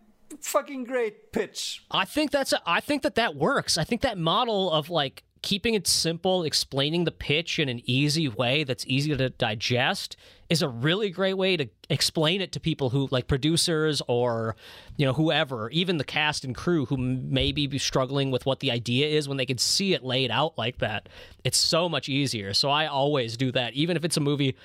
fucking 0.41 0.85
great 0.85 1.33
pitch. 1.33 1.85
I 1.91 2.07
think 2.07 2.31
that's 2.31 2.55
a, 2.55 2.61
I 2.67 2.81
think 2.81 3.03
that 3.03 3.17
that 3.17 3.37
works. 3.37 3.77
I 3.77 3.85
think 3.85 4.01
that 4.03 4.17
model 4.17 4.71
of 4.71 4.89
like 4.89 5.23
keeping 5.43 5.75
it 5.75 5.87
simple, 5.87 6.45
explaining 6.45 7.05
the 7.05 7.11
pitch 7.13 7.59
in 7.59 7.69
an 7.69 7.81
easy 7.85 8.29
way 8.29 8.65
that's 8.65 8.87
easy 8.87 9.17
to 9.17 9.31
digest 9.31 10.17
is 10.49 10.63
a 10.63 10.69
really 10.69 11.11
great 11.11 11.35
way 11.35 11.57
to 11.57 11.69
explain 11.91 12.41
it 12.41 12.53
to 12.53 12.61
people 12.61 12.91
who 12.91 13.09
like 13.11 13.27
producers 13.27 14.01
or 14.09 14.57
you 14.97 15.05
know 15.05 15.13
whoever, 15.13 15.71
even 15.71 15.99
the 15.99 16.05
cast 16.05 16.45
and 16.45 16.55
crew 16.55 16.87
who 16.87 16.97
may 16.97 17.53
be 17.53 17.79
struggling 17.79 18.31
with 18.31 18.47
what 18.47 18.61
the 18.61 18.71
idea 18.71 19.07
is 19.07 19.29
when 19.29 19.37
they 19.37 19.47
can 19.47 19.59
see 19.59 19.95
it 19.95 20.03
laid 20.03 20.31
out 20.31 20.57
like 20.57 20.79
that. 20.79 21.09
It's 21.45 21.59
so 21.59 21.89
much 21.89 22.09
easier. 22.09 22.55
So 22.55 22.71
I 22.71 22.87
always 22.87 23.37
do 23.37 23.53
that 23.53 23.75
even 23.75 23.97
if 23.97 24.05
it's 24.05 24.17
a 24.17 24.21
movie 24.21 24.57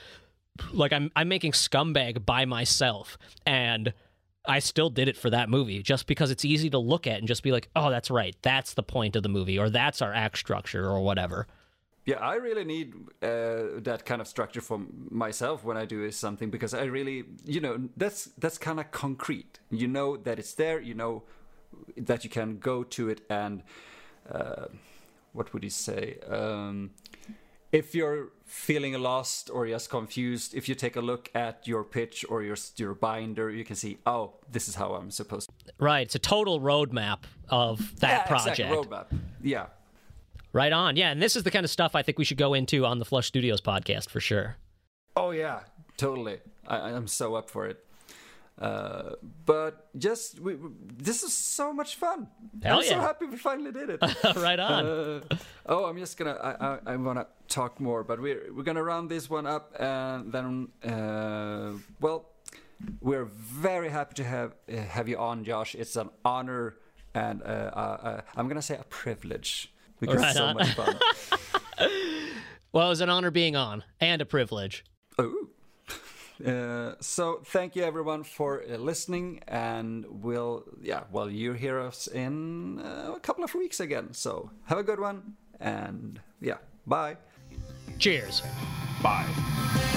like 0.72 0.94
I'm 0.94 1.12
I'm 1.16 1.28
making 1.28 1.54
Scumbag 1.54 2.26
by 2.26 2.46
myself 2.46 3.18
and 3.46 3.94
I 4.46 4.60
still 4.60 4.90
did 4.90 5.08
it 5.08 5.18
for 5.18 5.30
that 5.30 5.50
movie 5.50 5.84
just 5.84 6.08
because 6.08 6.32
it's 6.32 6.44
easy 6.44 6.70
to 6.72 6.80
look 6.80 7.06
at 7.06 7.20
and 7.20 7.28
just 7.28 7.44
be 7.44 7.52
like, 7.52 7.70
oh, 7.76 7.90
that's 7.90 8.10
right. 8.10 8.36
That's 8.42 8.74
the 8.74 8.84
point 8.84 9.16
of 9.16 9.24
the 9.24 9.30
movie, 9.30 9.60
or 9.60 9.70
that's 9.70 10.02
our 10.02 10.14
act 10.14 10.38
structure, 10.38 10.86
or 10.90 11.02
whatever. 11.02 11.48
Yeah, 12.06 12.18
I 12.18 12.36
really 12.36 12.64
need 12.64 12.96
uh, 13.22 13.80
that 13.82 14.04
kind 14.06 14.22
of 14.22 14.28
structure 14.28 14.62
for 14.62 14.82
myself 15.10 15.64
when 15.64 15.78
I 15.78 15.86
do 15.86 16.10
something 16.12 16.50
because 16.50 16.74
I 16.74 16.86
really, 16.86 17.26
you 17.46 17.62
know, 17.62 17.90
that's 17.96 18.26
that's 18.40 18.58
kind 18.58 18.80
of 18.80 18.90
concrete. 18.90 19.60
You 19.70 19.88
know 19.88 20.18
that 20.18 20.40
it's 20.40 20.54
there. 20.56 20.82
You 20.82 20.96
know 20.96 21.24
that 21.96 22.24
you 22.24 22.30
can 22.30 22.58
go 22.58 22.84
to 22.84 23.10
it 23.10 23.22
and 23.30 23.62
uh, 24.32 24.66
what 25.34 25.54
would 25.54 25.64
you 25.64 25.70
say? 25.70 26.18
Um, 26.28 26.92
if 27.72 27.96
you're 27.96 28.30
feeling 28.46 28.94
lost 29.02 29.50
or 29.50 29.68
just 29.68 29.90
confused, 29.90 30.54
if 30.54 30.68
you 30.68 30.76
take 30.76 30.96
a 30.96 31.02
look 31.02 31.30
at 31.34 31.68
your 31.68 31.84
pitch 31.84 32.26
or 32.30 32.44
your 32.44 32.58
your 32.76 32.94
binder, 32.94 33.50
you 33.50 33.64
can 33.64 33.76
see, 33.76 33.98
oh, 34.06 34.34
this 34.52 34.68
is 34.68 34.76
how 34.76 34.94
I'm 34.94 35.12
supposed. 35.12 35.50
to... 35.66 35.74
Right. 35.80 36.02
It's 36.02 36.16
a 36.16 36.20
total 36.20 36.60
roadmap 36.60 37.20
of 37.50 38.00
that 38.02 38.10
yeah, 38.10 38.24
project. 38.24 38.60
Exactly, 38.60 38.78
roadmap. 38.78 39.06
Yeah. 39.42 39.68
Right 40.54 40.74
on. 40.74 40.98
Yeah, 40.98 41.12
and 41.12 41.22
this 41.22 41.36
is 41.38 41.44
the 41.44 41.52
kind 41.52 41.64
of 41.64 41.70
stuff 41.70 41.96
I 41.96 42.02
think 42.02 42.18
we 42.18 42.26
should 42.26 42.38
go 42.38 42.54
into 42.54 42.86
on 42.86 43.00
the 43.00 43.06
Flush 43.06 43.28
Studios 43.28 43.62
podcast 43.62 44.10
for 44.10 44.20
sure. 44.20 44.58
Oh 45.16 45.32
yeah, 45.32 45.62
totally. 45.96 46.40
I, 46.68 46.78
I'm 46.90 47.08
so 47.08 47.36
up 47.36 47.50
for 47.50 47.68
it. 47.68 47.86
Uh, 48.62 49.16
but 49.46 49.90
just 49.98 50.40
we, 50.40 50.56
this 50.98 51.24
is 51.24 51.36
so 51.36 51.74
much 51.74 51.96
fun. 51.96 52.28
Hell 52.62 52.78
I'm 52.78 52.84
so 52.86 53.00
happy 53.00 53.26
we 53.26 53.38
finally 53.38 53.72
did 53.72 53.90
it. 53.90 54.00
right 54.36 54.60
on. 54.60 54.86
Uh, 54.86 55.22
oh, 55.66 55.86
I'm 55.86 55.98
just 55.98 56.16
gonna. 56.16 56.34
I, 56.34 56.52
I, 56.68 56.80
I 56.94 56.96
wanna 56.98 57.26
talk 57.48 57.80
more, 57.80 58.04
but 58.04 58.22
we're 58.22 58.54
we're 58.54 58.62
gonna 58.62 58.84
round 58.84 59.10
this 59.10 59.32
one 59.32 59.48
up, 59.48 59.74
and 59.80 60.32
then, 60.32 60.68
uh, 60.86 61.72
well, 62.00 62.30
we're 63.02 63.26
very 63.26 63.90
happy 63.90 64.14
to 64.16 64.24
have 64.24 64.54
uh, 64.72 64.78
have 64.78 65.08
you 65.10 65.18
on, 65.18 65.44
Josh. 65.44 65.74
It's 65.74 65.96
an 65.96 66.12
honor, 66.24 66.76
and 67.16 67.42
uh, 67.42 67.46
uh, 67.46 67.80
uh, 68.04 68.22
I'm 68.36 68.48
gonna 68.48 68.62
say 68.62 68.78
a 68.78 68.84
privilege 68.84 69.74
because 70.00 70.18
Right 70.18 70.28
it's 70.30 70.38
so 70.38 70.46
on. 70.46 70.54
much 70.56 70.74
fun. 70.76 70.96
well, 72.74 72.86
it 72.86 72.90
was 72.90 73.02
an 73.02 73.10
honor 73.10 73.32
being 73.32 73.56
on 73.56 73.84
and 74.00 74.22
a 74.22 74.26
privilege. 74.26 74.84
Ooh. 75.20 75.50
Uh, 76.46 76.96
so 77.00 77.42
thank 77.46 77.76
you 77.76 77.84
everyone 77.84 78.24
for 78.24 78.64
uh, 78.64 78.78
listening 78.78 79.42
and 79.48 80.06
we'll 80.10 80.64
yeah 80.82 81.04
well 81.12 81.30
you 81.30 81.54
hear 81.54 81.80
us 81.80 82.08
in 82.08 82.80
uh, 82.80 83.14
a 83.16 83.20
couple 83.20 83.44
of 83.44 83.54
weeks 83.54 83.80
again 83.80 84.14
so 84.14 84.50
have 84.66 84.78
a 84.78 84.84
good 84.84 85.00
one 85.00 85.34
and 85.60 86.20
yeah 86.40 86.58
bye 86.88 87.16
Cheers. 88.02 88.42
Bye. 89.04 89.88